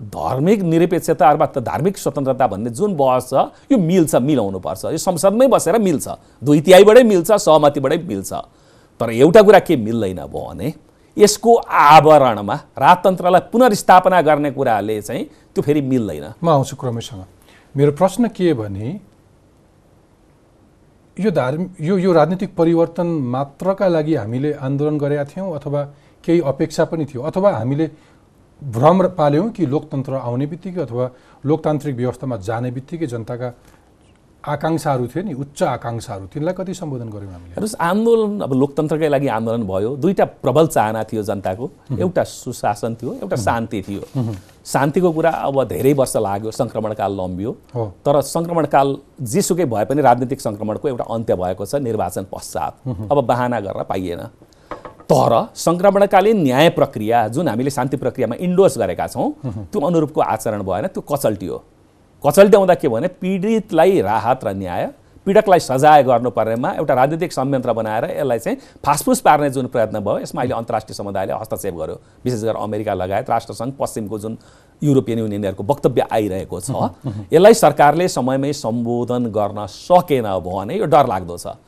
धार्मिक 0.00 0.60
निरपेक्षता 0.62 1.28
अर्थात् 1.28 1.58
धार्मिक 1.64 1.98
स्वतन्त्रता 1.98 2.46
भन्ने 2.46 2.70
जुन 2.70 2.96
बहस 2.96 3.30
छ 3.30 3.34
यो 3.72 3.78
मिल्छ 3.78 4.14
मिलाउनुपर्छ। 4.14 4.84
यो 4.92 4.98
संसदमै 4.98 5.46
बसेर 5.48 5.78
मिल्छ। 5.78 6.08
दुई 6.44 6.60
तिहाईबाटै 6.60 7.02
मिल्छ 7.02 7.32
सहमतिबाटै 7.32 7.98
मिल्छ। 8.04 8.32
तर 9.00 9.10
एउटा 9.10 9.42
कुरा 9.42 9.58
के 9.60 9.76
मिल्दैन 9.76 10.20
भयो 10.26 10.44
भने 10.48 10.72
यसको 11.16 11.54
आवरणमा 11.64 12.54
राजतन्त्रलाई 12.76 13.40
पुनर्स्थापना 13.52 14.20
गर्ने 14.20 14.50
कुराले 14.52 15.00
चाहिँ 15.02 15.24
त्यो 15.54 15.62
फेरि 15.64 15.80
मिल्दैन। 15.80 16.24
म 16.44 16.48
आउँछु 16.48 16.76
क्रमैसँग। 16.76 17.24
मेरो 17.74 17.92
प्रश्न 17.92 18.28
के 18.28 18.52
भने 18.52 19.00
यो 21.16 21.30
धार्मिक 21.30 21.80
यो 21.80 21.96
यो 21.98 22.12
राजनीतिक 22.12 22.54
परिवर्तन 22.56 23.06
मात्रका 23.32 23.86
लागि 23.88 24.14
हामीले 24.14 24.52
आन्दोलन 24.52 24.98
गरेका 24.98 25.24
थियौँ 25.24 25.54
अथवा 25.56 25.82
केही 26.24 26.40
अपेक्षा 26.44 26.84
पनि 26.84 27.04
थियो। 27.06 27.22
अथवा 27.22 27.50
हामीले 27.56 27.86
भ्रम 28.62 29.06
पाल्यौँ 29.16 29.48
कि 29.50 29.66
लोकतन्त्र 29.66 30.12
आउने 30.12 30.46
बित्तिकै 30.46 30.80
अथवा 30.82 31.10
लोकतान्त्रिक 31.44 31.96
व्यवस्थामा 31.96 32.36
जाने 32.36 32.70
बित्तिकै 32.70 33.06
जनताका 33.06 33.48
आकाङ्क्षाहरू 34.46 35.06
थियो 35.10 35.22
नि 35.26 35.34
उच्च 35.34 35.62
आकाङ्क्षाहरू 35.62 36.26
तिनलाई 36.34 36.54
कति 36.54 36.74
सम्बोधन 36.74 37.08
गऱ्यौँ 37.10 37.32
हामीले? 37.32 37.52
हेर्नुहोस् 37.58 37.76
आन्दोलन 37.90 38.40
अब 38.46 38.52
लोकतन्त्रकै 38.62 39.08
लागि 39.08 39.28
आन्दोलन 39.36 39.62
भयो। 39.66 39.90
दुईवटा 40.02 40.24
प्रबल 40.44 40.66
चाहना 40.66 41.02
थियो 41.10 41.22
जनताको। 41.22 41.64
एउटा 41.98 42.22
सुशासन 42.24 42.94
थियो 42.94 43.10
एउटा 43.22 43.36
शान्ति 43.36 43.82
थियो। 43.88 44.02
शान्तिको 44.66 45.10
कुरा 45.12 45.30
अब 45.50 45.56
धेरै 45.74 45.92
वर्ष 45.98 46.16
लाग्यो 46.16 46.50
सङ्क्रमणकाल 46.50 47.12
लम्बियो। 47.20 47.50
हो। 47.74 47.84
तर 48.06 48.20
सङ्क्रमणकाल 48.22 48.88
जेसुकै 49.34 49.66
भए 49.66 49.84
पनि 49.90 50.00
राजनीतिक 50.02 50.40
सङ्क्रमणको 50.40 50.88
एउटा 50.88 51.04
अन्त्य 51.14 51.34
भएको 51.42 51.64
छ 51.66 51.74
निर्वाचन 51.82 52.24
पश्चात। 52.30 52.72
अब 53.10 53.18
बहाना 53.26 53.60
गरेर 53.60 53.82
पाइएन। 53.90 54.22
तर 55.10 55.32
सङ्क्रमणकालीन 55.54 56.36
न्याय 56.42 56.68
प्रक्रिया 56.78 57.18
जुन 57.34 57.48
हामीले 57.48 57.70
शान्ति 57.70 57.96
प्रक्रियामा 57.96 58.34
इन्डोर्स 58.42 58.78
गरेका 58.78 59.06
छौँ 59.06 59.28
त्यो 59.70 59.80
अनुरूपको 59.86 60.20
आचरण 60.20 60.62
भएन 60.66 60.86
त्यो 60.94 61.02
कचल्टियो 61.10 61.56
कचल्ट्याउँदा 62.22 62.74
के 62.74 62.88
भने 62.88 63.08
पीडितलाई 63.20 64.00
राहत 64.00 64.44
र 64.44 64.52
न्याय 64.54 64.88
पीडकलाई 65.26 65.58
सजाय 65.58 66.02
गर्नुपर्नेमा 66.02 66.70
एउटा 66.72 66.94
राजनीतिक 66.94 67.32
संयन्त्र 67.32 67.72
बनाएर 67.72 68.04
यसलाई 68.10 68.38
चाहिँ 68.38 68.58
फासफुस 68.84 69.20
पार्ने 69.20 69.50
जुन 69.50 69.66
प्रयत्न 69.66 70.00
भयो 70.00 70.18
यसमा 70.22 70.40
अहिले 70.42 70.54
अन्तर्राष्ट्रिय 70.54 70.94
समुदायले 70.94 71.32
हस्तक्षेप 71.34 71.74
गर्यो। 71.74 71.96
विशेष 72.24 72.42
गरेर 72.42 72.56
अमेरिका 72.56 72.94
लगायत 72.94 73.30
राष्ट्रसङ्घ 73.30 73.72
पश्चिमको 73.78 74.18
जुन 74.18 74.38
युरोपियन 74.82 75.18
युनियनहरूको 75.18 75.64
वक्तव्य 75.66 76.06
आइरहेको 76.12 76.60
छ 76.60 76.70
यसलाई 77.32 77.54
सरकारले 77.54 78.08
समयमै 78.08 78.52
सम्बोधन 78.54 79.26
गर्न 79.34 79.66
सकेन 79.66 80.26
भने 80.46 80.78
यो 80.78 80.86
डर 80.86 81.06
लाग्दो 81.06 81.36
छ। 81.36 81.58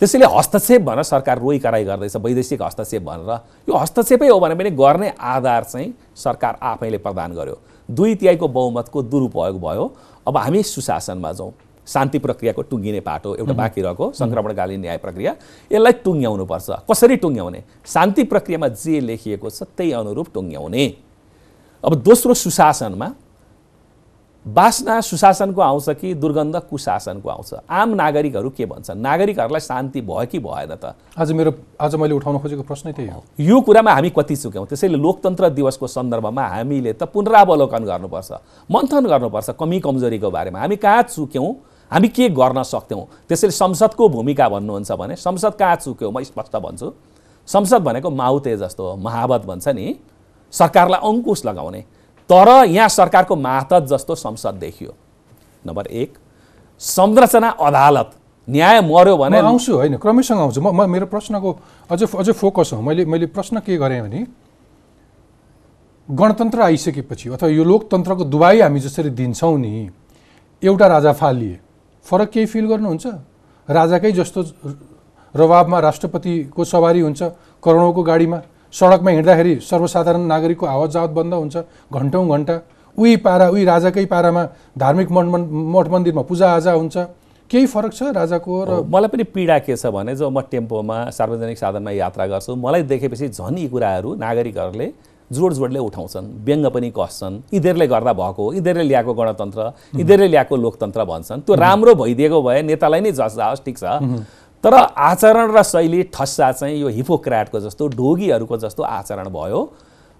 त्यसैले 0.00 0.26
हस्तक्षेप 0.28 0.82
भनेर 0.84 1.02
सरकार 1.08 1.38
रोइ 1.40 1.58
कराई 1.58 1.84
गर्दैछ 1.84 2.16
वैदेशिक 2.20 2.62
हस्तक्षेप 2.62 3.02
भनेर। 3.02 3.32
यो 3.68 3.74
हस्तक्षेपै 3.74 4.28
हो 4.28 4.38
भने 4.40 4.54
पनि 4.54 4.70
गर्ने 4.76 5.12
आधार 5.16 5.64
चाहिँ 5.64 5.88
सरकार 6.16 6.58
आफैले 6.62 6.98
प्रदान 7.00 7.32
गर्यो। 7.32 7.56
दुई 7.90 8.14
तिहाईको 8.14 8.48
बहुमतको 8.48 9.02
दुरुपयोग 9.02 9.60
भयो। 9.60 9.84
अब 10.26 10.36
हामी 10.36 10.62
सुशासनमा 10.62 11.32
जाउँ। 11.32 11.52
शान्ति 11.86 12.18
प्रक्रियाको 12.18 12.62
टुङ्गिने 12.62 13.00
पाटो 13.00 13.34
एउटा 13.36 13.52
बाँकी 13.52 13.80
रहेको 13.80 14.12
सङ्क्रमणकालीन 14.12 14.80
न्याय 14.80 14.98
प्रक्रिया। 14.98 15.32
यसलाई 15.70 15.92
टुङ्ग्याउनुपर्छ। 16.02 16.70
कसरी 16.90 17.16
टुङ्ग्याउने? 17.16 17.62
शान्ति 17.86 18.22
प्रक्रियामा 18.24 18.68
जे 18.68 19.00
लेखिएको 19.00 19.50
छ 19.50 19.62
त्यही 19.62 19.92
अनुरूप 19.92 20.26
टुङ्ग्याउने। 20.34 20.84
अब 21.84 21.94
दोस्रो 22.02 22.34
सुशासनमा 22.34 23.08
बासना 24.46 25.00
सुशासनको 25.00 25.60
आउँछ 25.60 25.88
कि 25.90 26.14
दुर्गन्ध 26.14 26.56
कुशासनको 26.70 27.28
आउँछ? 27.28 27.54
आम 27.70 27.94
नागरिकहरू 27.98 28.50
के 28.50 28.66
भन्छन्? 28.66 28.98
नागरिकहरूलाई 29.02 29.60
शान्ति 29.60 30.00
भयो 30.00 30.26
कि 30.30 30.38
भएन 30.38 30.74
त? 30.78 30.94
आज 31.18 31.32
मेरो 31.32 31.52
आज 31.80 31.94
मैले 31.94 32.14
उठाउन 32.14 32.38
खोजेको 32.38 32.62
प्रश्नै 32.62 32.92
त्यही 32.92 33.10
हो। 33.10 33.22
यो 33.40 33.60
कुरामा 33.60 33.90
हामी 33.90 34.10
कति 34.14 34.36
चुक्यौँ? 34.36 34.66
त्यसैले 34.66 34.98
लोकतन्त्र 35.02 35.48
दिवसको 35.50 35.86
सन्दर्भमा 35.86 36.46
हामीले 36.46 36.92
त 36.92 37.10
पुनरावलोकन 37.10 37.84
गर्नुपर्छ। 37.90 38.30
मन्थन 38.70 39.06
गर्नुपर्छ 39.10 39.50
कमी 39.58 39.80
कमजोरीको 39.82 40.30
बारेमा। 40.30 40.58
हामी 40.60 40.76
कहाँ 40.78 41.02
चुक्यौँ? 41.02 41.50
हामी 41.90 42.08
के 42.08 42.28
गर्न 42.30 42.62
सक्थ्यौँ? 42.62 43.26
त्यसैले 43.26 43.50
संसदको 43.50 44.08
भूमिका 44.08 44.48
भन्नुहुन्छ 44.48 44.92
भने 44.92 45.16
संसद 45.18 45.54
कहाँ 45.58 45.76
चुक्यौँ? 45.82 46.12
म 46.14 46.22
स्पष्ट 46.22 46.54
भन्छु। 46.54 46.92
संसद 47.48 47.82
भनेको 47.82 48.10
माउते 48.10 48.56
जस्तो 48.56 48.82
हो 48.90 48.96
महावत 48.96 49.42
भन्छ 49.42 49.68
नि। 49.74 49.94
सरकारलाई 50.54 51.00
अङ्कुश 51.02 51.44
लगाउने। 51.46 51.84
तर 52.30 52.48
यहाँ 52.66 52.88
सरकारको 52.88 53.36
मातहत 53.36 53.82
जस्तो 53.86 54.14
संसद 54.14 54.54
देखियो। 54.54 54.94
नम्बर 55.66 55.86
एक 55.86 56.18
संरचना 56.80 57.48
अदालत। 57.50 58.10
न्याय 58.48 58.80
मर्यो 58.80 59.16
भने 59.16 59.38
आउँछु 59.38 59.72
होइन 59.74 59.96
क्रमैसँग 59.98 60.38
आउँछु। 60.38 60.60
म 60.60 60.70
म 60.70 60.90
मेरो 60.90 61.06
प्रश्नको 61.06 61.50
अझै 61.90 62.06
अझै 62.06 62.32
फोकस 62.32 62.70
हो। 62.74 62.80
मैले 62.80 63.04
मैले 63.04 63.26
प्रश्न 63.26 63.60
के 63.60 63.76
गरेँ 63.76 64.02
भने 64.02 64.26
गणतन्त्र 66.08 66.60
आइसकेपछि 66.62 67.28
अथवा 67.30 67.48
यो 67.48 67.64
लोकतन्त्रको 67.64 68.24
दुवाई 68.24 68.60
हामी 68.60 68.80
जसरी 68.80 69.10
दिन्छौँ 69.10 69.58
नि 69.58 69.90
एउटा 70.62 70.86
राजा 70.86 71.12
फालिए 71.12 71.58
फरक 72.06 72.30
केही 72.30 72.46
फिल 72.46 72.66
गर्नुहुन्छ? 72.66 73.06
राजाकै 73.68 74.12
जस्तो 74.12 74.40
रवाबमा 75.34 75.78
राष्ट्रपतिको 75.80 76.64
सवारी 76.64 77.00
हुन्छ 77.00 77.22
करोडौँको 77.62 78.02
गाडीमा। 78.02 78.38
सडकमा 78.76 79.10
हिँड्दाखेरि 79.10 79.54
सर्वसाधारण 79.64 80.22
नागरिकको 80.28 80.66
आवाज 80.66 80.90
जावत 80.90 81.10
बन्द 81.10 81.34
हुन्छ 81.34 81.56
घन्टौँ 81.92 82.28
घन्टा। 82.28 82.56
उही 82.98 83.16
पारा 83.24 83.48
उही 83.48 83.64
राजाकै 83.64 84.04
पारामा 84.04 84.42
धार्मिक 84.78 85.08
मठ 85.12 85.26
मन- 85.32 85.48
मठ 85.74 85.86
मन्दिरमा 85.88 86.22
पूजाआजा 86.28 86.72
हुन्छ। 86.72 86.96
केही 87.50 87.66
फरक 87.66 87.92
छ 87.92 88.02
राजाको 88.12 88.52
र 88.68 88.70
मलाई 88.84 89.08
पनि 89.08 89.24
पीडा 89.32 89.58
के 89.64 89.76
छ 89.76 89.86
भने 89.86 90.16
जो 90.16 90.28
म 90.30 90.40
टेम्पोमा 90.50 90.96
सार्वजनिक 91.10 91.58
साधनमा 91.58 91.90
यात्रा 91.90 92.26
गर्छु 92.26 92.56
मलाई 92.56 92.82
देखेपछि 92.82 93.28
झन् 93.28 93.58
यी 93.58 93.68
कुराहरू 93.72 94.14
नागरिकहरूले 94.18 94.88
जोड 95.30 95.52
जोडले 95.52 95.78
उठाउँछन् 95.78 96.26
व्यङ्ग 96.46 96.66
पनि 96.70 96.90
कस्छन्। 96.94 97.34
यिनीहरूले 97.54 97.86
गर्दा 97.86 98.12
भएको 98.12 98.44
यिनीहरूले 98.54 98.84
ल्याएको 98.86 99.12
गणतन्त्र 99.14 99.60
यिनीहरूले 99.98 100.28
ल्याएको 100.28 100.54
लोकतन्त्र 100.56 101.04
भन्छन्। 101.04 101.40
त्यो 101.46 101.54
राम्रो 101.54 101.94
भइदिएको 101.94 102.38
भए 102.42 102.62
नेतालाई 102.62 103.00
नै 103.00 103.12
जस 103.12 103.34
जाओस् 103.34 103.64
ठिक 103.66 103.76
छ। 103.78 103.84
तर 104.66 104.74
आचरण 104.74 105.50
र 105.54 105.62
शैली 105.62 106.02
ठस्सा 106.14 106.50
चाहिँ 106.52 106.76
यो 106.76 106.88
हिपोक्राटको 106.90 107.60
जस्तो 107.60 107.88
ढोगीहरूको 107.88 108.56
जस्तो 108.58 108.82
आचरण 108.82 109.28
भयो। 109.30 109.60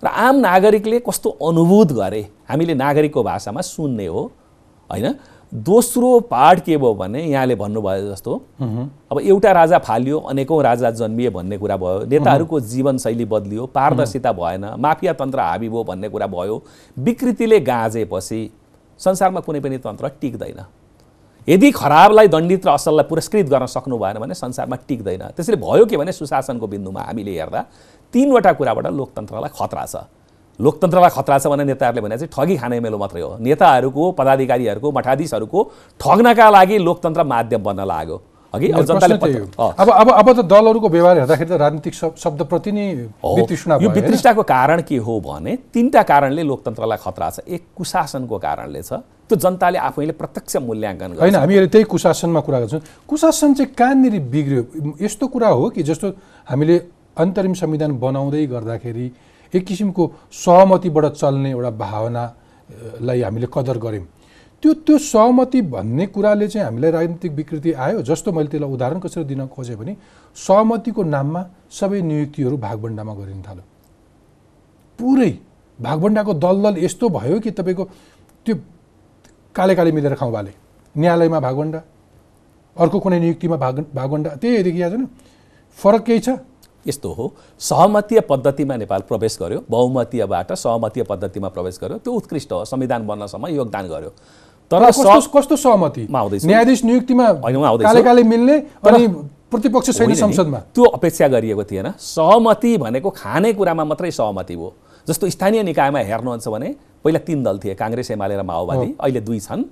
र 0.02 0.06
आम 0.06 0.37
नागरिकले 0.38 0.98
कस्तो 1.02 1.30
अनुभूत 1.42 1.92
गरे 1.92 2.20
हामीले 2.48 2.74
नागरिकको 2.74 3.22
भाषामा 3.22 3.61
सुन्ने 3.61 4.06
हो 4.06 4.22
होइन? 4.90 5.14
दोस्रो 5.52 6.20
पार्ट 6.30 6.61
के 6.62 6.76
भयो 6.76 6.94
भने 6.94 7.22
यहाँले 7.24 7.54
भन्नुभयो 7.56 8.11
जस्तो 8.11 8.35
अब 9.11 9.20
एउटा 9.20 9.52
राजा 9.52 9.78
फालियो 9.78 10.18
अनेकौँ 10.30 10.62
राजा 10.62 10.90
जन्मिए 10.92 11.30
भन्ने 11.30 11.59
कुरा 11.59 11.76
भयो। 11.76 12.06
नेताहरूको 12.06 12.61
जीवनशैली 12.62 13.24
बदलियो 13.24 13.66
पारदर्शिता 13.74 14.32
भएन 14.32 14.64
माफिया 14.78 15.12
तन्त्र 15.12 15.40
हाबी 15.40 15.68
भयो 15.68 15.85
भन्ने 15.85 16.09
कुरा 16.09 16.26
भयो। 16.26 16.62
विकृतिले 16.98 17.61
गाँजेपछि 17.66 18.40
संसारमा 19.00 19.40
कुनै 19.40 19.61
पनि 19.61 19.78
तन्त्र 19.78 20.09
टिक्दैन। 20.20 20.61
यदि 21.48 21.70
खराबलाई 21.70 22.26
दण्डित 22.26 22.66
र 22.66 22.70
असललाई 22.74 23.06
पुरस्कृत 23.06 23.46
गर्न 23.46 23.66
सक्नु 23.70 23.96
भएन 23.98 24.18
भने 24.18 24.35
संसारमा 24.35 24.76
टिक्दैन। 24.82 25.22
त्यसैले 25.37 25.59
भयो 25.62 25.87
के 25.87 25.96
भने 25.96 26.12
सुशासनको 26.12 26.66
बिन्दुमा 26.66 27.00
हामीले 27.06 27.32
हेर्दा 27.38 27.61
तिनवटा 28.14 28.52
कुराबाट 28.59 28.87
लोकतन्त्रलाई 28.90 29.50
खतरा 29.54 29.85
छ। 29.87 29.94
लोकतन्त्रलाई 30.59 31.11
खतरा 31.14 31.38
छ 31.38 31.46
भने 31.46 31.64
नेताहरूले 31.70 32.02
भने 32.02 32.16
चाहिँ 32.18 32.32
ठगी 32.35 32.56
खाने 32.59 32.80
मेलो 32.82 32.98
मात्रै 32.98 33.22
हो। 33.22 33.38
नेताहरूको 33.38 34.02
पदाधिकारीहरूको 34.18 34.88
मठाधीशहरूको 34.90 35.61
ठग्नका 36.00 36.46
लागि 36.50 36.76
लोकतन्त्र 36.82 37.22
माध्यम 37.22 37.62
बन्न 37.62 37.80
लाग्यो। 37.87 38.16
अघि 38.57 38.69
अब। 38.69 39.75
अब 39.79 39.88
अब 39.90 40.09
अब 40.11 40.29
त 40.33 40.45
दलहरूको 40.45 40.88
व्यवहार 40.88 41.19
हेर्दाखेरि 41.19 41.51
त 41.51 41.53
राजनीतिक 41.53 41.95
शब- 41.95 42.16
शब्दप्रति 42.16 42.73
नै 42.73 42.87
यो? 42.90 43.09
वितृष्णाको 43.88 44.42
कारण 44.42 44.83
के 44.83 44.97
हो 44.97 45.21
भने 45.21 45.57
तिनवटा 45.75 46.03
कारणले 46.03 46.42
लोकतन्त्रलाई 46.42 46.99
खतरा 46.99 47.31
छ। 47.31 47.38
एक 47.49 47.62
कुशासनको 47.77 48.38
कारणले 48.38 48.83
छ। 48.83 48.92
त्यो 49.29 49.37
जनताले 49.37 49.79
आफैले 49.79 50.12
प्रत्यक्ष 50.12 50.57
मूल्याङ्कन 50.57 51.09
गर्छ। 51.09 51.21
होइन 51.21 51.35
हामी 51.35 51.55
अहिले 51.55 51.69
त्यही 51.69 51.85
कुशासनमा 51.85 52.40
कुरा 52.40 52.61
गर्छौँ। 52.61 52.81
कुशासन 53.09 53.55
चाहिँ 53.55 53.75
कहाँनिर 53.75 54.21
बिग्रियो? 54.23 54.62
यस्तो 55.03 55.27
कुरा 55.27 55.49
हो 55.49 55.71
कि 55.71 55.83
जस्तो 55.83 56.09
हामीले 56.49 56.77
अन्तरिम 57.19 57.55
संविधान 57.55 57.99
बनाउँदै 57.99 58.47
गर्दाखेरि 58.47 59.12
एक 59.55 59.64
किसिमको 59.66 60.12
सहमतिबाट 60.33 61.07
चल्ने 61.07 61.51
एउटा 61.51 61.71
भावनालाई 61.71 63.21
हामीले 63.23 63.47
कदर 63.55 63.79
गऱ्यौँ। 63.79 64.07
त्यो 64.66 64.74
त्यो 64.83 64.98
सहमति 64.98 65.61
भन्ने 65.62 66.07
कुराले 66.11 66.46
चाहिँ 66.48 66.64
हामीलाई 66.66 66.90
राजनीतिक 66.90 67.33
विकृति 67.33 67.72
आयो 67.72 68.00
जस्तो 68.02 68.33
मैले 68.33 68.48
त्यसलाई 68.50 68.70
उदाहरण 68.74 68.98
कसरी 68.98 69.24
दिन 69.24 69.46
खोजेँ 69.46 69.76
भने 69.79 69.94
सहमतिको 70.37 71.02
नाममा 71.07 71.42
सबै 71.70 72.00
नियुक्तिहरू 72.02 72.57
भागभन्डामा 72.59 73.14
गरिन 73.14 73.42
थाल्यो। 73.46 73.62
पुरै 74.98 75.31
भागभन्डाको 75.79 76.35
दल 76.35 76.62
दल 76.62 76.83
यस्तो 76.83 77.09
भयो 77.09 77.38
कि 77.40 77.50
तपाईँको 77.52 77.85
त्यो 78.46 78.55
काले 79.55 79.74
काले 79.79 79.92
मिलेर 79.92 80.14
खाउँ 80.18 80.33
बाले 80.33 80.52
न्यायालयमा 80.94 81.40
भागभन्डा 81.46 81.81
अर्को 82.76 82.98
कुनै 82.98 83.18
नियुक्तिमा 83.20 83.57
भाग 83.57 83.79
भागभन्डा 83.94 84.31
त्यही 84.42 84.62
देखिया 84.62 84.90
छैन 84.90 85.07
फरक 85.79 86.02
केही 86.02 86.20
छ? 86.20 86.29
यस्तो 86.87 87.12
हो 87.12 87.24
सहमतीय 87.61 88.20
पद्धतिमा 88.31 88.76
नेपाल 88.76 89.00
प्रवेश 89.07 89.38
गर्यो 89.40 89.62
बहुमतीयबाट 89.70 90.52
सहमतीय 90.55 91.02
पद्धतिमा 91.05 91.48
प्रवेश 91.55 91.79
गर्यो 91.83 91.98
त्यो 91.98 92.12
उत्कृष्ट 92.12 92.52
हो 92.52 92.64
संविधान 92.64 93.07
बन्नसम्म 93.07 93.46
योगदान 93.55 93.87
गर्यो। 93.88 94.11
तर 94.70 94.90
कस्तो 94.90 95.57
सहमति? 95.57 96.07
आउँदैछु। 96.11 96.46
न्यायाधीश 96.46 96.85
नियुक्तिमा। 96.85 97.26
काले 97.83 98.02
काले 98.02 98.22
मिल्ने 98.22 98.57
अनि 98.83 99.07
प्रतिपक्ष 99.46 99.90
छैन 99.98 100.14
संसदमा। 100.16 100.59
त्यो 100.74 100.85
अपेक्षा 100.98 101.29
गरिएको 101.29 101.64
थिएन। 101.64 101.88
सहमति 101.94 102.76
भनेको 102.76 103.11
खानेकुरामा 103.11 103.85
मात्रै 103.85 104.11
सहमति 104.11 104.55
हो। 104.55 104.74
जस्तो 105.07 105.31
स्थानीय 105.31 105.62
निकायमा 105.62 105.98
हेर्नुहुन्छ 106.02 106.48
भने 106.48 106.68
पहिला 107.05 107.18
तिन 107.22 107.42
दल 107.46 107.59
थिए 107.62 107.74
काङ्ग्रेस 107.79 108.11
एमाले 108.11 108.37
र 108.37 108.42
माओवादी 108.42 108.88
अहिले 108.98 109.20
दुई 109.22 109.38
छन्। 109.40 109.62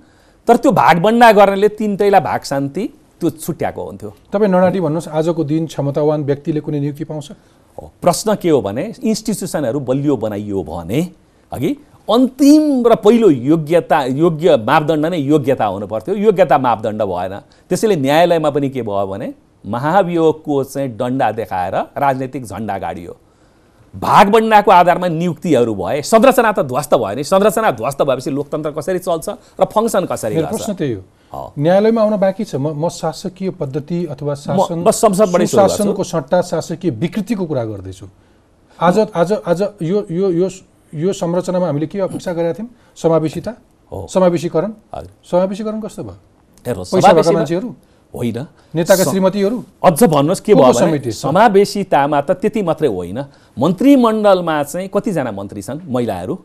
तर 0.47 0.55
त्यो 0.63 0.71
भागबन्डा 0.71 1.31
गर्नेले 1.31 1.69
तिनटैलाई 1.75 2.21
भाग 2.21 2.41
शान्ति 2.47 2.83
त्यो 3.19 3.29
छुट्याएको 3.35 3.81
हुन्थ्यो। 3.83 4.09
तपाईँ 4.31 4.51
ननाटी 4.51 4.79
भन्नुहोस् 4.79 5.11
आजको 5.11 5.43
दिन 5.43 5.67
क्षमतावान 5.67 6.23
व्यक्तिले 6.23 6.59
कुनै 6.63 6.79
नियुक्ति 6.79 7.03
पाउँछ? 7.03 7.27
हो 7.77 7.91
प्रश्न 8.01 8.35
के 8.39 8.49
हो 8.49 8.61
भने 8.61 8.83
इन्स्टिट्युसनहरू 9.03 9.79
बलियो 9.83 10.15
बनाइयो 10.15 10.63
भने 10.63 10.99
अघि 11.51 11.71
अन्तिम 12.07 12.87
र 12.87 12.95
पहिलो 12.95 13.29
योग्यता 13.29 14.03
योग्य 14.05 14.55
मापदण्ड 14.61 15.05
नै 15.05 15.17
योग्यता 15.17 15.65
हुनु 15.65 15.87
पर्थ्यो 15.87 16.15
योग्यता 16.15 16.57
मापदण्ड 16.57 17.01
भएन। 17.01 17.33
त्यसैले 17.69 17.95
न्यायालयमा 17.95 18.49
पनि 18.49 18.69
के 18.69 18.81
भयो 18.81 19.05
भने 19.07 19.33
महाभियोगको 19.65 20.63
चाहिँ 20.63 20.89
डन्डा 20.97 21.31
देखाएर 21.31 21.75
राजनैतिक 21.97 22.45
झन्डा 22.45 22.77
गाडियो। 22.77 23.15
भागबन्डाको 23.93 24.71
आधारमा 24.71 25.07
नियुक्तिहरू 25.07 25.73
भए 25.75 26.01
संरचना 26.03 26.51
त 26.51 26.59
ध्वस्त 26.69 26.93
भयो 26.93 27.15
नि। 27.15 27.23
संरचना 27.23 27.71
ध्वस्त 27.71 28.01
भएपछि 28.01 28.29
लोकतन्त्र 28.29 28.71
कसरी 28.77 28.99
चल्छ 28.99 29.29
र 29.57 29.65
फङ्सन 29.65 30.05
कसरी 30.05 30.35
प्रश्न 30.45 30.73
त्यही 30.77 30.93
हो। 30.93 31.01
न्यायालयमा 31.57 32.01
आउन 32.01 32.15
बाँकी 32.21 32.43
छ। 32.45 32.55
म 32.61 32.69
म 32.77 32.89
शासकीय 32.91 33.49
पद्धति 33.57 34.05
अथवा 34.13 34.33
शासन। 34.45 34.85
शासनको 34.85 36.03
सट्टा 36.03 36.41
शासकीय 36.53 36.91
विकृतिको 37.01 37.45
कुरा 37.49 37.63
गर्दैछु। 37.65 38.05
आज 38.79 38.99
आज 39.15 39.31
आज 39.41 39.61
यो 39.81 40.05
यो 40.11 40.29
यो 40.31 40.49
यो 40.93 41.13
संरचनामा 41.13 41.65
हामीले 41.65 41.87
के 41.87 41.99
अपेक्षा 41.99 42.33
गरेका 42.33 42.53
थियौँ? 42.53 42.69
समावेशिता 42.95 43.51
हो। 43.91 44.07
समावेशीकरण। 44.09 44.71
समावेशीकरण 45.23 45.81
कस्तो 45.81 46.03
भयो? 46.03 46.17
पैसा 46.65 47.13
भएका 47.13 47.31
मान्छेहरू? 47.31 47.69
होइन। 48.13 48.37
नेताका 48.75 49.03
श्रीमतीहरू? 49.03 49.57
अझ 49.83 50.03
भन्नुहोस् 50.03 50.41
के 50.41 50.53
भयो? 50.53 51.11
समावेशितामा 51.11 52.21
त 52.21 52.31
त्यति 52.31 52.61
मात्रै 52.63 52.87
होइन। 52.87 53.19
मन्त्रीमण्डलमा 53.59 54.55
चाहिँ 54.63 54.89
कतिजना 54.93 55.31
मन्त्री 55.31 55.61
छन्? 55.61 55.79
महिलाहरू। 55.89 56.35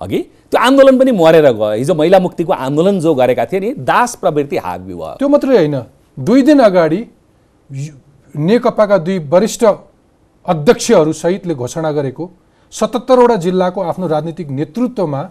अघि? 0.00 0.18
त्यो 0.50 0.60
आन्दोलन 0.60 0.98
पनि 0.98 1.12
मरेर 1.12 1.46
गयो। 1.52 1.72
हिजो 1.72 1.94
महिला 1.94 2.18
मुक्तिको 2.18 2.52
आन्दोलन 2.52 3.00
जो 3.00 3.14
गरेका 3.14 3.44
थिए 3.46 3.60
नि 3.60 3.70
दास 3.84 4.14
प्रवृत्ति 4.16 4.56
हावी 4.56 4.94
भयो 4.94 5.14
त्यो 5.18 5.28
मात्रै 5.28 5.56
होइन। 5.56 5.76
दुई 6.16 6.42
दिन 6.42 6.58
अगाडि 6.60 7.00
नेकपाका 8.34 8.98
दुई 8.98 9.18
वरिष्ठ 9.28 9.64
अध्यक्षहरू 10.46 11.12
सहितले 11.12 11.54
घोषणा 11.54 11.90
गरेको 11.92 12.24
सतहत्तरवटा 12.72 13.36
जिल्लाको 13.36 13.80
आफ्नो 13.82 14.06
राजनीतिक 14.06 14.48
नेतृत्वमा 14.50 15.22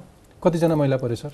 कतिजना 0.43 0.75
महिला 0.75 0.97
परे 0.97 1.15
सर? 1.15 1.31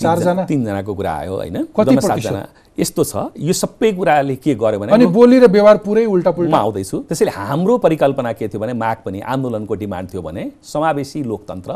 चारजना? 0.00 0.44
तिनजनाको 0.44 0.94
कुरा 0.94 1.12
आयो 1.12 1.34
होइन? 1.36 1.56
सातजना। 1.74 2.42
यस्तो 2.78 3.04
छ। 3.04 3.14
यो 3.36 3.52
सबै 3.52 3.92
कुराले 3.92 4.36
के 4.36 4.54
गर्यो 4.54 4.78
भने 4.78 4.92
अनि 4.92 5.06
बोली 5.06 5.38
र 5.38 5.46
व्यवहार 5.50 5.76
पुरै 5.84 6.04
उल्टा 6.06 6.30
म 6.30 6.34
पुल्टा 6.34 6.58
आउँदैछु। 6.58 6.96
त्यसैले 7.08 7.30
हाम्रो 7.34 7.78
परिकल्पना 7.78 8.32
के 8.32 8.48
थियो 8.48 8.60
भने 8.60 8.72
माग 8.72 8.96
पनि 9.04 9.20
आन्दोलनको 9.20 9.74
डिमान्ड 9.74 10.06
थियो 10.12 10.22
भने 10.22 10.42
समावेशी 10.62 11.22
लोकतन्त्र 11.22 11.72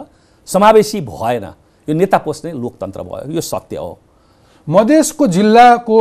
समावेशी 0.49 1.01
भएन। 1.03 1.45
यो 1.89 1.95
नेता 1.95 2.19
पोस्ने 2.19 2.53
लोकतन्त्र 2.55 3.03
भयो। 3.03 3.33
यो 3.35 3.41
सत्य 3.43 3.77
हो। 3.77 3.99
मधेसको 4.67 5.27
जिल्लाको 5.27 5.99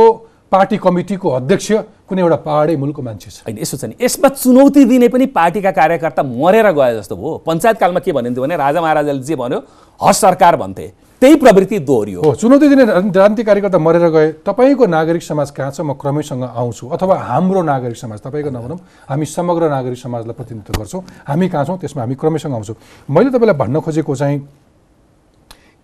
पार्टी 0.52 0.76
कमिटीको 0.78 1.28
अध्यक्ष 1.28 1.72
कुनै 2.12 2.22
एउटा 2.22 2.38
पहाडै 2.44 2.76
मुलको 2.76 3.00
मान्छे 3.00 3.30
छ। 3.32 3.48
होइन 3.48 3.56
यसो 3.64 3.76
छ 3.80 3.88
नि। 3.88 3.94
यसमा 3.96 4.28
चुनौती 4.36 4.84
दिने 4.84 5.08
पनि 5.08 5.26
पार्टीका 5.32 5.70
कार्यकर्ता 5.72 6.22
मरेर 6.22 6.68
गए 6.76 6.92
जस्तो 7.00 7.16
भयो। 7.16 7.32
पञ्चायतकालमा 7.48 8.00
के 8.04 8.12
भनिन्थ्यो 8.12 8.42
भने 8.44 8.56
राजा 8.60 8.80
महाराजाले 8.84 9.22
जे 9.24 9.36
भन्यो 9.40 9.58
हस् 10.00 10.20
सरकार 10.20 10.56
भन्थे। 10.60 10.86
त्यही 11.22 11.36
प्रवृत्ति 11.38 11.78
दोहोरियो। 11.78 12.20
हो 12.20 12.34
चुनौती 12.34 12.68
दिने 12.68 12.84
राजनीति 12.84 13.18
राजनीतिक 13.18 13.46
कार्यकर्ता 13.46 13.78
मरेर 13.78 14.08
गए 14.10 14.28
तपाईँको 14.42 14.86
नागरिक 14.86 15.22
समाज 15.22 15.50
कहाँ 15.56 15.70
छ? 15.70 15.80
म 15.80 15.94
क्रमैसँग 15.94 16.42
आउँछु। 16.42 16.88
अथवा 16.92 17.14
हाम्रो 17.16 17.62
नागरिक 17.62 17.96
समाज 17.96 18.20
तपाईँको 18.20 18.50
नभनौँ 18.50 18.78
हामी 19.08 19.26
समग्र 19.30 19.70
नागरिक 19.70 19.98
समाजलाई 19.98 20.34
प्रतिनिधित्व 20.34 20.82
गर्छौँ। 20.82 21.02
हामी 21.24 21.48
कहाँ 21.48 21.64
छौँ? 21.64 21.78
त्यसमा 21.78 22.02
हामी 22.02 22.14
क्रमैसँग 22.18 22.52
आउँछौँ। 22.52 22.76
मैले 23.08 23.30
तपाईँलाई 23.30 23.56
भन्न 23.56 23.80
खोजेको 23.80 24.14
चाहिँ 24.14 24.38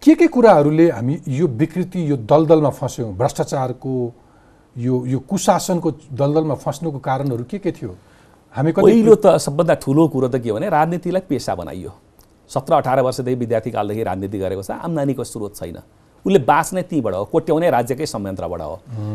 के 0.03 0.15
के 0.15 0.27
कुराहरूले 0.27 0.91
हामी 0.91 1.15
यो 1.29 1.47
विकृति 1.47 2.11
यो 2.11 2.17
दलदलमा 2.27 2.71
फस्यौँ? 2.75 3.15
भ्रष्टाचारको 3.15 3.95
यो 4.79 4.95
यो 5.07 5.19
कुशासनको 5.27 5.91
दलदलमा 6.15 6.55
फस्नुको 6.55 6.99
कारणहरू 6.99 7.45
के 7.51 7.59
के 7.59 7.71
थियो? 7.73 7.95
हामी 8.55 8.73
पहिलो 8.73 9.15
त 9.15 9.37
सबभन्दा 9.37 9.75
ठुलो 9.83 10.03
कुरो 10.09 10.29
त 10.29 10.39
के 10.39 10.53
भने 10.53 10.69
राजनीतिलाई 10.71 11.23
पेसा 11.29 11.55
बनाइयो। 11.55 11.91
सत्र 12.51 12.73
अठार 12.75 13.01
वर्षदेखि 13.03 13.39
विद्यार्थी 13.39 13.71
कालदेखि 13.71 14.03
राजनीति 14.03 14.39
गरेको 14.39 14.63
छ। 14.63 14.71
आम्दानीको 14.71 15.25
स्रोत 15.25 15.57
छैन। 15.57 15.79
उसले 16.27 16.39
बाँच्ने 16.39 16.83
त्यहीँबाट 16.83 17.15
हो 17.15 17.25
कोट्याउने 17.25 17.71
राज्यकै 17.71 18.07
संयन्त्रबाट 18.07 18.61
हो। 18.61 18.75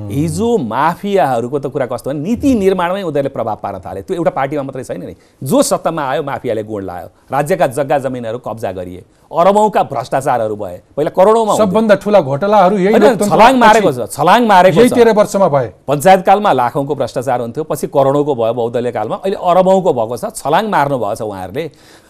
हिजो 0.10 0.58
माफियाहरूको 0.58 1.60
त 1.60 1.66
कुरा 1.68 1.86
कस्तो 1.86 2.10
भने 2.10 2.20
नीति 2.20 2.54
निर्माणमै 2.56 3.02
उनीहरूले 3.04 3.30
प्रभाव 3.30 3.58
पार्न 3.63 3.80
थाले। 3.80 4.02
त्यो 4.02 4.16
एउटा 4.16 4.32
पार्टीमा 4.32 4.63
मात्रै 4.63 4.84
छैन 4.84 5.04
नि। 5.04 5.16
जो 5.42 5.62
सत्तामा 5.62 6.02
आयो 6.02 6.24
माफियाले 6.24 6.63
गोड 6.63 6.84
लायो। 6.84 7.08
राज्यका 7.32 7.68
जग्गा 7.68 7.98
जमिनहरू 8.00 8.38
कब्जा 8.39 8.72
गरिए। 8.72 9.04
अरबौँका 9.32 9.84
भ्रष्टाचारहरू 9.84 10.56
भए। 10.56 10.78
पहिला 10.96 11.12
करोडौँमा। 11.18 11.54
सबभन्दा 11.58 11.96
ठुला 12.02 12.20
घोटालाहरू 12.22 12.76
छलाङ 13.18 13.54
मारेको 13.58 13.92
छ 13.92 14.10
छलाङ 14.13 14.46
मारेको 14.48 14.82
तेह्र 14.94 15.12
वर्षमा 15.13 15.48
भए। 15.50 15.68
पञ्चायत 15.88 16.22
कालमा 16.26 16.52
लाखौँको 16.54 16.94
भ्रष्टाचार 16.96 17.42
हुन्थ्यो 17.42 17.63
पछि 17.63 17.88
करोडौँको 17.89 18.34
भयो 18.36 18.54
बहुदलीय 18.54 18.92
कालमा 18.92 19.16
अहिले 19.26 19.38
अरबौँको 19.38 19.94
भएको 19.94 20.18
छ 20.18 20.26
छलाङ 20.38 20.70
मार्नु 20.70 20.98
भएको 20.98 21.16
छ 21.16 21.22
उहाँहरूले। 21.22 21.66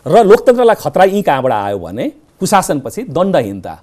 र 0.05 0.15
लोकतन्त्रलाई 0.23 0.75
खतरा 0.75 1.03
यहीँ 1.03 1.23
कहाँबाट 1.23 1.51
आयो 1.51 1.79
भने 1.79 2.05
कुशासनपछि 2.39 3.01
दण्डहीनता। 3.07 3.73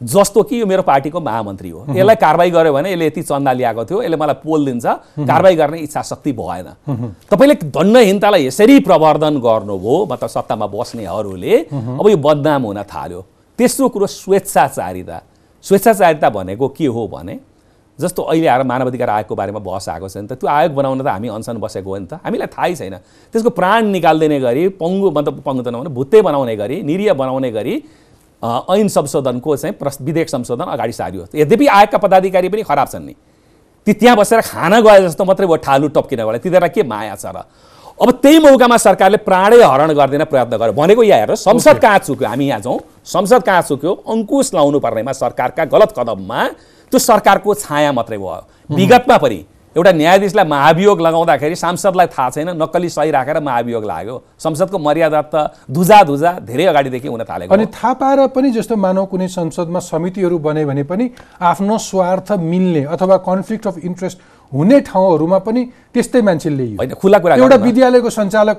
जस्तो 0.00 0.42
कि 0.42 0.60
यो 0.60 0.66
मेरो 0.66 0.82
पार्टीको 0.82 1.20
महामन्त्री 1.20 1.70
हो। 1.70 1.84
यसलाई 1.90 2.16
कारवाही 2.16 2.50
गर्यो 2.50 2.72
भने 2.72 2.92
यसले 2.92 3.06
यति 3.06 3.22
चन्दा 3.22 3.52
ल्याएको 3.52 3.84
थियो 3.84 4.02
यसले 4.02 4.16
मलाई 4.16 4.34
पोल 4.44 4.64
दिन्छ 4.66 4.86
कारवाही 5.26 5.56
गर्ने 5.56 5.78
इच्छा 5.78 6.02
शक्ति 6.02 6.32
भएन। 6.32 6.68
तपाईँले 7.26 7.54
दण्डहीनतालाई 7.66 8.46
यसरी 8.46 8.78
प्रवर्धन 8.86 9.38
गर्नुभयो 9.42 10.06
मतलब 10.06 10.30
सत्तामा 10.30 10.66
बस्नेहरूले 10.70 11.54
अब 11.98 12.06
यो 12.08 12.16
बदनाम 12.16 12.62
हुन 12.62 12.82
थाल्यो। 12.86 13.20
तेस्रो 13.58 13.88
कुरो 13.90 14.06
स्वेच्छाचारिता। 14.06 15.18
स्वेच्छाचारिता 15.64 16.30
भनेको 16.30 16.68
के 16.70 16.86
हो 16.86 17.06
भने 17.10 17.38
जस्तो 17.98 18.22
अहिले 18.22 18.46
आएर 18.46 18.62
मानव 18.62 18.86
अधिकार 18.86 19.10
आयोगको 19.10 19.34
बारेमा 19.34 19.58
बहस 19.58 19.88
आएको 19.90 20.08
छ 20.08 20.22
नि 20.22 20.30
त 20.30 20.38
त्यो 20.38 20.46
आयोग 20.46 20.72
बनाउन 20.78 21.02
त 21.02 21.06
हामी 21.10 21.28
अनसन 21.34 21.58
बसेको 21.58 21.90
हो 21.90 21.98
नि 21.98 22.06
त। 22.06 22.22
हामीलाई 22.22 22.46
थाहै 22.46 22.74
छैन। 22.78 22.94
त्यसको 23.34 23.50
प्राण 23.50 23.90
निकालिदिने 23.90 24.38
गरी 24.38 24.62
पङ्गु 24.78 25.10
मतलब 25.10 25.42
पङ्गु 25.42 25.62
त 25.66 25.68
नभने 25.74 25.90
भुत्ते 25.90 26.22
बनाउने 26.22 26.54
गरी 26.54 26.76
निरीय 26.86 27.12
बनाउने 27.18 27.50
गरी 27.50 27.74
ऐन 28.42 28.88
संशोधनको 28.88 29.56
चाहिँ 29.56 29.74
प्रस 29.74 29.98
विधेयक 30.00 30.28
संशोधन 30.28 30.64
अगाडि 30.70 30.92
सारियो। 30.92 31.26
यद्यपि 31.34 31.66
आयोगका 31.66 31.98
पदाधिकारी 31.98 32.48
पनि 32.48 32.62
खराब 32.62 32.88
छन् 32.88 33.06
नि। 33.06 33.14
ती 33.86 33.92
त्यहाँ 33.92 34.16
बसेर 34.16 34.40
खान 34.40 34.80
गए 34.80 35.00
जस्तो 35.02 35.24
मात्रै 35.24 35.46
भयो 35.46 35.56
ठालु 35.58 35.88
टप्किने 35.90 36.22
वाला 36.22 36.38
तिनीहरूलाई 36.38 36.70
के 36.70 36.82
माया 36.82 37.14
छ 37.16 37.26
र? 37.26 37.42
अब 37.98 38.10
त्यही 38.22 38.38
मौकामा 38.38 38.76
सरकारले 38.78 39.18
प्राणै 39.26 39.58
हरण 39.58 39.90
गरिदिन 39.90 40.24
प्रयत्न 40.30 40.54
गर्यो। 40.54 40.72
भनेको 40.72 41.02
यहाँ 41.02 41.18
हेर 41.18 41.34
संसद 41.34 41.78
कहाँ 41.82 41.98
चुक्यो? 41.98 42.28
हामी 42.28 42.46
यहाँ 42.46 42.60
जाउँ। 42.62 42.78
संसद 43.02 43.42
कहाँ 43.42 43.62
चुक्यो? 43.62 43.92
अङ्कुश 44.06 44.54
लाउनु 44.54 44.78
पर्नेमा 44.78 45.12
सरकारका 45.12 45.64
गलत 45.66 45.94
कदममा 45.98 46.40
त्यो 46.92 46.98
सरकारको 46.98 47.54
छाया 47.58 47.90
मात्रै 47.90 48.18
भयो। 48.18 48.42
विगतमा 48.70 49.16
पनि 49.18 49.40
एउटा 49.78 49.92
न्यायाधीशलाई 49.94 50.44
महाभियोग 50.44 51.00
लगाउँदाखेरि 51.00 51.56
सांसदलाई 51.56 52.06
थाहा 52.10 52.30
छैन 52.30 52.48
नक्कली 52.58 52.88
सही 52.90 53.10
राखेर 53.14 53.38
महाभियोग 53.40 53.84
लाग्यो। 53.84 54.16
संसदको 54.36 54.78
मर्यादा 54.78 55.20
त 55.22 55.54
धुजा 55.70 56.02
धुजा 56.02 56.32
धेरै 56.42 56.64
अगाडिदेखि 56.66 57.08
हुन 57.08 57.22
थालेको 57.22 57.54
अनि। 57.54 57.66
थाहा 57.70 57.92
पाएर 57.94 58.26
पनि 58.34 58.50
जस्तो 58.58 58.74
मानव 58.76 59.06
कुनै 59.06 59.28
संसदमा 59.30 59.80
समितिहरू 59.86 60.38
बने 60.38 60.64
भने 60.66 60.82
पनि 60.82 61.10
आफ्नो 61.38 61.78
स्वार्थ 61.78 62.32
मिल्ने 62.42 62.82
अथवा 62.90 63.16
कन्फ्लिक्ट 63.22 63.66
अफ 63.66 63.78
इन्ट्रेस्ट 63.78 64.18
हुने 64.52 64.80
ठाउँहरूमा 64.90 65.38
पनि 65.46 65.62
त्यस्तै 65.94 66.20
मान्छे 66.26 66.50
ल्याइयो। 66.50 66.76
होइन 66.76 66.94
खुला 66.98 67.18
कुरा 67.22 67.34
एउटा। 67.38 67.56
विद्यालयको 67.62 68.10
सञ्चालक 68.10 68.58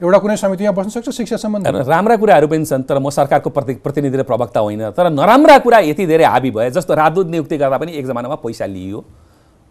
एउटा 0.00 0.18
कुनै 0.22 0.36
समितिमा 0.36 0.70
बस्न 0.70 0.90
सक्छ 0.90 1.10
शिक्षा 1.10 1.36
सम्बन्धी। 1.42 1.90
राम्रा 1.90 2.16
कुराहरू 2.16 2.46
पनि 2.46 2.64
छन् 2.64 2.86
तर 2.86 2.98
म 3.02 3.10
सरकारको 3.10 3.50
प्रति 3.50 3.72
प्रतिनिधि 3.82 4.16
र 4.16 4.22
प्रवक्ता 4.22 4.60
होइन। 4.60 4.94
तर 4.94 5.10
नराम्रा 5.10 5.58
कुरा 5.58 5.78
यति 5.90 6.06
धेरै 6.06 6.24
हाबी 6.24 6.50
भए 6.54 6.70
जस्तो 6.70 6.94
राजदूत 6.94 7.26
नियुक्ति 7.26 7.56
गर्दा 7.58 7.78
पनि 7.82 7.92
एक 7.98 8.06
जमानामा 8.06 8.36
पैसा 8.38 8.66
लिइयो। 8.68 9.00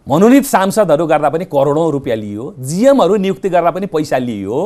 मनोनित 0.08 0.44
सांसदहरू 0.46 1.06
गर्दा 1.06 1.28
पनि 1.28 1.44
करोडौँ 1.44 1.90
रुपियाँ 1.92 2.16
लियो 2.16 2.44
जिएमहरू 2.58 3.16
नियुक्ति 3.16 3.48
गर्दा 3.48 3.70
पनि 3.70 3.86
पैसा 3.92 4.18
लियो। 4.18 4.58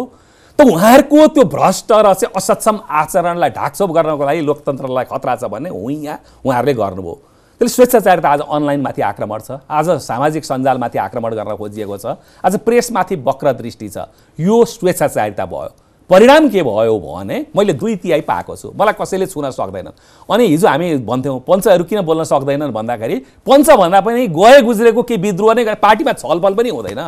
त 0.59 0.63
उहाँहरूको 0.63 1.27
त्यो 1.35 1.45
भ्रष्ट 1.51 1.91
र 1.91 2.15
चाहिँ 2.15 2.33
असक्षम 2.37 2.79
आचरणलाई 2.87 3.51
ढाकछोप 3.51 3.91
गर्नको 3.91 4.25
लागि 4.25 4.41
लोकतन्त्रलाई 4.47 5.05
खतरा 5.11 5.35
छ 5.37 5.51
भन्ने 5.51 5.71
हो 5.75 5.91
यहाँ 5.91 6.19
उहाँहरूले 6.47 6.75
गर्नुभयो। 6.75 7.15
त्यसले 7.61 7.75
स्वेच्छाचारिता 7.75 8.29
आज 8.31 8.41
अनलाइनमाथि 8.47 9.03
आक्रमण 9.03 9.41
छ। 9.43 9.59
आज 9.67 9.91
सामाजिक 10.07 10.45
सञ्जालमाथि 10.45 10.99
आक्रमण 10.99 11.35
गर्न 11.35 11.57
खोजिएको 11.59 11.97
छ। 11.99 12.07
आज 12.47 12.63
प्रेसमाथि 12.63 13.17
वक्र 13.27 13.53
दृष्टि 13.59 13.89
छ। 13.89 14.07
यो 14.39 14.65
स्वेच्छाचारिता 14.65 15.47
भयो। 15.47 15.75
परिणाम 16.11 16.49
के 16.49 16.63
भयो 16.63 16.99
भने 16.99 17.37
मैले 17.57 17.73
दुई 17.73 17.97
तिहाई 17.97 18.21
पाएको 18.23 18.57
छु। 18.57 18.73
मलाई 18.77 18.95
कसैले 19.01 19.27
छुन 19.27 19.51
सक्दैनन् 19.51 19.97
अनि 20.29 20.47
हिजो 20.47 20.69
हामी 20.69 20.97
भन्थ्यौँ 21.03 21.39
पञ्चहरू 21.49 21.85
किन 21.85 22.01
बोल्न 22.03 22.25
सक्दैनन् 22.25 22.73
भन्दाखेरि 22.73 23.17
पञ्च 23.47 23.71
भन्दा 23.71 24.01
पनि 24.01 24.27
गए 24.29 24.61
गुज्रेको 24.63 25.03
के 25.03 25.17
विद्रोह 25.17 25.55
नै 25.55 25.75
पार्टीमा 25.77 26.13
छलफल 26.13 26.55
पनि 26.55 26.69
हुँदैन। 26.69 27.01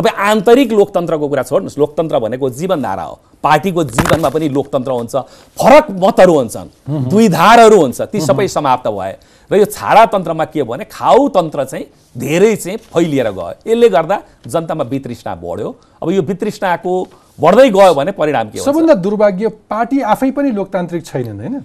तपाईँ 0.00 0.16
आन्तरिक 0.16 0.72
लोकतन्त्रको 0.72 1.28
कुरा 1.28 1.42
छोड्नुहोस्। 1.42 1.78
लोकतन्त्र 1.78 2.18
भनेको 2.18 2.50
जीवनधारा 2.50 3.02
हो। 3.02 3.18
पार्टीको 3.44 3.84
जीवनमा 3.84 4.28
पनि 4.28 4.48
लोकतन्त्र 4.48 4.92
हुन्छ। 4.92 5.14
फरक 5.60 5.86
मतहरू 6.00 6.34
हुन्छन्। 6.34 6.68
दुई 7.08 7.28
धारहरू 7.28 7.76
हुन्छ। 7.80 8.00
ती 8.08 8.20
सबै 8.20 8.48
समाप्त 8.48 8.88
भए। 8.88 9.14
र 9.50 9.56
यो 9.56 9.64
छाडातन्त्रमा 9.66 10.44
के 10.44 10.62
भने 10.62 10.84
खाउ 10.86 11.28
तन्त्र 11.28 11.64
चाहिँ 11.64 11.86
धेरै 12.16 12.54
चाहिँ 12.56 12.78
फैलिएर 12.78 13.30
गयो। 13.30 13.54
यसले 13.66 13.88
गर्दा 13.88 14.16
जनतामा 14.46 14.84
वितृष्णा 14.84 15.34
बढ्यो। 15.34 15.68
अब 16.02 16.10
यो 16.10 16.22
वितृष्णाको 16.22 16.92
बढ्दै 17.40 17.68
गयो 17.70 17.94
भने 17.94 18.12
परिणाम 18.12 18.48
के 18.50 18.58
सबभन्दा 18.60 18.94
दुर्भाग्य 18.94 19.48
पार्टी 19.66 20.00
आफै 20.06 20.30
पनि 20.30 20.50
लोकतान्त्रिक 20.52 21.04
छैनन् 21.06 21.40
होइन? 21.40 21.56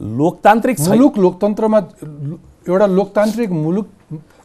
लोकतान्त्रिक 0.00 0.80
मुलुक 0.80 1.18
लोकतन्त्रमा 1.18 1.78
एउटा 2.68 2.86
लोकतान्त्रिक 2.86 3.50
मुलुक 3.50 3.86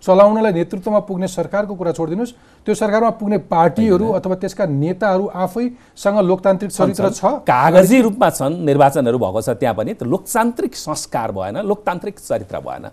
चलाउनलाई 0.03 0.51
नेतृत्वमा 0.53 0.99
पुग्ने 1.05 1.27
सरकारको 1.27 1.73
कुरा 1.75 1.91
छोडिदिनुहोस्। 1.93 2.33
त्यो 2.65 2.73
सरकारमा 2.75 3.09
पुग्ने 3.21 3.37
पार्टीहरू 3.45 4.07
अथवा 4.17 4.35
त्यसका 4.41 4.65
नेताहरू 4.65 5.25
आफैसँग 5.27 6.17
लोकतान्त्रिक 6.19 6.71
चरित्र 6.71 7.09
छ। 7.09 7.21
कागजी 7.45 8.01
रूपमा 8.01 8.29
छन् 8.29 8.65
निर्वाचनहरू 8.65 9.17
भएको 9.17 9.41
छ 9.41 9.49
त्यहाँ 9.61 9.75
पनि। 9.77 9.93
त 9.93 10.03
लोकतान्त्रिक 10.03 10.75
संस्कार 10.75 11.31
भएन 11.31 11.57
लोकतान्त्रिक 11.61 12.19
चरित्र 12.19 12.57
भएन। 12.59 12.85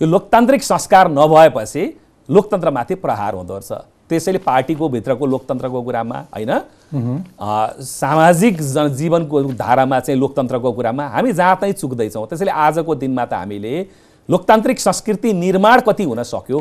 यो 0.00 0.06
लोकतान्त्रिक 0.06 0.62
संस्कार 0.62 1.10
नभएपछि 1.10 1.82
लोकतन्त्रमाथि 2.28 2.94
प्रहार 2.98 3.34
हुँदो 3.34 3.54
रहेछ 3.54 3.72
त्यसैले 4.10 4.38
पार्टीको 4.38 4.88
भित्रको 4.88 5.26
लोकतन्त्रको 5.26 5.82
कुरामा 5.82 6.18
होइन? 6.34 6.52
सामाजिक 7.82 8.62
ज- 8.62 8.94
जीवनको 8.98 9.42
धारामा 9.54 9.98
चाहिँ 10.00 10.18
लोकतन्त्रको 10.20 10.72
कुरामा 10.72 11.06
हामी 11.06 11.32
जहाँ 11.32 11.56
तहीँ 11.60 11.72
चुक्दैछौँ 11.74 12.26
त्यसैले 12.26 12.50
आजको 12.50 12.94
दिनमा 12.94 13.24
त 13.24 13.34
हामीले 13.34 13.74
लोकतान्त्रिक 14.28 14.80
संस्कृति 14.80 15.32
निर्माण 15.32 15.80
कति 15.86 16.04
हुन 16.04 16.22
सक्यो? 16.22 16.60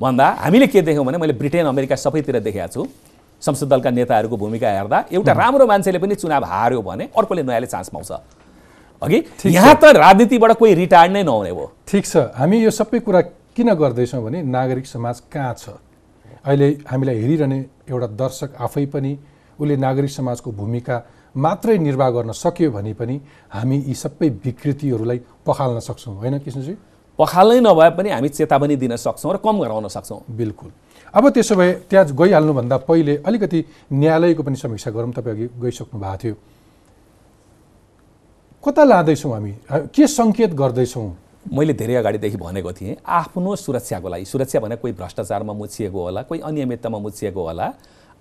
भन्दा 0.00 0.26
हामीले 0.40 0.66
के 0.66 0.82
देख्यौँ 0.82 1.04
भने 1.06 1.18
मैले 1.18 1.32
ब्रिटेन 1.32 1.66
अमेरिका 1.66 1.96
सबैतिर 1.96 2.38
देखेको 2.40 2.68
छु। 2.68 2.86
संसद 3.42 3.68
दलका 3.68 3.90
नेताहरूको 3.90 4.36
भूमिका 4.36 4.70
हेर्दा 4.70 5.04
एउटा 5.12 5.32
राम्रो 5.32 5.66
मान्छेले 5.66 5.98
पनि 5.98 6.14
चुनाव 6.14 6.44
हार्यो 6.44 6.82
भने 6.82 7.04
अर्कोले 7.16 7.42
नयाँले 7.42 7.66
चान्स 7.66 7.88
पाउँछ। 7.88 8.12
अघि 9.02 9.22
यहाँ 9.46 9.74
त 9.80 9.96
राजनीतिबाट 9.96 10.52
कोही 10.60 10.74
रिटायर्ड 10.74 11.12
नै 11.12 11.22
नहुने 11.22 11.52
भयो 11.52 11.72
ठिक 11.88 12.04
छ। 12.04 12.16
हामी 12.36 12.56
यो 12.60 12.70
सबै 12.70 13.00
कुरा 13.00 13.20
किन 13.56 13.72
गर्दैछौँ 13.74 14.22
भने 14.24 14.42
नागरिक 14.44 14.86
समाज 14.86 15.20
कहाँ 15.32 15.54
छ? 15.56 15.80
अहिले 16.44 16.68
हामीलाई 16.84 17.16
हेरिरहने 17.16 17.58
एउटा 17.88 18.06
दर्शक 18.20 18.60
आफै 18.60 18.84
पनि 18.92 19.16
उसले 19.56 19.76
नागरिक 19.76 20.10
समाजको 20.10 20.52
भूमिका 20.52 20.96
मात्रै 21.34 21.78
निर्वाह 21.78 22.10
गर्न 22.10 22.32
सक्यो 22.36 22.70
भने 22.76 22.92
पनि 22.92 23.20
हामी 23.48 23.76
यी 23.88 23.94
सबै 23.94 24.28
विकृतिहरूलाई 24.44 25.18
पखाल्न 25.48 25.80
सक्छौँ। 25.80 26.14
होइन 26.20 26.38
कृष्णजी? 26.44 26.76
पखालै 27.20 27.60
नभए 27.60 27.90
पनि 28.00 28.08
हामी 28.10 28.28
चेतावनी 28.32 28.76
दिन 28.80 28.96
सक्छौँ 28.96 29.32
र 29.34 29.36
कम 29.44 29.60
गराउन 29.60 29.88
सक्छौँ। 29.92 30.20
बिल्कुल। 30.32 30.70
अब 31.14 31.28
त्यसो 31.28 31.54
भए 31.56 31.72
त्यहाँ 31.90 32.16
गइहाल्नुभन्दा 32.16 32.76
पहिले 32.88 33.16
अलिकति 33.28 33.58
न्यायालयको 33.92 34.42
पनि 34.42 34.56
समीक्षा 34.56 34.90
गरौँ 34.90 35.12
तपाईँ 35.12 35.34
अघि 35.36 35.46
गइसक्नु 35.60 36.00
भएको 36.00 36.16
थियो। 36.16 36.34
कता 38.64 38.84
लाँदैछौँ 38.84 39.32
हामी? 39.32 39.52
के 39.94 40.06
सङ्केत 40.06 40.52
गर्दैछौँ? 40.54 41.08
मैले 41.52 41.72
धेरै 41.72 41.94
अगाडिदेखि 42.00 42.36
भनेको 42.36 42.72
थिएँ 42.72 42.96
आफ्नो 43.00 43.56
सुरक्षाको 43.56 44.08
लागि। 44.08 44.24
सुरक्षा 44.24 44.60
भने 44.60 44.76
कोही 44.76 44.92
भ्रष्टाचारमा 44.92 45.52
मुछिएको 45.52 46.00
होला 46.00 46.22
कोही 46.28 46.40
अनियमिततामा 46.40 46.98
मुछिएको 46.98 47.40
होला। 47.40 47.66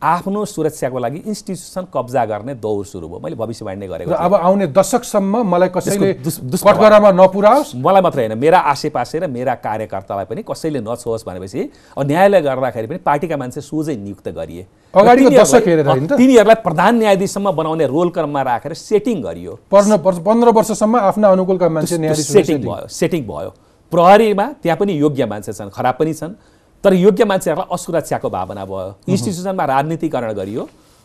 आफ्नो 0.01 0.43
सुरक्षाको 0.45 0.99
लागि 0.99 1.19
इन्स्टिट्युसन 1.27 1.87
कब्जा 1.93 2.25
गर्ने 2.25 2.53
दौड 2.55 2.85
सुरु 2.85 3.07
भयो। 3.07 3.19
मैले 3.19 3.35
भविष्यवाणी 3.35 3.79
नै 3.79 3.87
गरेको 3.87 4.11
अब 4.15 4.33
आउने 4.33 4.67
दशकसम्म 4.71 5.43
मलाई 5.43 5.69
कसैले। 5.75 6.13
कटघरामा 6.23 7.11
नपुराओस्। 7.11 7.75
मलाई 7.75 8.01
मात्रै 8.01 8.27
होइन 8.27 8.37
मेरा 8.39 8.59
आसेपासे 8.71 9.19
र 9.19 9.27
मेरा 9.27 9.53
कार्यकर्तालाई 9.59 10.25
पनि 10.25 10.41
कसैले 10.47 10.79
नछोस् 10.79 11.27
भनेपछि 11.27 11.59
अब 11.97 12.07
न्यायालय 12.07 12.41
गर्दाखेरि 12.41 12.87
पनि 12.87 12.97
पार्टीका 13.03 13.37
मान्छे 13.37 13.61
सोझै 13.61 13.95
नियुक्त 13.99 14.27
गरिए। 14.31 14.63
अगाडिको 14.95 15.29
तिनीहरूलाई- 15.29 15.43
दशक 15.43 15.67
हेरेर? 15.67 15.87
तिनीहरूलाई 16.15 16.55
प्रधान 16.63 16.95
न्यायाधीशसम्म 16.95 17.51
बनाउने 17.51 17.85
रोल 17.87 18.09
क्रममा 18.15 18.41
राखेर 18.41 18.73
सेटिङ 18.73 19.21
गरियो। 19.21 19.59
पन्ध्र 19.67 19.99
वर्ष 19.99 20.17
पन्ध्र 20.23 20.47
वर्षसम्म 20.49 20.95
आफ्ना 20.95 21.27
अनुकूलका 21.27 21.69
मान्छे 21.69 22.13
सेटिङ 22.15 22.57
भयो 22.63 22.87
सेटिङ 22.87 23.21
भयो। 23.27 23.51
प्रहरीमा 23.91 24.45
त्यहाँ 24.63 24.77
पनि 24.77 24.93
योग्य 24.95 25.25
मान्छे 25.25 25.53
छन् 25.53 25.69
खराब 25.69 25.95
पनि 25.99 26.13
छन्। 26.13 26.33
तर 26.83 26.93
योग्य 26.93 27.25
मान्छेहरूलाई 27.25 27.73
असुरक्षाको 27.75 28.29
भावना 28.29 28.65
भयो। 28.65 28.93
इन्स्टिट्युसनमा 29.09 29.65
राजनीतिकरण 29.65 30.31
गरियो 30.33 30.63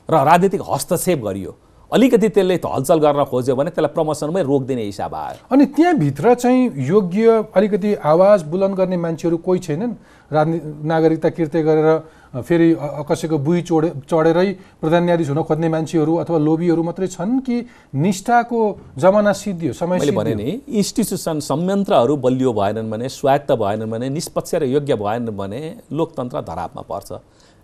र 0.09 0.15
राजनीतिक 0.25 0.63
हस्तक्षेप 0.63 1.21
गरियो। 1.25 1.53
अलिकति 1.93 2.29
त्यसले 2.29 2.55
हलचल 2.65 2.99
गर्न 2.99 3.25
खोज्यो 3.31 3.55
भने 3.55 3.71
त्यसलाई 3.71 3.93
प्रमोसनमै 3.95 4.43
रोकिदिने 4.43 4.83
हिसाब 4.83 5.15
आयो 5.15 5.39
अनि 5.53 5.65
त्यहाँभित्र 5.77 6.35
चाहिँ 6.35 6.63
योग्य 6.89 7.27
अलिकति 7.57 7.95
आवाज 8.03 8.43
बुलन्द 8.51 8.77
गर्ने 8.77 8.97
मान्छेहरू 8.97 9.37
कोही 9.37 9.59
छैनन्? 9.61 9.93
राजनी 10.31 10.59
नागरिकता 10.89 11.29
किर्ते 11.29 11.63
गरेर 11.63 11.89
फेरि 12.35 12.69
कसैको 13.09 13.39
बुई 13.39 13.63
चोडे 13.63 13.91
चढेरै 14.11 14.47
प्रधान 14.81 15.03
न्यायाधीश 15.05 15.29
हुन 15.31 15.43
खोज्ने 15.43 15.69
मान्छेहरू 15.69 16.15
अथवा 16.17 16.39
लोभीहरू 16.39 16.83
मात्रै 16.83 17.07
छन् 17.07 17.39
कि 17.47 17.57
निष्ठाको 17.95 18.61
जमाना 18.99 19.33
सिद्धियो 19.33 19.73
समय 19.73 19.99
मैले 19.99 20.13
भने 20.13 20.35
नि 20.35 20.61
इन्स्टिट्युसन 20.67 21.41
संयन्त्रहरू 21.41 22.17
बलियो 22.17 22.53
भएनन् 22.53 22.91
भने 22.91 23.09
स्वायत्त 23.09 23.53
भएनन् 23.55 23.91
भने 23.91 24.09
निष्पक्ष 24.11 24.55
र 24.55 24.65
योग्य 24.67 24.95
भएनन् 24.97 25.37
भने 25.37 25.61
लोकतन्त्र 25.93 26.41
धरापमा 26.43 26.83
पर्छ। 26.83 27.13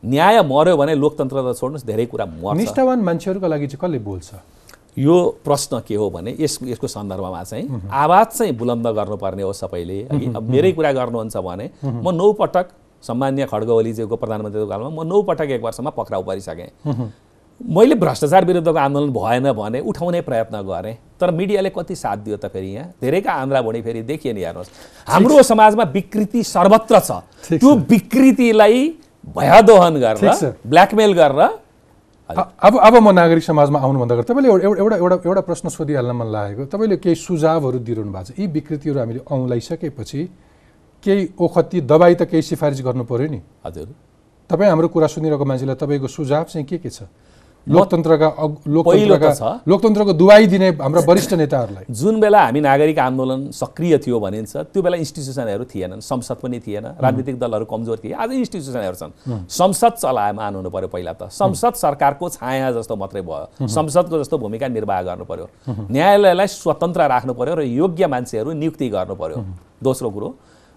न्याय 0.02 0.42
मर्यो 0.42 0.76
भने 0.76 0.94
लोकतन्त्र 0.94 1.36
त 1.42 1.58
छोड्नुहोस् 1.58 1.86
धेरै 1.86 2.06
कुरा 2.06 2.26
मर्छ। 2.26 2.56
निष्ठावान 2.58 2.98
मान्छेहरूका 3.02 3.48
लागि 3.48 3.66
चाहिँ 3.66 3.80
कसले 3.82 3.98
बोल्छ? 3.98 4.30
यो 4.98 5.16
प्रश्न 5.44 5.80
के 5.88 5.94
हो 5.94 6.10
भने 6.10 6.34
यस 6.40 6.58
यसको 6.62 6.86
सन्दर्भमा 6.86 7.42
चाहिँ 7.42 7.90
आवाज 7.90 8.26
चाहिँ 8.26 8.52
बुलन्द 8.56 8.86
गर्नुपर्ने 8.86 9.42
हो 9.42 9.52
सबैले। 9.52 9.98
अब 10.36 10.42
मेरै 10.50 10.72
कुरा 10.72 10.92
गर्नुहुन्छ 10.92 11.36
भने 11.36 11.70
म 11.84 12.10
नौ 12.10 12.32
पटक 12.38 12.66
सम्मान्य 13.02 13.46
खड्ग 13.46 13.70
ओलीज्यूको 13.70 14.16
प्रधानमन्त्रीको 14.16 14.66
कालमा 14.68 14.90
म 14.90 15.08
नौ 15.08 15.22
पटक 15.22 15.50
एक 15.50 15.62
वर्षमा 15.62 15.90
पक्राउ 15.90 16.22
परिसकेँ 16.22 16.70
मैले 17.60 17.94
भ्रष्टाचार 17.94 18.44
विरुद्धको 18.44 18.78
आन्दोलन 18.78 19.10
भएन 19.12 19.52
भने 19.52 19.80
उठाउने 19.84 20.20
प्रयत्न 20.24 20.60
गरेँ 20.64 20.94
तर 21.20 21.30
मिडियाले 21.30 21.70
कति 21.70 21.94
साथ 21.94 22.16
दियो 22.24 22.36
त 22.36 22.48
फेरि 22.48 22.66
यहाँ? 22.66 22.86
धेरैका 23.00 23.32
आन्द्रा 23.32 23.60
भुँडी 23.62 23.82
फेरि 23.82 24.02
देखिए 24.02 24.32
नि 24.32 24.40
हेर्नुहोस्। 24.40 24.70
हाम्रो 25.08 25.42
समाजमा 25.42 25.84
विकृति 25.92 26.42
सर्वत्र 26.42 27.00
छ। 27.00 27.10
त्यो 27.48 27.74
विकृतिलाई 27.90 28.80
भयादोहन 29.36 29.94
गरेर। 30.00 30.56
ब्ल्याकमेल 30.66 31.12
गरेर 31.12 31.40
अब 32.30 32.78
अब 32.78 32.94
म 32.96 33.10
नागरिक 33.12 33.44
समाजमा 33.44 33.78
आउनुभन्दा 33.78 34.14
अगाडि 34.14 34.32
तपाईँले 34.32 34.48
एउटा 34.48 34.80
एउटा 34.80 34.96
एउटा 34.96 35.16
एउटा 35.28 35.40
प्रश्न 35.44 35.68
सोधिहाल्न 35.68 36.12
मन 36.16 36.28
लागेको 36.32 36.64
तपाईँले 36.72 36.96
केही 36.96 37.14
सुझावहरू 37.14 37.78
दिइरहनु 37.78 38.12
भएको 38.12 38.24
छ। 38.24 38.38
यी 38.40 38.46
विकृतिहरू 38.56 38.98
हामीले 38.98 39.20
औँलाइसकेपछि 39.28 40.20
केही 41.04 41.28
ओखती 41.40 41.80
दबाई 41.80 42.14
त 42.14 42.22
केही 42.30 42.42
सिफारिस 42.42 42.80
गर्नु 42.84 43.04
पऱ्यो 43.04 43.28
नि। 43.30 43.40
हजुर। 43.66 43.88
तपाईँ 44.50 44.70
हाम्रो 44.70 44.88
कुरा 44.88 45.06
सुनिरहेको 45.06 45.44
मान्छेलाई 45.44 45.76
तपाईँको 45.76 46.08
सुझाव 46.08 46.44
चाहिँ 46.50 46.66
के 46.66 46.78
के 46.78 46.90
छ? 46.90 47.02
लोकतन्त्रका 47.66 48.28
लोकतन्त्रका। 48.66 49.50
लोकतन्त्रको 49.68 50.12
दुवाई 50.12 50.46
दिने 50.46 50.68
हाम्रा 50.80 51.00
वरिष्ठ 51.04 51.32
नेताहरूलाई। 51.34 51.84
जुन 52.00 52.20
बेला 52.20 52.40
हामी 52.44 52.60
नागरिक 52.60 52.98
आन्दोलन 52.98 53.50
सक्रिय 53.52 53.98
थियो 54.00 54.20
भनिन्छ 54.20 54.56
त्यो 54.72 54.82
बेला 54.82 54.96
इन्स्टिट्युसनहरू 54.96 55.64
थिएनन् 55.68 56.00
संसद 56.00 56.36
पनि 56.40 56.60
थिएन 56.66 56.86
राजनीतिक 56.98 57.38
दलहरू 57.38 57.64
कमजोर 57.64 57.98
थिए। 58.00 58.12
आज 58.16 58.32
इन्स्टिट्युसनहरू 58.32 58.96
छन्। 58.96 59.12
संसद 59.44 59.92
चलाए 60.00 60.32
मान 60.32 60.54
हुनु 60.56 60.70
पर्यो 60.72 60.88
पहिला 60.88 61.12
त। 61.12 61.28
संसद 61.28 61.74
सरकारको 61.76 62.28
छाया 62.28 62.72
जस्तो 62.80 62.96
मात्रै 62.96 63.22
भयो। 63.22 63.68
संसदको 63.68 64.18
जस्तो 64.24 64.38
भूमिका 64.40 64.68
निर्वाह 64.68 65.02
गर्नु 65.02 65.24
पर्यो। 65.28 65.46
न्यायालयलाई 65.68 66.46
स्वतन्त्र 66.48 67.00
राख्नु 67.12 67.32
पर्यो 67.36 67.54
र 67.54 67.62
योग्य 67.68 68.06
मान्छेहरू 68.08 68.52
नियुक्ति 68.56 68.88
गर्नु 68.88 69.14
पर्यो। 69.20 69.38
दोस्रो 69.84 70.10
कुरो 70.10 70.28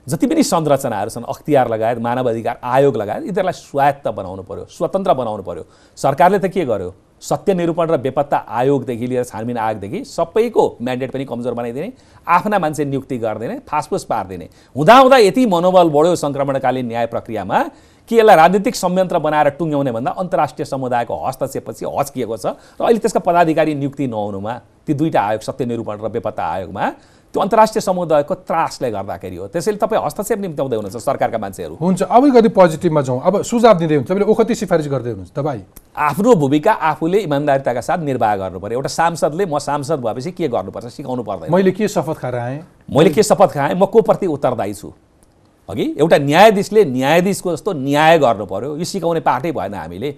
जति 0.07 0.27
पनि 0.27 0.43
संरचनाहरू 0.43 1.09
छन् 1.09 1.23
अख्तियार 1.23 1.69
लगायत 1.69 1.97
मानव 2.03 2.29
अधिकार 2.29 2.59
आयोग 2.61 2.97
लगायत 2.97 3.23
यिनीहरूलाई 3.23 3.53
स्वायत्त 3.55 4.07
बनाउनु 4.09 4.43
पर्यो 4.43 4.65
स्वतन्त्र 4.69 5.13
बनाउनु 5.13 5.43
पर्यो। 5.43 5.63
सरकारले 5.97 6.39
त 6.39 6.51
के 6.51 6.65
गर्यो? 6.65 6.93
सत्य 7.23 7.53
निरूपण 7.53 7.87
र 7.87 7.97
बेपत्ता 8.03 8.37
आयोगदेखि 8.51 9.07
लिएर 9.07 9.23
छानबिन 9.23 9.57
आयोगदेखि 9.57 10.03
सबैको 10.03 10.63
म्यान्डेट 10.83 11.11
पनि 11.11 11.25
कमजोर 11.25 11.53
बनाइदिने 11.55 11.91
आफ्ना 12.27 12.59
मान्छे 12.59 12.85
नियुक्ति 12.85 13.17
गरिदिने 13.17 13.59
फासफुस 13.63 14.03
पारिदिने। 14.11 14.49
हुँदाहुँदा 14.75 15.17
यति 15.23 15.45
मनोबल 15.47 15.89
बढ्यो 15.95 16.15
सङ्क्रमणकालीन 16.19 16.85
न्याय 16.87 17.07
प्रक्रियामा 17.07 17.63
कि 18.09 18.19
यसलाई 18.19 18.35
राजनीतिक 18.35 18.75
संयन्त्र 18.75 19.19
बनाएर 19.23 19.49
टुङ्ग्याउने 19.55 19.91
भन्दा 19.95 20.11
अन्तर्राष्ट्रिय 20.19 20.65
समुदायको 20.67 21.15
हस्तक्षेपपछि 21.23 21.85
हच्किएको 21.87 22.37
छ 22.37 22.45
र 22.75 22.83
अहिले 22.83 22.99
त्यसका 22.99 23.19
पदाधिकारी 23.23 23.75
नियुक्ति 23.79 24.07
नहुनुमा 24.11 24.53
ती 24.83 24.93
दुईवटा 24.93 25.21
आयोग 25.23 25.41
सत्य 25.47 25.65
निरूपण 25.71 25.95
र 26.03 26.09
बेपत्ता 26.11 26.43
आयोगमा 26.43 26.91
त्यो 27.33 27.41
अन्तर्राष्ट्रिय 27.41 27.81
समुदायको 27.81 28.33
त्रासले 28.45 28.89
गर्दाखेरि 28.93 29.35
हो। 29.35 29.47
त्यसैले 29.49 29.77
तपाईँ 29.81 30.01
हस्तक्षेप 30.05 30.39
निम्त्याउँदै 30.39 30.75
हुनुहुन्छ 30.77 31.01
सरकारका 31.01 31.37
मान्छेहरू। 31.41 31.75
हुन्छ 31.81 32.01
अब 32.05 32.23
अलिकति 32.23 32.49
पोजिटिभमा 32.53 33.01
जाउँ। 33.01 33.21
अब 33.25 33.41
सुझाव 33.41 33.73
दिँदै 33.73 33.95
हुनुहुन्छ 33.95 34.09
तपाईँले 34.09 34.29
ओखती 34.29 34.55
सिफारिस 34.55 34.87
गर्दै 34.93 35.09
हुनुहुन्छ 35.09 35.33
तपाईँ। 35.33 35.61
आफ्नो 35.97 36.29
भूमिका 36.37 36.71
आफूले 36.93 37.19
इमान्दारिताका 37.25 37.81
साथ 37.81 37.99
निर्वाह 38.05 38.35
गर्नु 38.37 38.59
पर्यो 38.61 38.77
एउटा 38.77 38.89
सांसदले 38.93 39.45
म 39.49 39.57
सांसद 39.57 39.99
भएपछि 40.05 40.31
के 40.37 40.47
गर्नुपर्छ 40.47 40.85
सिकाउनु 40.93 41.23
पर्दैन। 41.25 41.49
मैले 41.49 41.71
के 41.73 41.87
शपथ 41.89 42.17
खाएर 42.21 42.35
आएँ 42.37 42.61
मैले 42.93 43.09
के 43.09 43.23
शपथ 43.25 43.49
खाएँ 43.49 43.73
म 43.81 43.85
को 43.89 44.01
प्रति 44.05 44.27
उत्तरदायी 44.29 44.73
छु। 44.73 44.93
अघि 45.69 45.85
एउटा 45.97 46.17
न्यायाधीशले 46.21 46.85
न्यायाधीशको 46.85 47.49
जस्तो 47.49 47.73
न्याय 47.73 48.19
गर्नु 48.21 48.45
पर्यो 48.45 48.77
यो 48.77 48.85
सिकाउने 48.85 49.25
पाठै 49.25 49.51
भएन 49.51 49.73
हामीले। 49.73 50.09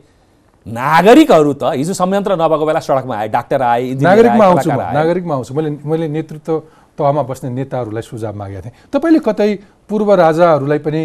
नागरिकहरू 0.66 1.54
त 1.54 1.64
हिजो 1.80 1.94
संयन्त्र 1.94 2.36
नभएको 2.36 2.66
बेला 2.66 2.80
सडकमा 2.82 3.16
आए 3.16 3.28
डाक्टर 3.30 3.62
आए 3.62 3.94
नागरिकमा 4.04 4.46
आउँछु। 4.46 4.70
नागरिकमा 4.70 5.34
आउँछु। 5.36 5.54
मैले 5.54 5.70
मैले 5.86 6.08
नेतृत्व 6.10 6.54
तहमा 6.98 7.22
बस्ने 7.30 7.50
नेताहरूलाई 7.50 8.04
सुझाव 8.04 8.36
मागेको 8.36 8.62
थिएँ। 8.66 8.74
तपाईँले 8.94 9.20
कतै 9.20 9.52
पूर्व 9.90 10.10
राजाहरूलाई 10.16 10.80
पनि 10.80 11.02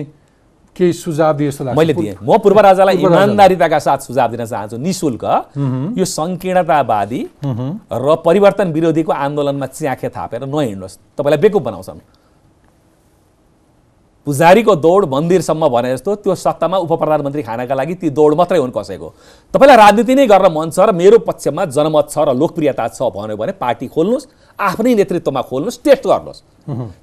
केही 0.77 0.93
सुझाव 0.95 1.33
दिए 1.37 1.51
जस्तो 1.51 1.65
लाग्छ? 1.65 1.79
मैले 1.79 1.95
दिएँ। 1.95 2.15
म 2.23 2.39
पूर्व 2.39 2.59
राजालाई। 2.63 2.97
इमान्दारिताका 3.03 3.79
साथ 3.79 3.99
सुझाव 4.07 4.29
दिन 4.31 4.45
चाहन्छु। 4.47 4.77
निशुल्क 4.79 5.25
यो 5.99 6.05
सङ्कीर्णतावादी 6.07 7.21
र 7.91 8.07
परिवर्तन 8.25 8.69
विरोधीको 8.73 9.13
आन्दोलनमा 9.13 9.67
च्याखे 9.67 10.09
थापेर 10.09 10.47
नहिँड्नुहोस्। 10.47 10.99
तपाईँलाई 11.19 11.41
बेकुप 11.43 11.63
बनाउँछन् 11.63 12.01
पुजारीको 14.27 14.75
दौड 14.77 15.05
मन्दिरसम्म 15.09 15.69
भने 15.69 15.93
जस्तो 15.93 16.15
त्यो 16.21 16.35
सत्तामा 16.37 16.77
उप 16.85 16.93
प्रधानमन्त्री 16.93 17.43
खानका 17.43 17.75
लागि 17.75 17.95
ती 17.95 18.11
दौड 18.11 18.35
मात्रै 18.37 18.59
हुन् 18.59 18.71
कसैको। 18.71 19.09
तपाईँलाई 19.55 19.77
राजनीति 19.77 20.15
नै 20.15 20.27
गर्न 20.27 20.47
मन 20.53 20.71
छ 20.71 20.79
र 20.85 20.93
मेरो 20.93 21.19
पक्षमा 21.25 21.65
जनमत 21.73 22.07
छ 22.13 22.29
र 22.29 22.37
लोकप्रियता 22.37 22.89
छ 22.89 23.09
भन्यो 23.09 23.37
भने 23.41 23.53
पार्टी 23.57 23.87
खोल्नुहोस् 23.89 24.29
आफ्नै 24.59 24.95
नेतृत्वमा 24.95 25.43
खोल्नुहोस् 25.51 25.81
टेस्ट 25.85 26.05
गर्नुहोस्। 26.05 26.41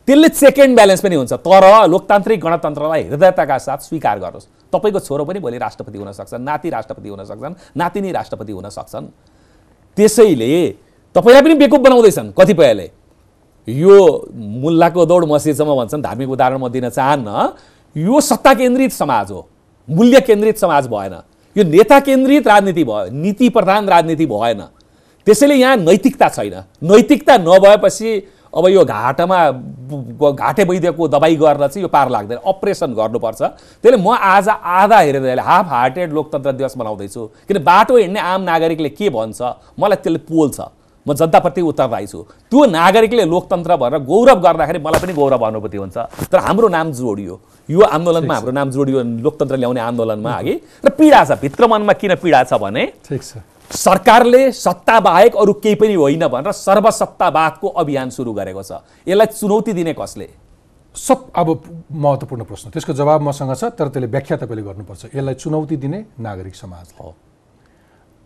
त्यसले 0.06 0.30
चेक 0.30 0.60
एन्ड 0.60 0.76
ब्यालेन्स 0.78 1.02
पनि 1.02 1.16
हुन्छ। 1.18 1.34
तर 1.42 1.64
लोकतान्त्रिक 1.90 2.40
गणतन्त्रलाई 2.40 3.04
हृदयताका 3.10 3.58
साथ 3.58 3.80
स्वीकार 3.90 4.20
गर्नुहोस्। 4.20 4.48
तपाईँको 4.70 5.00
छोरो 5.02 5.26
पनि 5.26 5.40
भोलि 5.42 5.58
राष्ट्रपति 5.58 5.98
हुन 5.98 6.12
सक्छन् 6.14 6.46
नाति 6.46 6.70
राष्ट्रपति 6.70 7.10
हुन 7.10 7.24
सक्छन् 7.26 7.56
नातिनी 7.76 8.12
राष्ट्रपति 8.14 8.52
हुन 8.54 8.70
सक्छन्। 8.70 9.06
त्यसैले 9.98 10.54
तपाईँलाई 11.16 11.42
पनि 11.42 11.56
बेकुप 11.58 11.82
बनाउँदैछन् 11.82 12.32
कतिपयले। 12.38 12.88
यो 13.68 13.96
मुल्लाको 14.64 15.06
दौड 15.06 15.26
मस्जिदसम्म 15.30 15.76
भन्छन् 15.76 16.02
धार्मिक 16.02 16.30
उदाहरण 16.30 16.58
म 16.58 16.70
दिन 16.70 16.90
चाहन्न 16.90 17.50
यो 17.96 18.22
सत्ता 18.22 18.54
केन्द्रित 18.54 18.92
समाज 18.94 19.32
हो 19.32 19.48
मूल्य 19.88 20.20
केन्द्रित 20.22 20.58
समाज 20.58 20.88
भएन 20.88 21.16
यो 21.56 21.64
नेता 21.64 22.00
केन्द्रित 22.00 22.48
राजनीति 22.48 22.84
भयो 22.84 23.12
नीति 23.14 23.50
प्रधान 23.50 23.90
राजनीति 23.90 24.26
भएन 24.26 24.62
त्यसैले 25.28 25.56
यहाँ 25.56 25.76
नैतिकता 25.78 26.30
छैन 26.30 26.56
नैतिकता 26.84 27.38
नभएपछि 27.38 28.12
अब 28.54 28.68
यो 28.68 28.84
घाटामा 28.86 29.40
घाटे 30.32 30.64
वैद्यको 30.64 31.08
दबाई 31.08 31.36
गरेर 31.36 31.68
चाहिँ 31.68 31.82
यो 31.82 31.88
पार 31.88 32.10
लाग्दैन 32.10 32.38
अपरेसन 32.48 32.94
गर्नुपर्छ 32.94 33.42
त्यसले 33.42 33.98
म 33.98 34.16
आज 34.16 34.50
आधा 34.50 35.00
हेरेर 35.00 35.40
हाफ 35.40 35.66
हार्टेड 35.70 36.14
लोकतन्त्र 36.14 36.52
दिवस 36.52 36.78
मनाउँदैछु 36.78 37.26
किन 37.48 37.64
बाटो 37.64 37.98
हिँड्ने 37.98 38.20
आम 38.20 38.42
नागरिकले 38.42 38.90
के 38.90 39.10
भन्छ 39.10 39.42
मलाई 39.80 40.04
त्यसले 40.04 40.20
पोल्छ। 40.32 40.60
म 41.08 41.14
जनताप्रति 41.16 41.62
उत्तरदायी 41.64 42.08
छु 42.08 42.20
त्यो 42.52 42.66
नागरिकले 42.68 43.24
लोकतन्त्र 43.26 43.76
भनेर 43.80 44.00
गौरव 44.04 44.40
गर्दाखेरि 44.44 44.80
मलाई 44.84 45.00
पनि 45.00 45.14
गौरव 45.16 45.42
अनुभूति 45.48 45.78
हुन्छ। 45.78 45.98
तर 46.28 46.40
हाम्रो 46.44 46.68
नाम 46.68 46.92
जोडियो। 46.92 47.40
यो 47.70 47.82
आन्दोलनमा 47.82 48.34
हाम्रो 48.36 48.52
नाम 48.52 48.68
जोडियो 48.72 48.98
लोकतन्त्र 49.24 49.56
ल्याउने 49.56 49.82
आन्दोलनमा 49.82 50.32
अघि। 50.32 50.54
र 50.84 50.90
पीडा 50.92 51.24
छ 51.24 51.40
भित्र 51.40 51.68
मनमा 51.68 51.94
किन 51.96 52.16
पीडा 52.20 52.44
छ 52.44 52.60
भने 52.60 52.84
ठिक 53.08 53.24
छ। 53.24 53.40
सरकारले 53.68 54.52
सत्ता 54.52 55.00
बाहेक 55.00 55.36
अरू 55.36 55.54
केही 55.64 55.76
पनि 55.76 55.96
होइन 55.96 56.28
भनेर 56.28 56.52
सर्वसत्तावादको 56.52 57.68
अभियान 57.68 58.10
सुरु 58.12 58.32
गरेको 58.34 58.64
छ। 58.64 58.84
यसलाई 59.08 59.28
चुनौती 59.32 59.74
दिने 59.74 59.94
कसले? 59.94 60.28
सब 60.96 61.32
अब 61.36 61.48
महत्त्वपूर्ण 61.92 62.44
प्रश्न। 62.44 62.70
त्यसको 62.72 62.94
जवाब 62.94 63.22
मसँग 63.22 63.54
छ 63.54 63.64
तर 63.76 63.88
त्यसले 63.92 64.08
व्याख्या 64.08 64.38
तपाईँले 64.38 64.64
गर्नुपर्छ। 64.64 65.16
यसलाई 65.16 65.36
चुनौती 65.36 65.76
दिने 65.78 66.00
नागरिक 66.20 66.56
समाज। 66.56 66.88
हो। 67.00 67.14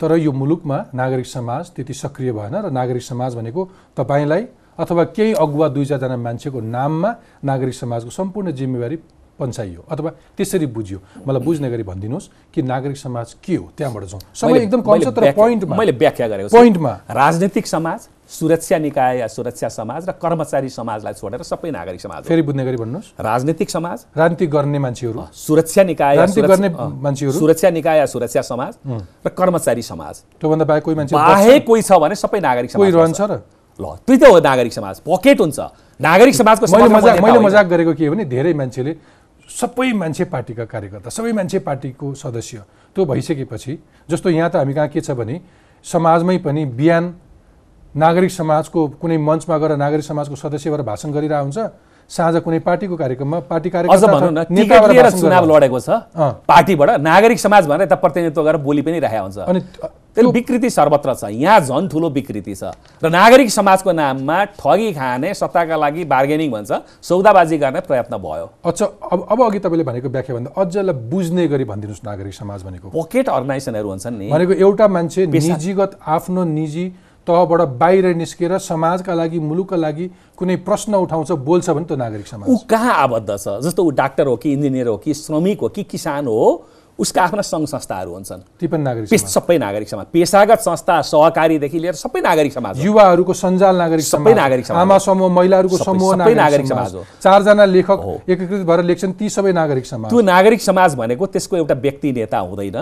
तर 0.01 0.17
यो 0.17 0.31
मुलुकमा 0.31 0.77
नागरिक 0.93 1.25
समाज 1.25 1.69
त्यति 1.71 1.93
सक्रिय 1.93 2.31
भएन 2.31 2.55
र 2.55 2.69
नागरिक 2.71 3.03
समाज 3.03 3.35
भनेको 3.35 3.69
तपाईँलाई 3.97 4.43
अथवा 4.79 5.03
केही 5.03 5.33
अगुवा 5.33 5.67
दुई 5.67 5.85
चारजना 5.85 6.17
मान्छेको 6.17 6.59
नाममा 6.59 7.15
नागरिक 7.45 7.73
समाजको 7.73 8.09
सम्पूर्ण 8.09 8.51
जिम्मेवारी 8.51 8.97
पन्छाइयो 9.39 9.81
अथवा 9.91 10.09
त्यसरी 10.37 10.65
बुझ्यो। 10.65 10.99
मलाई 11.27 11.41
बुझ्ने 11.41 11.69
गरी 11.69 11.83
भनिदिनुहोस् 11.83 12.29
कि 12.53 12.61
नागरिक 12.61 12.97
समाज 12.97 13.33
के 13.43 13.55
हो? 13.55 13.71
त्यहाँबाट 13.77 14.03
जाउँ। 14.03 14.21
समय 14.33 14.51
मैले- 14.51 14.65
एकदम 14.65 14.81
कम 14.81 14.99
छ 14.99 15.07
तर 15.07 15.31
पोइन्टमा। 15.31 15.75
मैले 15.75 15.91
व्याख्या 15.91 16.27
गरेको 16.27 16.49
पोइन्टमा। 16.49 16.91
राजनीतिक 17.09 17.67
समाज 17.67 17.99
सुरक्षा 18.31 18.77
निकाय 18.77 19.17
या 19.19 19.27
सुरक्षा 19.27 19.69
समाज 19.69 20.07
र 20.09 20.11
कर्मचारी 20.15 20.69
समाजलाई 20.71 21.13
छोडेर 21.13 21.41
सबै 21.43 21.71
नागरिक 21.71 22.01
समाज 22.01 22.23
फेरि 22.23 22.41
बुझ्ने 22.41 22.63
गरी 22.65 22.77
भन्नुहोस्। 22.77 23.07
राजनीतिक 23.19 23.69
समाज 23.69 24.05
राजनीति 24.17 24.47
गर्ने 24.47 24.79
मान्छेहरू। 24.79 25.25
सुरक्षा 25.35 25.83
निकाय 25.83 26.15
गर्ने 26.15 26.69
मान्छेहरू? 26.79 27.37
सुरक्षा 27.37 27.69
निकाय 27.69 27.97
या 27.97 28.05
सुरक्षा 28.05 28.41
समाज 28.41 28.73
र 29.25 29.29
कर्मचारी 29.29 29.81
समाज। 29.83 30.15
त्योभन्दा 30.39 30.65
बाहेक 30.65 30.83
कोही 30.83 30.95
मान्छे 30.95 31.15
बाहेक 31.15 31.65
कोही 31.67 31.81
छ 31.81 31.91
भने 31.99 32.15
सबै 32.15 32.39
नागरिक 32.39 32.71
समाज 32.71 32.95
रहन्छ। 32.95 33.21
र? 33.21 33.33
ल 33.79 33.85
त्यही 34.07 34.17
त 34.19 34.23
हो 34.23 34.39
नागरिक 34.39 34.73
समाज। 34.73 34.95
पकेट 35.03 35.39
हुन्छ। 35.41 35.59
नागरिक 35.99 36.35
समाजको 36.35 36.65
मैले। 36.71 37.39
मजाक 37.39 37.65
गरेको 37.67 37.93
के 37.99 38.07
हो 38.07 38.13
भने 38.15 38.25
धेरै 38.31 38.53
मान्छेले 38.53 38.95
सबै 39.49 39.91
मान्छे 39.91 40.23
पार्टीका 40.31 40.65
कार्यकर्ता 40.71 41.09
सबै 41.11 41.31
मान्छे 41.35 41.59
पार्टीको 41.67 42.13
सदस्य। 42.15 42.57
त्यो 42.95 43.03
भइसकेपछि 43.05 43.73
जस्तो 44.07 44.29
यहाँ 44.29 44.49
त 44.49 44.55
हामी 44.63 44.73
कहाँ 44.73 44.87
के 44.87 45.01
छ 45.01 45.11
भने 45.19 45.35
समाजमै 45.85 46.37
पनि 46.39 46.65
बिहान 46.79 47.05
नागरिक 47.95 48.31
समाजको 48.31 48.87
कुनै 49.01 49.17
मञ्चमा 49.19 49.57
गएर 49.57 49.75
नागरिक 49.75 50.03
समाजको 50.05 50.35
सदस्य 50.35 50.69
भएर 50.71 50.81
भाषण 50.81 51.11
गरिरहेको 51.11 51.43
हुन्छ। 51.43 51.59
साँझ 52.07 52.35
कुनै 52.43 52.59
पार्टीको 52.59 52.95
कार्यक्रममा 52.95 53.39
पार्टी 53.51 53.69
भाषण 53.69 55.19
चुनाव 55.19 55.43
लडेको 55.47 55.79
छ। 55.79 55.89
पार्टीबाट 56.47 56.89
नागरिक 57.03 57.39
समाज 57.39 57.67
भनेर 57.67 57.81
यता 57.81 57.95
प्रतिनिधित्व 57.95 58.43
गरेर 58.43 58.61
बोली 58.63 58.81
पनि 58.81 58.99
रहेको 58.99 59.23
हुन्छ। 59.23 59.37
अनि 59.43 59.59
त्यसले 60.15 60.31
विकृति 60.31 60.69
सर्वत्र 60.69 61.13
छ। 61.15 61.23
यहाँ 61.35 61.59
झन् 61.67 61.87
ठुलो 61.91 62.09
विकृति 62.15 62.55
छ। 62.55 62.71
र 63.03 63.09
नागरिक 63.11 63.51
समाजको 63.51 63.91
नाममा 63.91 64.43
ठगी 64.55 64.91
खाने 64.91 65.33
सत्ताका 65.35 65.75
लागि 65.75 66.03
बार्गेनिङ 66.07 66.51
भन्छ 66.51 66.71
सौदाबाजी 67.03 67.57
गर्ने 67.59 67.79
प्रयत्न 67.83 68.17
भयो। 68.17 68.47
अच्छा 68.63 68.85
अब 69.11 69.27
अब 69.31 69.39
अघि 69.43 69.59
तपाईँले 69.59 69.83
भनेको 69.83 70.09
व्याख्या 70.09 70.35
भन्दा 70.35 70.51
अझलाई 70.55 70.95
बुझ्ने 71.11 71.47
गरी 71.47 71.63
भनिदिनुहोस् 71.67 72.03
नागरिक 72.07 72.33
समाज 72.33 72.59
भनेको। 72.63 72.87
पकेट 72.91 73.29
अर्गनाइजेसनहरू 73.29 73.87
हुन्छन् 73.87 74.15
नि। 74.15 74.27
भनेको 74.31 74.53
एउटा 74.63 74.87
मान्छे 74.87 75.27
निजीगत 75.27 75.99
आफ्नो 76.07 76.43
निजी 76.43 76.85
तहबाट 77.27 77.61
बाहिर 77.77 78.05
निस्केर 78.15 78.57
समाजका 78.59 79.13
लागि 79.13 79.39
मुलुकका 79.39 79.77
लागि 79.77 80.09
कुनै 80.37 80.55
प्रश्न 80.67 80.95
उठाउँछ 80.95 81.31
बोल्छ 81.31 81.69
भने 81.69 81.85
त्यो 81.85 81.97
नागरिक 81.97 82.27
समाज 82.27 82.49
ऊ 82.49 82.57
कहाँ 82.69 82.93
आबद्ध 83.03 83.29
छ? 83.37 83.47
जस्तो 83.61 83.83
ऊ 83.83 83.89
डाक्टर 83.93 84.27
हो 84.27 84.35
कि 84.35 84.53
इन्जिनियर 84.53 84.87
हो 84.87 84.97
कि 84.97 85.13
श्रमिक 85.13 85.59
हो 85.61 85.69
कि 85.69 85.83
किसान 85.83 86.27
हो 86.27 86.65
उसका 86.99 87.21
आफ्ना 87.23 87.41
सङ्घ 87.41 87.65
संस्थाहरू 87.67 88.11
हुन्छन्। 88.13 88.41
ती 88.59 88.67
पनि 88.67 88.83
नागरिक 88.83 89.09
सबै 89.09 89.57
नागरिक 89.57 89.89
समाज। 89.89 90.05
पेसागत 90.13 90.59
संस्था 90.61 91.01
सहकारीदेखि 91.01 91.79
लिएर 91.79 91.93
सबै 91.97 92.21
नागरिक 92.21 92.53
समाज। 92.53 92.83
युवाहरूको 92.85 93.33
सञ्जाल 93.33 93.75
नागरिक 93.75 94.05
सबै 94.05 94.33
नागरिक 94.33 94.65
समाज 94.65 94.81
आमा 94.81 94.97
समूह 94.97 95.29
महिलाहरूको 95.33 95.77
समूह 95.77 96.13
सबै 96.13 96.33
नागरिक 96.35 96.67
समाज 96.67 96.95
हो। 96.95 97.03
चारजना 97.23 97.65
लेखक। 97.65 98.29
एकीकृत 98.29 98.65
भएर 98.67 98.81
लेख्छन् 98.83 99.13
ती 99.17 99.29
सबै 99.29 99.53
नागरिक 99.53 99.85
समाज 99.85 100.09
त्यो 100.11 100.21
नागरिक 100.21 100.61
समाज 100.61 100.95
भनेको 100.95 101.25
त्यसको 101.25 101.57
एउटा 101.57 101.75
व्यक्ति 101.81 102.11
नेता 102.11 102.39
हुँदैन। 102.39 102.77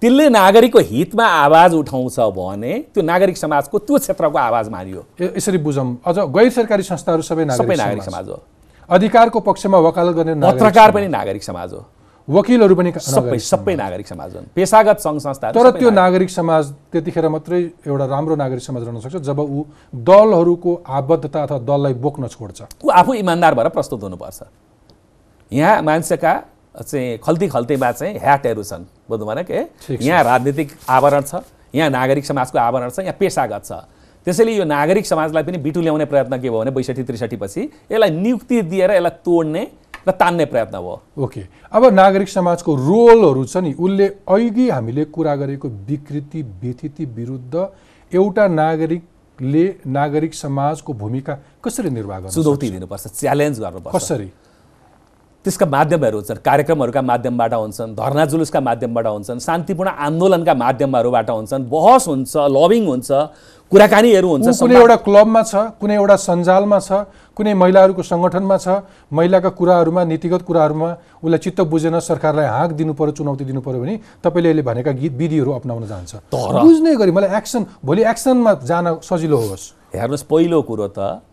त्यसले 0.00 0.28
नागरिकको 0.28 0.78
हितमा 0.78 1.24
आवाज 1.24 1.74
उठाउँछ 1.74 2.18
भने 2.36 2.72
त्यो 2.94 3.02
नागरिक 3.02 3.36
समाजको 3.36 3.78
त्यो 3.78 3.96
क्षेत्रको 3.98 4.38
आवाज 4.38 4.68
मानियो 4.68 5.04
यसरी 5.36 5.58
बुझौँ। 5.58 6.00
अझ 6.06 6.18
गैर 6.18 6.50
सरकारी 6.50 6.82
संस्थाहरू 6.82 7.22
सबै 7.22 7.44
सबै 7.52 7.76
नागरिक 7.76 8.02
समाज 8.02 8.28
हो। 8.28 8.42
अधिकारको 8.88 9.40
पक्षमा 9.40 9.78
वकालत 9.78 10.14
गर्ने 10.16 10.34
पत्रकार। 10.40 10.90
पनि 10.92 11.08
नागरिक 11.08 11.42
समाज 11.44 11.72
हो। 11.72 11.84
वकिलहरू 12.28 12.74
पनि 12.74 12.92
सबै 12.96 13.38
सबै 13.38 13.74
नागरिक 13.76 14.06
समाज 14.06 14.36
हुन्। 14.36 14.46
पेसागत 14.54 14.98
सङ्घ 14.98 15.18
संस्थाहरू 15.20 15.54
तर 15.54 15.70
त्यो 15.70 15.90
नागरिक- 15.90 15.94
नागरिक 15.94 16.30
समाज 16.30 16.64
त्यतिखेर 16.92 17.28
मात्रै 17.28 17.60
एउटा 17.86 18.06
राम्रो 18.06 18.34
नागरिक 18.36 18.62
समाज 18.62 18.82
रहन 18.82 19.00
सक्छ 19.00 19.16
जब 19.16 19.38
ऊ 19.38 19.64
दलहरूको 19.94 20.82
आबद्धता 20.88 21.42
अथवा 21.42 21.58
दललाई 21.58 21.94
बोक्न 21.94 22.26
छोड्छ। 22.28 22.62
ऊ 22.84 22.88
आफू 22.90 23.12
इमान्दार 23.14 23.54
भएर 23.54 23.68
प्रस्तुत 23.68 24.02
हुनुपर्छ। 24.02 24.40
यहाँ 25.52 25.82
मान्छेका 25.82 26.32
चाहिँ 26.76 27.18
खल्ती 27.18 27.48
खल्तीमा 27.48 27.90
चाहिँ 27.92 28.18
ह्याटहरू 28.18 28.62
छन्। 28.62 28.84
बुझ्नु 29.08 29.26
भने 29.26 29.42
के। 29.44 29.58
यहाँ 30.00 30.22
राजनीतिक 30.24 30.68
आवरण 30.88 31.22
छ 31.22 31.42
यहाँ 31.74 31.90
नागरिक 31.90 32.24
समाजको 32.26 32.58
आवरण 32.58 32.90
छ 32.90 32.98
यहाँ 33.00 33.16
पेसागत 33.18 33.64
छ। 33.64 33.72
त्यसैले 34.26 34.52
यो 34.54 34.64
नागरिक 34.64 35.06
समाजलाई 35.06 35.42
पनि 35.42 35.58
बिटु 35.58 35.80
ल्याउने 35.80 36.04
प्रयत्न 36.04 36.36
के 36.40 36.50
भयो 36.50 36.58
भने 36.60 36.70
बैसठी 36.70 37.02
त्रिसठी 37.02 37.36
पछि 37.36 37.60
यसलाई 37.90 38.10
नियुक्ति 38.10 38.62
दिएर 38.62 38.90
यसलाई 38.90 39.10
तोड्ने 39.24 39.62
र 40.08 40.10
तान्ने 40.12 40.44
प्रयत्न 40.46 40.78
भयो। 40.78 41.00
ओके। 41.18 41.42
अब 41.72 41.84
नागरिक 41.92 42.28
समाजको 42.28 42.74
रोलहरू 42.74 43.44
छ 43.44 43.56
नि 43.64 43.72
उसले 43.74 44.06
अघि 44.28 44.68
हामीले 44.70 45.04
कुरा 45.10 45.34
गरेको 45.36 45.68
विकृति 45.68 46.42
व्यथिति 46.62 47.04
विरुद्ध 47.16 47.54
एउटा 48.12 48.46
नागरिकले 48.48 49.64
नागरिक 49.88 50.34
समाजको 50.34 50.92
भूमिका 50.92 51.38
कसरी 51.64 51.90
निर्वाह 51.90 52.18
गर्न 52.20 52.30
चुनौती 52.30 52.70
दिनुपर्छ 52.70 53.06
च्यालेन्ज 53.20 53.60
गर्नुपर्छ। 53.60 53.96
कसरी? 53.96 54.28
त्यसका 55.44 55.66
माध्यमहरू 55.66 56.16
हुन्छन् 56.18 56.38
कार्यक्रमहरूका 56.44 57.02
माध्यमबाट 57.10 57.52
हुन्छन् 57.54 57.94
धर्ना 57.96 58.24
जुलुसका 58.30 58.60
माध्यमबाट 58.60 59.06
हुन्छन् 59.06 59.38
शान्तिपूर्ण 59.40 59.90
आन्दोलनका 60.06 60.54
माध्यमहरूबाट 60.64 61.30
हुन्छन् 61.30 61.64
बहस 61.72 62.08
हुन्छ 62.08 62.32
लबिङ 62.56 62.82
हुन्छ 62.92 63.10
कुराकानीहरू 63.72 64.28
हुन्छ 64.28 64.48
कुनै 64.60 64.76
एउटा 64.76 64.96
क्लबमा 65.06 65.42
छ 65.42 65.54
कुनै 65.80 65.94
एउटा 65.96 66.16
सञ्जालमा 66.28 66.78
छ 66.84 66.90
कुनै 67.36 67.52
महिलाहरूको 67.56 68.02
सङ्गठनमा 68.04 68.56
छ 68.60 68.84
महिलाका 69.16 69.50
कुराहरूमा 69.56 70.02
नीतिगत 70.12 70.42
कुराहरूमा 70.44 70.88
उसलाई 71.24 71.40
चित्त 71.44 71.60
बुझेन 71.72 71.98
सरकारलाई 72.04 72.48
हाँक 72.56 72.70
दिनु 72.76 72.92
पर्यो 73.00 73.12
चुनौती 73.18 73.44
दिनु 73.48 73.60
पर्यो 73.64 73.80
भने 73.80 73.94
तपाईँले 74.20 74.48
अहिले 74.50 74.62
भनेका 74.68 74.92
गीत 75.00 75.12
विधिहरू 75.16 75.50
अप्नाउन 75.56 75.86
जान्छ। 75.88 76.12
तर- 76.28 76.60
बुझ्ने 76.60 76.96
गरी 77.00 77.12
मलाई 77.16 77.30
एक्सन 77.40 77.62
भोलि 77.80 78.02
एक्सनमा 78.12 78.52
जान 78.68 78.86
सजिलो 79.00 79.38
होस्। 79.48 79.64
हेर्नुहोस् 79.96 80.28
पहिलो 80.28 80.58
कुरो 80.68 80.88
त 80.92 81.24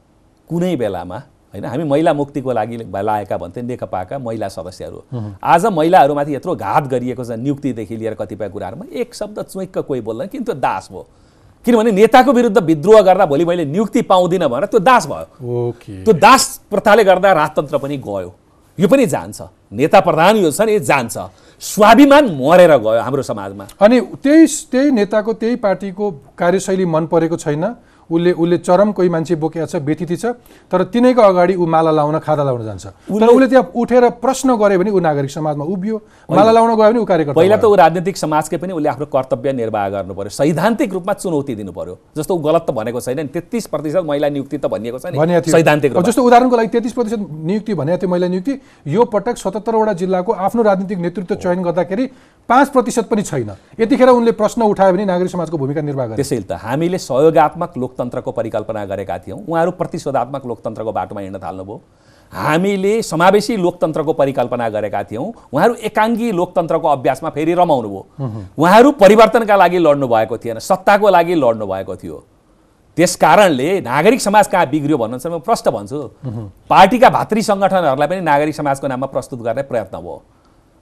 कुनै 0.49 0.75
बेलामा 0.79 1.19
होइन? 1.53 1.65
हामी 1.65 1.83
महिला 1.83 2.13
मुक्तिको 2.13 2.51
लागि 2.51 2.77
लागेका 2.77 3.37
भन्थे 3.37 3.61
नेकपाका 3.61 4.17
महिला 4.19 4.47
सदस्यहरू। 4.47 5.01
आज 5.43 5.65
महिलाहरूमाथि 5.67 6.35
यत्रो 6.35 6.55
घात 6.55 6.87
गरिएको 6.87 7.23
छ 7.23 7.31
नियुक्तिदेखि 7.37 7.97
लिएर 7.97 8.13
कतिपय 8.13 8.49
कुराहरूमा। 8.49 8.85
एक 8.93 9.15
शब्द 9.15 9.41
चुइक्क 9.43 9.77
कोही 9.79 10.01
बोल्दैन 10.01 10.27
किन 10.27 10.43
त्यो 10.43 10.55
दास 10.55 10.89
भयो? 10.91 11.05
किनभने 11.65 11.91
नेताको 11.91 12.31
विरुद्ध 12.31 12.57
विद्रोह 12.57 13.01
गर्दा 13.01 13.25
भोलि 13.25 13.45
मैले 13.45 13.65
नियुक्ति 13.65 14.01
पाउँदिनँ 14.01 14.47
भनेर 14.47 14.65
त्यो 14.67 14.79
दास 14.79 15.07
भयो। 15.07 15.71
त्यो 16.03 16.13
दास 16.13 16.43
प्रथाले 16.71 17.03
गर्दा 17.03 17.31
राजतन्त्र 17.33 17.77
पनि 17.77 17.97
गयो। 17.97 18.33
यो 18.77 18.87
पनि 18.87 19.05
जान्छ। 19.05 19.41
नेता 19.71 19.99
प्रधान 19.99 20.37
यो 20.37 20.51
छ 20.51 20.61
नि 20.61 20.79
जान्छ। 20.79 21.17
स्वाभिमान 21.61 22.25
मरेर 22.37 22.77
गयो 22.77 23.01
हाम्रो 23.01 23.23
समाजमा। 23.23 23.65
अनि 23.81 23.99
त्यही 24.23 24.45
त्यही 24.71 24.91
नेताको 24.91 25.33
त्यही 25.33 25.55
पार्टीको 25.55 26.11
कार्यशैली 26.37 26.85
मन 26.85 27.05
परेको 27.07 27.37
छैन? 27.37 27.63
उसले 28.09 28.31
उसले 28.31 28.57
चरम 28.57 28.91
कोही 28.91 29.09
मान्छे 29.09 29.35
बोकेको 29.35 29.65
छ 29.67 29.75
व्यतिथि 29.83 30.15
छ 30.15 30.25
तर 30.71 30.83
तिनैको 30.91 31.21
अगाडि 31.21 31.55
ऊ 31.55 31.65
माला 31.65 31.91
लाउन 31.91 32.19
खादा 32.19 32.43
लाउन 32.43 32.63
जान्छ। 32.65 32.85
तर 33.09 33.27
उसले 33.27 33.47
त्यहाँ 33.47 33.71
उठेर 33.75 34.09
प्रश्न 34.23 34.55
गर्यो 34.55 34.79
भने 34.79 34.91
ऊ 34.91 34.99
नागरिक 34.99 35.31
समाजमा 35.31 35.65
उभियो। 35.65 35.95
माला 36.31 36.51
लाउन 36.51 36.75
गयो 36.75 36.89
भने 36.89 36.99
ऊ 36.99 37.05
कार्यकर्ता 37.05 37.39
पहिला 37.39 37.57
त। 37.57 37.65
ऊ 37.65 37.75
राजनीतिक 37.75 38.17
समाजकै 38.17 38.57
पनि 38.57 38.73
उसले 38.73 38.89
आफ्नो 38.89 39.05
कर्तव्य 39.11 39.53
निर्वाह 39.53 39.89
गर्नु 39.89 40.13
पर्यो। 40.13 40.29
सैद्धान्तिक 40.31 40.93
रूपमा 40.93 41.13
चुनौती 41.13 41.55
दिनु 41.55 41.71
पर्यो। 41.71 41.97
जस्तो 42.17 42.33
ऊ 42.35 42.39
गलत 42.39 42.63
त 42.67 42.71
भनेको 42.71 42.99
छैन 43.01 43.19
नि 43.19 43.31
तेत्तिस 43.35 43.67
प्रतिशत 43.67 44.03
महिला 44.07 44.29
नियुक्ति 44.29 44.57
त 44.57 44.65
भनिएको 44.71 44.99
छ 44.99 45.51
सैद्धान्तिक 45.51 45.99
जस्तो 45.99 46.23
उदाहरणको 46.23 46.55
लागि 46.55 46.69
तेत्तिस 46.69 46.93
प्रतिशत 46.93 47.19
नियुक्ति 47.19 47.73
भनेको 47.73 47.97
थियो 47.97 48.09
महिला 48.09 48.27
नियुक्ति। 48.27 48.53
यो 48.87 49.03
पटक 49.03 49.35
सतहत्तरवटा 49.37 49.93
जिल्लाको 49.99 50.31
आफ्नो 50.31 50.61
राजनीतिक 50.63 50.97
नेतृत्व 50.99 51.35
चयन 51.35 51.63
गर्दाखेरि 51.63 52.05
पाँच 52.49 52.69
प्रतिशत 52.69 53.05
पनि 53.11 53.21
छैन। 53.23 53.51
यतिखेर 53.79 54.09
उनले 54.09 54.31
प्रश्न 54.31 54.61
उठायो 54.63 54.93
भने 54.93 55.05
नागरिक 55.05 55.31
समाजको 55.31 55.57
भूमिका 55.57 55.81
निर्वाह 55.81 56.07
गरे। 56.07 56.15
त्यसैले 56.15 56.47
त 56.47 56.55
हामीले 56.55 56.97
सहयोगात्मक 56.97 57.77
लोकतन्त्रको 57.77 58.31
परिकल्पना 58.31 58.85
गरेका 58.85 59.17
थियौँ। 59.19 59.39
उहाँहरू 59.43 59.71
प्रतिशोधात्मक 59.75 60.45
लोकतन्त्रको 60.45 60.91
बाटोमा 60.91 61.21
हिँड्न 61.21 61.39
थाल्नुभयो। 61.43 61.81
हामीले 62.33 63.01
समावेशी 63.03 63.55
लोकतन्त्रको 63.57 64.13
परिकल्पना 64.13 64.69
गरेका 64.69 65.03
थियौँ। 65.03 65.27
उहाँहरू 65.51 65.73
एकाङ्गी 65.91 66.31
लोकतन्त्रको 66.31 66.87
अभ्यासमा 66.87 67.29
फेरि 67.35 67.53
रमाउनु 67.53 67.89
भयो 67.89 68.03
उहाँहरू 68.57 68.91
परिवर्तनका 68.95 69.55
लागि 69.55 69.79
लड्नु 69.79 70.07
भएको 70.07 70.37
थिएन 70.37 70.59
सत्ताको 70.59 71.09
लागि 71.09 71.35
लड्नु 71.35 71.65
भएको 71.67 71.95
थियो। 71.95 72.23
त्यस 72.97 73.15
कारणले 73.15 73.69
नागरिक 73.81 74.21
समाज 74.21 74.47
कहाँ 74.47 74.65
बिग्रियो 74.71 74.97
भन्नुहुन्छ 74.97 75.27
म 75.27 75.39
प्रश्न 75.43 75.71
भन्छु। 75.71 75.99
पार्टीका 76.71 77.09
भातृ 77.11 77.41
सङ्गठनहरूलाई 77.43 78.07
पनि 78.07 78.21
नागरिक 78.23 78.55
समाजको 78.55 78.87
नाममा 78.87 79.07
प्रस्तुत 79.07 79.39
गर्ने 79.43 79.63
प्रयत्न 79.67 79.99
भयो। 79.99 80.17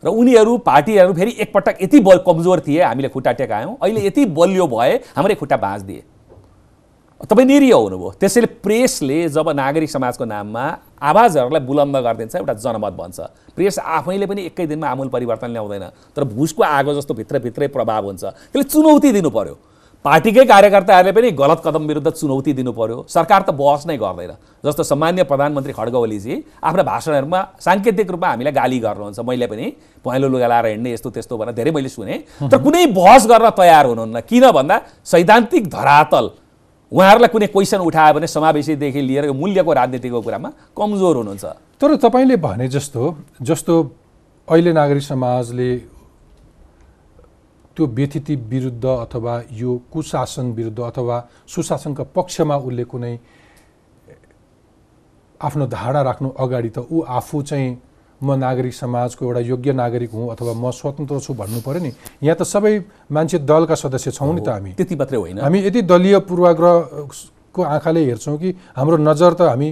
र 0.05 0.09
उनीहरू 0.09 0.57
पार्टीहरू 0.61 1.13
फेरि 1.13 1.31
एकपटक 1.41 1.77
यति 1.81 1.99
बल 1.99 2.17
कमजोर 2.25 2.59
थिए 2.67 2.81
हामीले 2.83 3.09
खुट्टा 3.09 3.31
टेकायौँ। 3.41 3.77
अहिले 3.81 4.05
यति 4.05 4.25
बलियो 4.31 4.67
भए 4.67 4.93
हाम्रै 5.15 5.35
खुट्टा 5.35 5.57
बाँच्दिए 5.57 6.03
तपाईँ 7.21 7.47
निरीह 7.47 7.73
हुनुभयो। 7.73 8.09
त्यसैले 8.19 8.47
प्रेसले 8.61 9.17
जब 9.29 9.49
नागरिक 9.49 9.89
समाजको 9.89 10.25
नाममा 10.25 10.63
आवाजहरूलाई 11.01 11.61
बुलन्द 11.65 11.95
गरिदिन्छ 11.97 12.35
एउटा 12.35 12.53
जनमत 12.53 12.93
बन्छ। 12.93 13.19
प्रेस 13.55 13.79
आफैले 13.79 14.25
पनि 14.27 14.41
एकै 14.45 14.65
दिनमा 14.67 14.87
आमूल 14.87 15.07
परिवर्तन 15.09 15.49
ल्याउँदैन। 15.49 15.85
तर 16.13 16.23
भुसको 16.23 16.63
आगो 16.63 16.93
जस्तो 16.93 17.13
भित्रभित्रै 17.13 17.67
प्रभाव 17.67 18.05
हुन्छ। 18.05 18.23
त्यसले 18.23 18.63
चुनौती 18.63 19.11
दिनु 19.11 19.29
पर्यो। 19.31 19.57
पार्टीकै 20.05 20.43
कार्यकर्ताहरूले 20.45 21.11
पनि 21.17 21.29
गलत 21.33 21.61
कदम 21.65 21.83
विरुद्ध 21.89 22.09
चुनौती 22.13 22.53
दिनु 22.53 22.71
पर्यो 22.77 22.97
सरकार 23.09 23.41
त 23.41 23.49
बहस 23.57 23.85
नै 23.89 23.97
गर्दैन। 23.97 24.33
जस्तो 24.61 24.83
सम्मान्य 24.85 25.23
प्रधानमन्त्री 25.25 25.73
खड्ग 25.73 25.95
ओलीजी 25.97 26.33
आफ्ना 26.61 26.83
भाषणहरूमा 26.85 27.39
साङ्केतिक 27.65 28.11
रूपमा 28.13 28.29
हामीलाई 28.29 28.53
गाली 28.53 28.77
गर्नुहुन्छ। 28.85 29.19
मैले 29.25 29.47
पनि 29.49 29.65
पहेँलो 30.05 30.27
लुगा 30.29 30.47
लाएर 30.53 30.65
हिँड्ने 30.77 30.93
यस्तो 30.93 31.09
त्यस्तो 31.09 31.37
भनेर 31.41 31.57
धेरै 31.57 31.71
मैले 31.73 31.89
सुने। 31.89 32.15
तर 32.51 32.57
कुनै 32.61 32.85
बहस 32.93 33.25
गर्न 33.25 33.49
तयार 33.57 33.85
हुनुहुन्न। 33.89 34.21
किन 34.29 34.45
भन्दा 34.53 34.75
सैद्धान्तिक 35.09 35.63
धरातल 35.73 36.25
उहाँहरूलाई 36.91 37.29
कुनै 37.33 37.47
क्वेसन 37.49 37.81
उठायो 37.89 38.13
भने 38.13 38.27
समावेशीदेखि 38.29 39.01
लिएर 39.09 39.25
यो 39.25 39.33
मूल्यको 39.33 39.71
राजनीतिको 39.73 40.21
कुरामा 40.21 40.49
कमजोर 40.77 41.15
हुनुहुन्छ। 41.17 41.45
तर 41.81 41.95
तपाईँले 42.05 42.37
भने 42.45 42.67
जस्तो 42.77 43.03
जस्तो 43.41 43.73
अहिले 44.47 44.71
नागरिक 44.79 45.03
समाजले 45.03 45.69
त्यो 47.75 47.85
व्यतिथि 47.87 48.35
विरुद्ध 48.51 48.85
अथवा 48.85 49.33
यो 49.51 49.71
कुशासन 49.93 50.51
विरुद्ध 50.57 50.79
अथवा 50.81 51.17
सुशासनका 51.47 52.03
पक्षमा 52.15 52.55
उसले 52.57 52.83
कुनै 52.83 53.15
आफ्नो 55.41 55.65
धारणा 55.67 56.01
राख्नु 56.03 56.29
अगाडि 56.39 56.69
त 56.69 56.79
ऊ 56.91 57.01
आफू 57.03 57.41
चाहिँ 57.41 57.77
म 58.21 58.31
नागरिक 58.39 58.73
समाजको 58.73 59.25
एउटा 59.25 59.39
योग्य 59.39 59.71
नागरिक 59.73 60.11
हुँ 60.15 60.31
अथवा 60.31 60.53
म 60.55 60.71
स्वतन्त्र 60.71 61.19
छु 61.19 61.33
भन्नु 61.35 61.59
पऱ्यो 61.61 61.81
नि। 61.83 61.91
यहाँ 62.23 62.35
त 62.39 62.43
सबै 62.47 62.79
मान्छे 63.11 63.37
दलका 63.43 63.75
सदस्य 63.75 64.11
छौँ 64.11 64.33
नि 64.33 64.41
त 64.41 64.49
हामी। 64.55 64.71
त्यति 64.79 64.95
मात्रै 64.95 65.17
होइन। 65.19 65.39
हामी 65.43 65.59
यति 65.67 65.81
दलीय 65.83 66.19
पूर्वाग्रहको 66.23 67.61
आँखाले 67.61 68.05
हेर्छौँ 68.05 68.37
कि 68.39 68.49
हाम्रो 68.71 68.97
नजर 69.03 69.33
त 69.35 69.41
हामी 69.51 69.69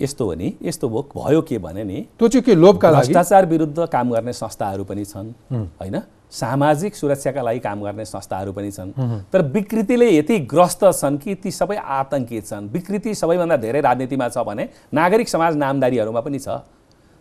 यस्तो 0.00 0.24
हो 0.24 0.34
नि 0.34 0.48
यस्तो 0.64 0.88
भयो 0.88 1.02
भयो 1.12 1.40
के 1.44 1.58
भने 1.60 1.84
नि 1.84 2.00
त्यो 2.16 2.28
चाहिँ 2.28 2.44
के 2.44 2.54
लोभका 2.54 2.90
लागि? 2.90 3.12
भ्रष्टाचार 3.12 3.46
विरुद्ध 3.46 3.78
काम 3.92 4.12
गर्ने 4.12 4.32
संस्थाहरू 4.32 4.84
पनि 4.84 5.04
छन् 5.04 5.32
होइन? 5.52 5.96
सामाजिक 6.32 6.96
सुरक्षाका 6.96 7.42
लागि 7.42 7.58
काम 7.58 7.82
गर्ने 7.82 8.04
संस्थाहरू 8.04 8.52
पनि 8.52 8.70
छन्। 8.70 8.92
तर 9.32 9.42
विकृतिले 9.54 10.10
यति 10.10 10.38
ग्रस्त 10.44 10.84
छन् 10.92 11.18
कि 11.18 11.34
ती 11.36 11.50
सबै 11.50 11.76
आतङ्कित 11.76 12.46
छन्। 12.46 12.68
विकृति 12.68 13.14
सबैभन्दा 13.14 13.56
धेरै 13.56 13.80
राजनीतिमा 13.80 14.28
छ 14.28 14.38
भने 14.42 14.68
नागरिक 14.92 15.28
समाज 15.28 15.56
नामदारीहरूमा 15.56 16.20
पनि 16.20 16.38
छ। 16.38 16.60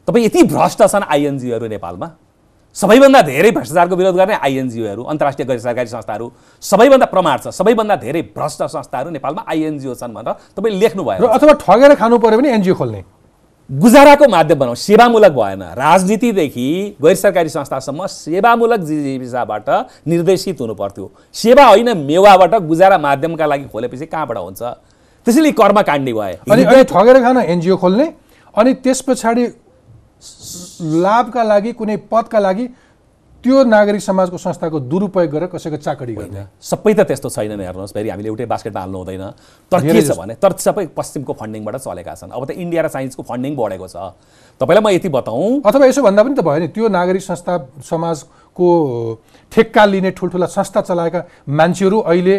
तपाईँ 0.07 0.25
यति 0.25 0.43
भ्रष्ट 0.45 0.83
छन् 0.83 1.03
आइएनजिओहरू 1.05 1.67
नेपालमा। 1.67 2.09
सबैभन्दा 2.75 3.21
धेरै 3.21 3.51
भ्रष्टाचारको 3.51 3.95
विरोध 3.95 4.15
गर्ने 4.15 4.35
आइएनजिओहरू 4.35 5.03
अन्तर्राष्ट्रिय 5.05 5.47
गैर 5.47 5.59
सरकारी 5.59 5.87
संस्थाहरू 5.87 6.31
सबैभन्दा 6.63 7.05
प्रमाण 7.07 7.37
छ 7.39 7.47
सबैभन्दा 7.55 7.95
धेरै 7.95 8.21
भ्रष्ट 8.35 8.63
संस्थाहरू 8.67 9.09
नेपालमा 9.15 9.45
आइएनजिओ 9.47 9.93
छन् 9.95 10.13
भनेर 10.13 10.33
तपाईँ 10.57 10.75
लेख्नु 10.75 11.03
र 11.03 11.05
भयो 11.07 11.27
अथवा 11.29 11.53
ठगेर 11.63 11.95
खानु 11.95 12.17
पऱ्यो 12.19 12.37
भने 12.37 12.51
एनजिओ 12.51 12.75
खोल्ने। 12.75 13.01
गुजाराको 13.69 14.27
माध्यम 14.29 14.59
बनाऊ। 14.59 14.75
सेवामूलक 14.75 15.31
भएन। 15.31 15.61
राजनीतिदेखि 15.73 16.95
गैर 17.01 17.15
सरकारी 17.15 17.49
संस्थासम्म 17.49 18.05
सेवामूलक 18.05 18.79
जीविकाबाट 18.79 19.69
निर्देशित 20.07 20.61
हुनु 20.61 20.73
पर्थ्यो। 20.73 21.11
सेवा 21.33 21.65
होइन 21.65 21.97
मेवाबाट 21.97 22.53
गुजारा 22.61 22.97
माध्यमका 22.97 23.45
लागि 23.45 23.63
खोलेपछि 23.65 24.05
कहाँबाट 24.05 24.37
हुन्छ? 24.37 24.61
त्यसैले 25.27 25.51
कर्मकाण्डी 25.51 26.13
भए। 26.13 26.33
अनि 26.45 26.63
अनि 26.63 26.83
ठगेर 26.85 27.21
खान 27.23 27.37
एनजिओ 27.39 27.77
खोल्ने 27.77 28.05
अनि 28.53 28.73
त्यस 28.75 29.01
पछाडि 29.01 29.45
लाभका 31.01 31.43
लागि 31.43 31.71
कुनै 31.73 31.97
पदका 32.05 32.39
लागि 32.39 32.67
त्यो 33.45 33.63
नागरिक 33.69 34.01
समाजको 34.01 34.37
संस्थाको 34.41 34.79
दुरुपयोग 34.89 35.29
गरेर 35.29 35.47
कसैको 35.53 35.77
चाकडी 35.77 36.13
गर्ने। 36.17 36.43
सबै 36.57 36.93
त 36.97 37.05
त्यस्तो 37.05 37.29
छैन 37.29 37.53
नि 37.53 37.65
हेर्नुहोस् 37.69 37.93
फेरि 37.93 38.09
हामीले 38.09 38.29
एउटै 38.33 38.45
बास्केटमा 38.49 38.81
हाल्नु 38.81 38.97
हुँदैन। 38.97 39.25
तर 39.69 39.79
के 39.85 40.01
छ 40.01 40.17
भने 40.17 40.33
तर 40.41 40.51
सबै 40.57 40.89
पश्चिमको 40.97 41.33
फन्डिङबाट 41.37 41.75
चलेका 41.77 42.13
छन्। 42.17 42.33
अब 42.33 42.41
त 42.41 42.57
इन्डिया 42.57 42.81
र 42.81 42.87
साइन्सको 42.89 43.21
फन्डिङ 43.21 43.53
बढेको 43.53 43.85
छ। 43.85 44.17
तपाईँलाई 44.57 44.81
म 44.81 44.89
यति 44.97 45.09
बताउँ। 45.13 45.61
अथवा 45.61 45.85
यसो 45.85 46.01
भन्दा 46.01 46.21
पनि 46.25 46.33
त 46.33 46.41
भयो 46.41 46.59
नि 46.65 46.67
त्यो 46.73 46.89
नागरिक 46.89 47.21
संस्था 47.21 47.53
समाजको 47.85 48.67
ठेक्का 49.53 49.83
लिने 49.93 50.09
ठुल्ठुला 50.17 50.47
संस्था 50.49 50.81
चलाएका 50.89 51.19
मान्छेहरू 51.45 51.97
अहिले 52.01 52.35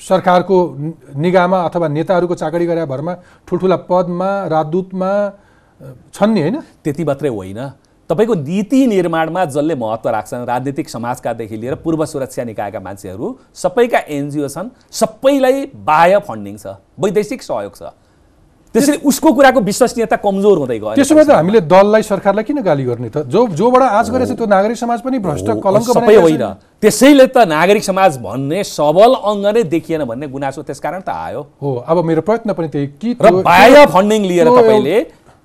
सरकारको 0.00 0.56
नि- 0.72 0.96
निगाहमा 1.20 1.58
अथवा 1.68 1.86
नेताहरूको 1.92 2.34
चाकडी 2.40 2.64
गरे 2.64 2.88
भरमा 2.88 3.12
ठुल्ठुला 3.44 3.76
पदमा 3.92 4.30
राजदूतमा 4.48 5.12
छन् 6.16 6.32
नि 6.32 6.40
होइन? 6.40 6.56
त्यति 6.80 7.02
मात्रै 7.04 7.28
होइन। 7.28 7.60
तपाईँको 8.10 8.34
नीति 8.34 8.86
निर्माणमा 8.86 9.44
जसले 9.44 9.74
महत्त्व 9.74 10.08
राख्छन् 10.10 10.44
राजनीतिक 10.46 10.88
समाजकादेखि 10.90 11.56
लिएर 11.56 11.74
पूर्व 11.80 12.04
सुरक्षा 12.04 12.44
निकायका 12.44 12.80
मान्छेहरू 12.80 13.36
सबैका 13.56 13.98
एनजिओ 14.08 14.48
छन् 14.48 14.68
सबैलाई 14.92 15.66
बाह्य 15.74 16.18
फन्डिङ 16.28 16.56
छ 16.56 16.76
वैदेशिक 17.00 17.42
सहयोग 17.42 17.76
छ। 17.76 17.96
त्यसैले 18.74 18.98
उसको 19.06 19.32
कुराको 19.32 19.60
विश्वसनीयता 19.60 20.16
कमजोर 20.18 20.58
हुँदै 20.58 20.78
गयो 20.78 20.94
त्यसो 20.94 21.14
भए 21.14 21.24
त 21.24 21.30
हामीले 21.30 21.60
दललाई 21.64 22.02
सरकारलाई 22.02 22.44
किन 22.44 22.60
गाली 22.60 22.84
गर्ने 22.84 23.08
त? 23.08 23.24
जो 23.30 23.46
जोबाट 23.54 23.82
आज 23.82 24.10
गरेछ 24.10 24.30
त्यो 24.34 24.46
नागरिक 24.52 24.76
समाज 24.76 25.00
पनि 25.00 25.18
भ्रष्ट 25.24 25.48
कलङ्क 25.64 25.88
सबै 25.94 26.16
होइन। 26.16 26.44
त्यसैले 26.82 27.26
त 27.26 27.46
नागरिक 27.48 27.84
समाज 27.84 28.18
भन्ने 28.20 28.64
सबल 28.66 29.14
अङ्ग 29.14 29.46
नै 29.46 29.62
देखिएन 29.70 30.04
भन्ने 30.04 30.26
गुनासो 30.28 30.62
त्यसकारण 30.62 31.00
त 31.00 31.08
आयो। 31.08 31.40
हो 31.62 31.74
अब 31.86 32.04
मेरो 32.04 32.20
प्रयत्न 32.20 32.52
पनि 32.52 32.68
त्यही 32.68 32.86
कि 33.00 33.14
बाह्य 33.22 33.86
फन्डिङ 33.94 34.20
लिएर 34.26 34.48
तपाईँले 34.50 34.98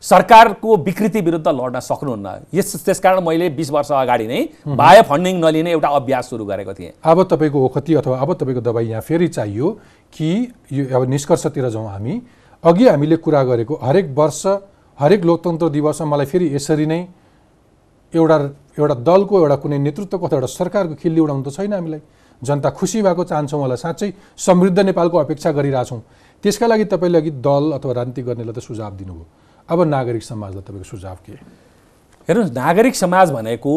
सरकारको 0.04 0.76
विकृति 0.78 1.22
विरुद्ध 1.22 1.48
लड्न 1.48 1.80
सक्नुहुन्न। 1.80 2.28
यस 2.54 2.84
त्यसकारण 2.86 3.20
मैले 3.24 3.50
बिस 3.52 3.70
वर्ष 3.72 3.92
अगाडि 3.92 4.28
नै 4.28 4.42
बाह्य 4.66 5.02
फन्डिङ 5.04 5.40
नलिने 5.40 5.72
एउटा 5.72 5.90
अभ्यास 5.90 6.30
सुरु 6.30 6.46
गरेको 6.46 6.74
थिएँ। 6.74 6.92
अब 7.04 7.24
तपाईँको 7.28 7.66
ओखती 7.66 7.94
अथवा 7.96 8.18
अब 8.18 8.34
तपाईँको 8.34 8.62
दबाई 8.62 8.86
यहाँ 8.88 9.02
फेरि 9.02 9.28
चाहियो 9.28 9.72
कि 10.14 10.30
यो 10.72 10.86
अब 10.96 11.10
निष्कर्षतिर 11.10 11.70
जाउँ 11.70 11.88
हामी। 11.90 12.22
अघि 12.64 12.88
हामीले 12.88 13.16
कुरा 13.18 13.44
गरेको 13.44 13.80
हरेक 13.84 14.08
वर्ष 14.16 14.46
हरेक 15.00 15.26
लोकतन्त्र 15.26 15.70
दिवसमा 15.70 16.08
मलाई 16.08 16.26
फेरि 16.26 16.56
यसरी 16.56 16.86
नै 16.86 17.02
एउटा 18.14 18.38
एउटा 18.80 18.96
दलको 19.04 19.40
एउटा 19.40 19.56
कुनै 19.56 19.78
नेतृत्वको 19.80 20.26
अथवा 20.28 20.38
एउटा 20.38 20.48
सरकारको 20.48 20.96
खिल्ली 20.96 21.20
उडाउनु 21.20 21.44
त 21.44 21.52
छैन 21.52 21.74
हामीलाई। 21.74 22.02
जनता 22.42 22.70
खुसी 22.72 23.02
भएको 23.04 23.24
चाहन्छौँ 23.24 23.60
होला 23.60 23.76
साँच्चै 23.76 24.12
समृद्ध 24.38 24.80
नेपालको 24.80 25.18
अपेक्षा 25.18 25.52
गरिरहेछौँ। 25.52 26.02
त्यसका 26.44 26.68
लागि 26.68 26.86
तपाईँले 26.88 27.18
अघि 27.18 27.32
दल 27.44 27.72
अथवा 27.76 27.94
राजनीति 27.94 28.22
गर्नेलाई 28.24 28.54
त 28.56 28.60
सुझाव 28.60 28.96
दिनुभयो। 28.96 29.26
अब 29.70 29.82
नागरिक 29.88 30.24
समाजलाई 30.24 30.62
तपाईँको 30.62 30.84
सुझाव 30.84 31.18
के? 31.26 31.34
हेर्नुहोस् 32.30 32.54
नागरिक 32.54 32.96
समाज 32.96 33.32
भनेको 33.32 33.74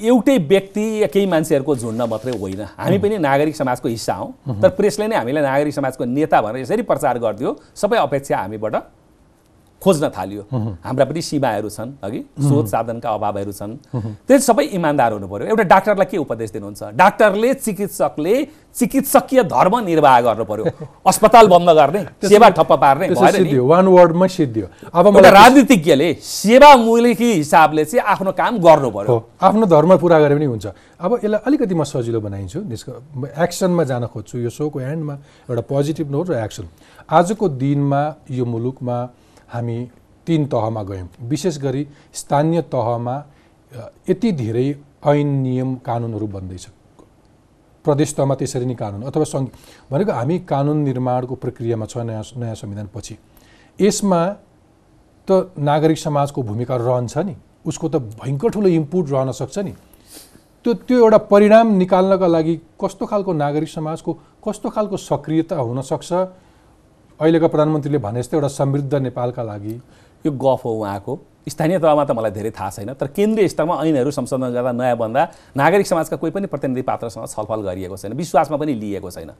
एउटै 0.00 0.36
व्यक्ति 0.38 1.02
या 1.02 1.06
केही 1.06 1.26
मान्छेहरूको 1.26 1.74
झुन्ड 1.76 2.02
मात्रै 2.02 2.32
होइन। 2.38 2.60
हामी 2.76 2.98
पनि 2.98 3.18
नागरिक 3.18 3.56
समाजको 3.56 3.88
हिस्सा 3.88 4.14
हौँ। 4.14 4.60
तर 4.62 4.68
प्रेसले 4.70 5.06
नै 5.08 5.16
हामीलाई 5.16 5.42
नागरिक 5.42 5.74
समाजको 5.74 6.04
नेता 6.04 6.40
भनेर 6.40 6.62
यसरी 6.62 6.82
प्रचार 6.82 7.18
गरिदियो। 7.18 7.50
सबै 7.74 7.96
अपेक्षा 7.98 8.36
हामीबाट 8.38 8.74
खोज्न 9.82 10.08
थाल्यो। 10.10 10.42
हाम्रा 10.84 11.04
पनि 11.06 11.22
सीमाहरू 11.22 11.68
छन् 11.70 11.90
अघि 12.02 12.20
स्रोत 12.42 12.66
साधनका 12.66 13.08
अभावहरू 13.08 13.52
छन्। 13.52 13.72
त्यो 14.26 14.38
सबै 14.38 14.64
इमान्दार 14.74 15.12
हुनु 15.12 15.26
पर्यो। 15.30 15.46
एउटा 15.54 15.64
डाक्टरलाई 15.70 16.06
के 16.10 16.18
उपदेश 16.18 16.50
दिनुहुन्छ? 16.50 16.82
डाक्टरले 16.98 17.54
चिकित्सकले 17.54 18.34
चिकित्सकीय 18.74 19.42
धर्म 19.54 19.74
निर्वाह 19.86 20.20
गर्नु 20.20 20.44
पर्यो। 20.50 20.64
अस्पताल 21.10 21.46
बन्द 21.48 21.70
गर्ने 21.78 22.02
सेवा 22.26 22.48
ठप्प 22.58 22.72
पार्ने 22.82 23.06
वान 23.70 23.86
वर्डमै 23.86 24.28
सिद्धियो 24.28 24.66
अब 24.94 25.06
एउटा 25.14 25.30
राजनीतिज्ञले 25.30 26.08
सेवामूलकी 26.22 27.32
हिसाबले 27.32 27.84
चाहिँ 27.84 28.04
आफ्नो 28.18 28.32
काम 28.34 28.58
गर्नु 28.58 28.90
पर्यो। 28.90 29.16
आफ्नो 29.46 29.66
धर्म 29.66 29.96
पुरा 30.02 30.18
गरे 30.20 30.34
पनि 30.34 30.44
हुन्छ। 30.44 30.66
अब 30.98 31.10
यसलाई 31.22 31.40
अलिकति 31.46 31.74
म 31.74 31.84
सजिलो 31.86 32.20
बनाइन्छु 32.20 32.58
एक्सनमा 33.46 33.84
जान 33.90 34.06
खोज्छु 34.10 34.38
यो 34.42 34.50
सोको 34.50 34.80
एन्डमा 34.80 35.14
एउटा 35.48 35.62
पोजिटिभ 35.70 36.10
नोट 36.10 36.30
र 36.30 36.42
एक्सन। 36.44 36.66
आजको 37.08 37.48
दिनमा 37.62 38.02
यो 38.30 38.44
मुलुकमा 38.44 38.98
हामी 39.48 39.78
तिन 40.26 40.46
तहमा 40.46 40.82
गयौँ। 40.82 41.08
विशेष 41.28 41.58
गरी 41.58 41.86
स्थानीय 42.14 42.60
तहमा 42.72 43.16
यति 44.08 44.32
धेरै 44.32 44.68
ऐन 45.06 45.28
नियम 45.42 45.74
कानुनहरू 45.86 46.26
बन्दैछ। 46.26 46.66
प्रदेश 47.84 48.14
तहमा 48.14 48.34
त्यसरी 48.34 48.66
नै 48.66 48.74
कानुन 48.74 49.02
अथवा 49.08 49.24
सङ्घ 49.24 49.46
भनेको 49.90 50.12
हामी 50.12 50.38
कानुन 50.44 50.78
निर्माणको 50.84 51.34
प्रक्रियामा 51.34 51.86
छ 51.86 52.04
नयाँ 52.04 52.24
नयाँ 52.36 52.54
संविधानपछि। 52.54 53.14
यसमा 53.78 54.20
त 55.28 55.52
नागरिक 55.58 55.98
समाजको 55.98 56.42
भूमिका 56.42 56.76
रहन्छ 56.76 57.16
नि 57.18 57.34
उसको 57.64 57.88
त 57.88 57.96
भयङ्कर 58.20 58.48
ठुलो 58.50 58.68
इनपुट 58.68 59.04
रहन 59.10 59.32
सक्छ 59.32 59.58
नि। 59.58 59.72
त्यो 60.64 60.74
त्यो 60.84 60.98
एउटा 60.98 61.18
परिणाम 61.32 61.66
निकाल्नका 61.78 62.26
लागि 62.26 62.54
कस्तो 62.80 63.06
खालको 63.06 63.32
नागरिक 63.32 63.68
समाजको 63.68 64.12
कस्तो 64.44 64.68
खालको 64.68 64.96
सक्रियता 64.98 65.56
हुनसक्छ 65.56 66.12
अहिलेका 67.20 67.46
प्रधानमन्त्रीले 67.46 67.98
भने 67.98 68.22
जस्तै 68.22 68.36
एउटा 68.36 68.48
समृद्ध 68.48 68.94
नेपालका 68.94 69.42
लागि 69.42 69.74
यो 70.24 70.30
गफ 70.32 70.64
हो 70.64 70.70
उहाँको। 70.70 71.18
स्थानीय 71.48 71.78
तहमा 71.78 72.04
त 72.04 72.10
मलाई 72.14 72.30
धेरै 72.30 72.50
थाहा 72.54 72.70
छैन 72.70 72.92
तर 72.94 73.06
केन्द्रीय 73.10 73.48
स्तरमा 73.48 73.74
ऐनहरू 73.82 74.10
संशोधन 74.10 74.52
गर्दा 74.54 74.72
नयाँ 74.72 74.96
बन्दा 74.96 75.22
नागरिक 75.56 75.86
समाजका 75.86 76.16
कोही 76.16 76.30
पनि 76.30 76.46
प्रतिनिधि 76.46 76.82
पात्रसँग 76.84 77.26
छलफल 77.26 77.60
गरिएको 77.66 77.96
छैन 77.96 78.12
विश्वासमा 78.14 78.56
पनि 78.56 78.74
लिएको 78.74 79.10
छैन। 79.10 79.32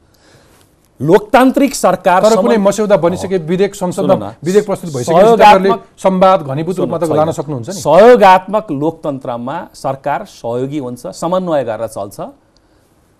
लोकतान्त्रिक 0.99 1.75
सरकार 1.75 2.23
तर 2.23 2.35
कुनै 2.35 2.57
मस्यौदा 2.59 2.97
बनिसके 2.99 3.37
विधेयक 3.47 3.75
संसदमा। 3.75 4.27
विधेयक 4.43 4.65
प्रस्तुत 4.65 4.89
तपाईँहरूले 4.91 5.71
संवाद 5.95 6.39
घनीभूत 6.43 6.75
रूपमा 6.79 6.97
त। 6.99 7.03
लान 7.15 7.31
सक्नुहुन्छ 7.31 7.69
नि। 7.69 7.79
सहयोगात्मक 7.79 8.65
लोकतन्त्रमा 8.71 9.57
सरकार 9.73 10.25
सहयोगी 10.27 10.79
हुन्छ 10.83 11.15
समन्वय 11.15 11.63
गरेर 11.63 11.87
चल्छ। 11.87 12.19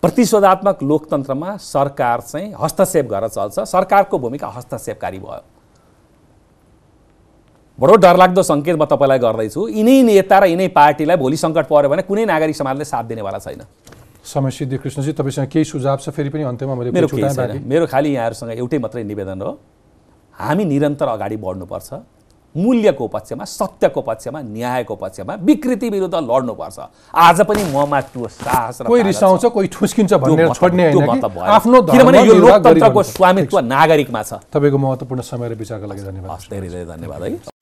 प्रतिशोधात्मक 0.02 0.84
लोकतन्त्रमा 0.84 1.56
सरकार 1.60 2.22
चाहिँ 2.22 2.54
हस्तक्षेप 2.60 3.06
गरेर 3.06 3.30
चल्छ। 3.30 3.60
सरकारको 3.68 4.18
भूमिका 4.18 4.48
हस्तक्षेपकारी 4.48 5.20
भयो। 5.20 5.44
बडो 7.80 7.96
डरलाग्दो 7.96 8.44
सङ्केत 8.44 8.76
म 8.80 8.86
तपाईँलाई 8.86 9.20
गर्दैछु। 9.20 9.68
यिनै 9.76 10.02
नेता 10.04 10.40
र 10.40 10.44
यिनै 10.52 10.68
पार्टीलाई 10.72 11.18
भोलि 11.20 11.38
सङ्कट 11.38 11.68
पऱ्यो 11.68 11.90
भने 11.90 12.04
कुनै 12.08 12.26
नागरिक 12.32 12.56
समाजले 12.56 12.86
साथ 12.86 13.04
दिनेवाला 13.12 13.40
छैन। 13.40 13.62
समय 14.24 14.52
सिद्धि 14.52 14.78
कृष्णजी 14.78 15.12
तपाईँसँग 15.20 15.48
केही 15.48 15.66
सुझाव 15.66 15.98
छ 16.00 16.10
फेरि 16.16 16.30
पनि 16.30 16.44
अन्त्यमा 16.44 16.76
मैले 16.76 16.92
मेरो 16.92 17.08
केही 17.08 17.36
छैन। 17.36 17.64
मेरो 17.68 17.88
खालि 17.88 18.10
यहाँहरूसँग 18.16 18.52
एउटै 18.56 18.78
मात्रै 18.80 19.04
निवेदन 19.04 19.42
हो। 19.42 19.52
हामी 20.36 20.64
निरन्तर 20.66 21.08
अगाडि 21.08 21.38
बढ्नुपर्छ। 21.44 21.90
मूल्यको 22.58 23.08
पक्षमा 23.08 23.44
सत्यको 23.46 24.02
पक्षमा 24.02 24.42
न्यायको 24.42 24.96
पक्षमा 24.96 25.34
विकृति 25.50 25.90
विरुद्ध 25.90 26.16
लड्नुपर्छ 26.16 26.80
आज 27.16 27.42
पनि 27.42 27.64
ममा 27.74 28.02
त्यो 28.02 28.28
साहस 28.28 28.82
कोही। 28.82 29.04
रिसाउँछ 29.04 29.46
कोही 29.46 29.68
ठुस्किन्छ 29.68 30.14
मतलब- 30.14 30.56
छोड्ने। 30.56 30.86
आफ्नो 31.58 31.82
किनभने 31.82 32.24
यो 32.24 32.34
लोकतन्त्रको। 32.34 33.04
स्वामित्व 33.04 33.60
नागरिकमा 33.60 34.24
छ 34.24 34.34
तपाईँको 34.54 34.78
महत्त्वपूर्ण 34.78 35.22
समय 35.22 35.50
र 35.50 35.54
विचारका 35.62 35.88
लागि 35.88 36.02
धन्यवाद 36.02 36.40
धेरै 36.50 36.68
धेरै 36.70 36.86
धन्यवाद 36.86 37.24
है 37.24 37.59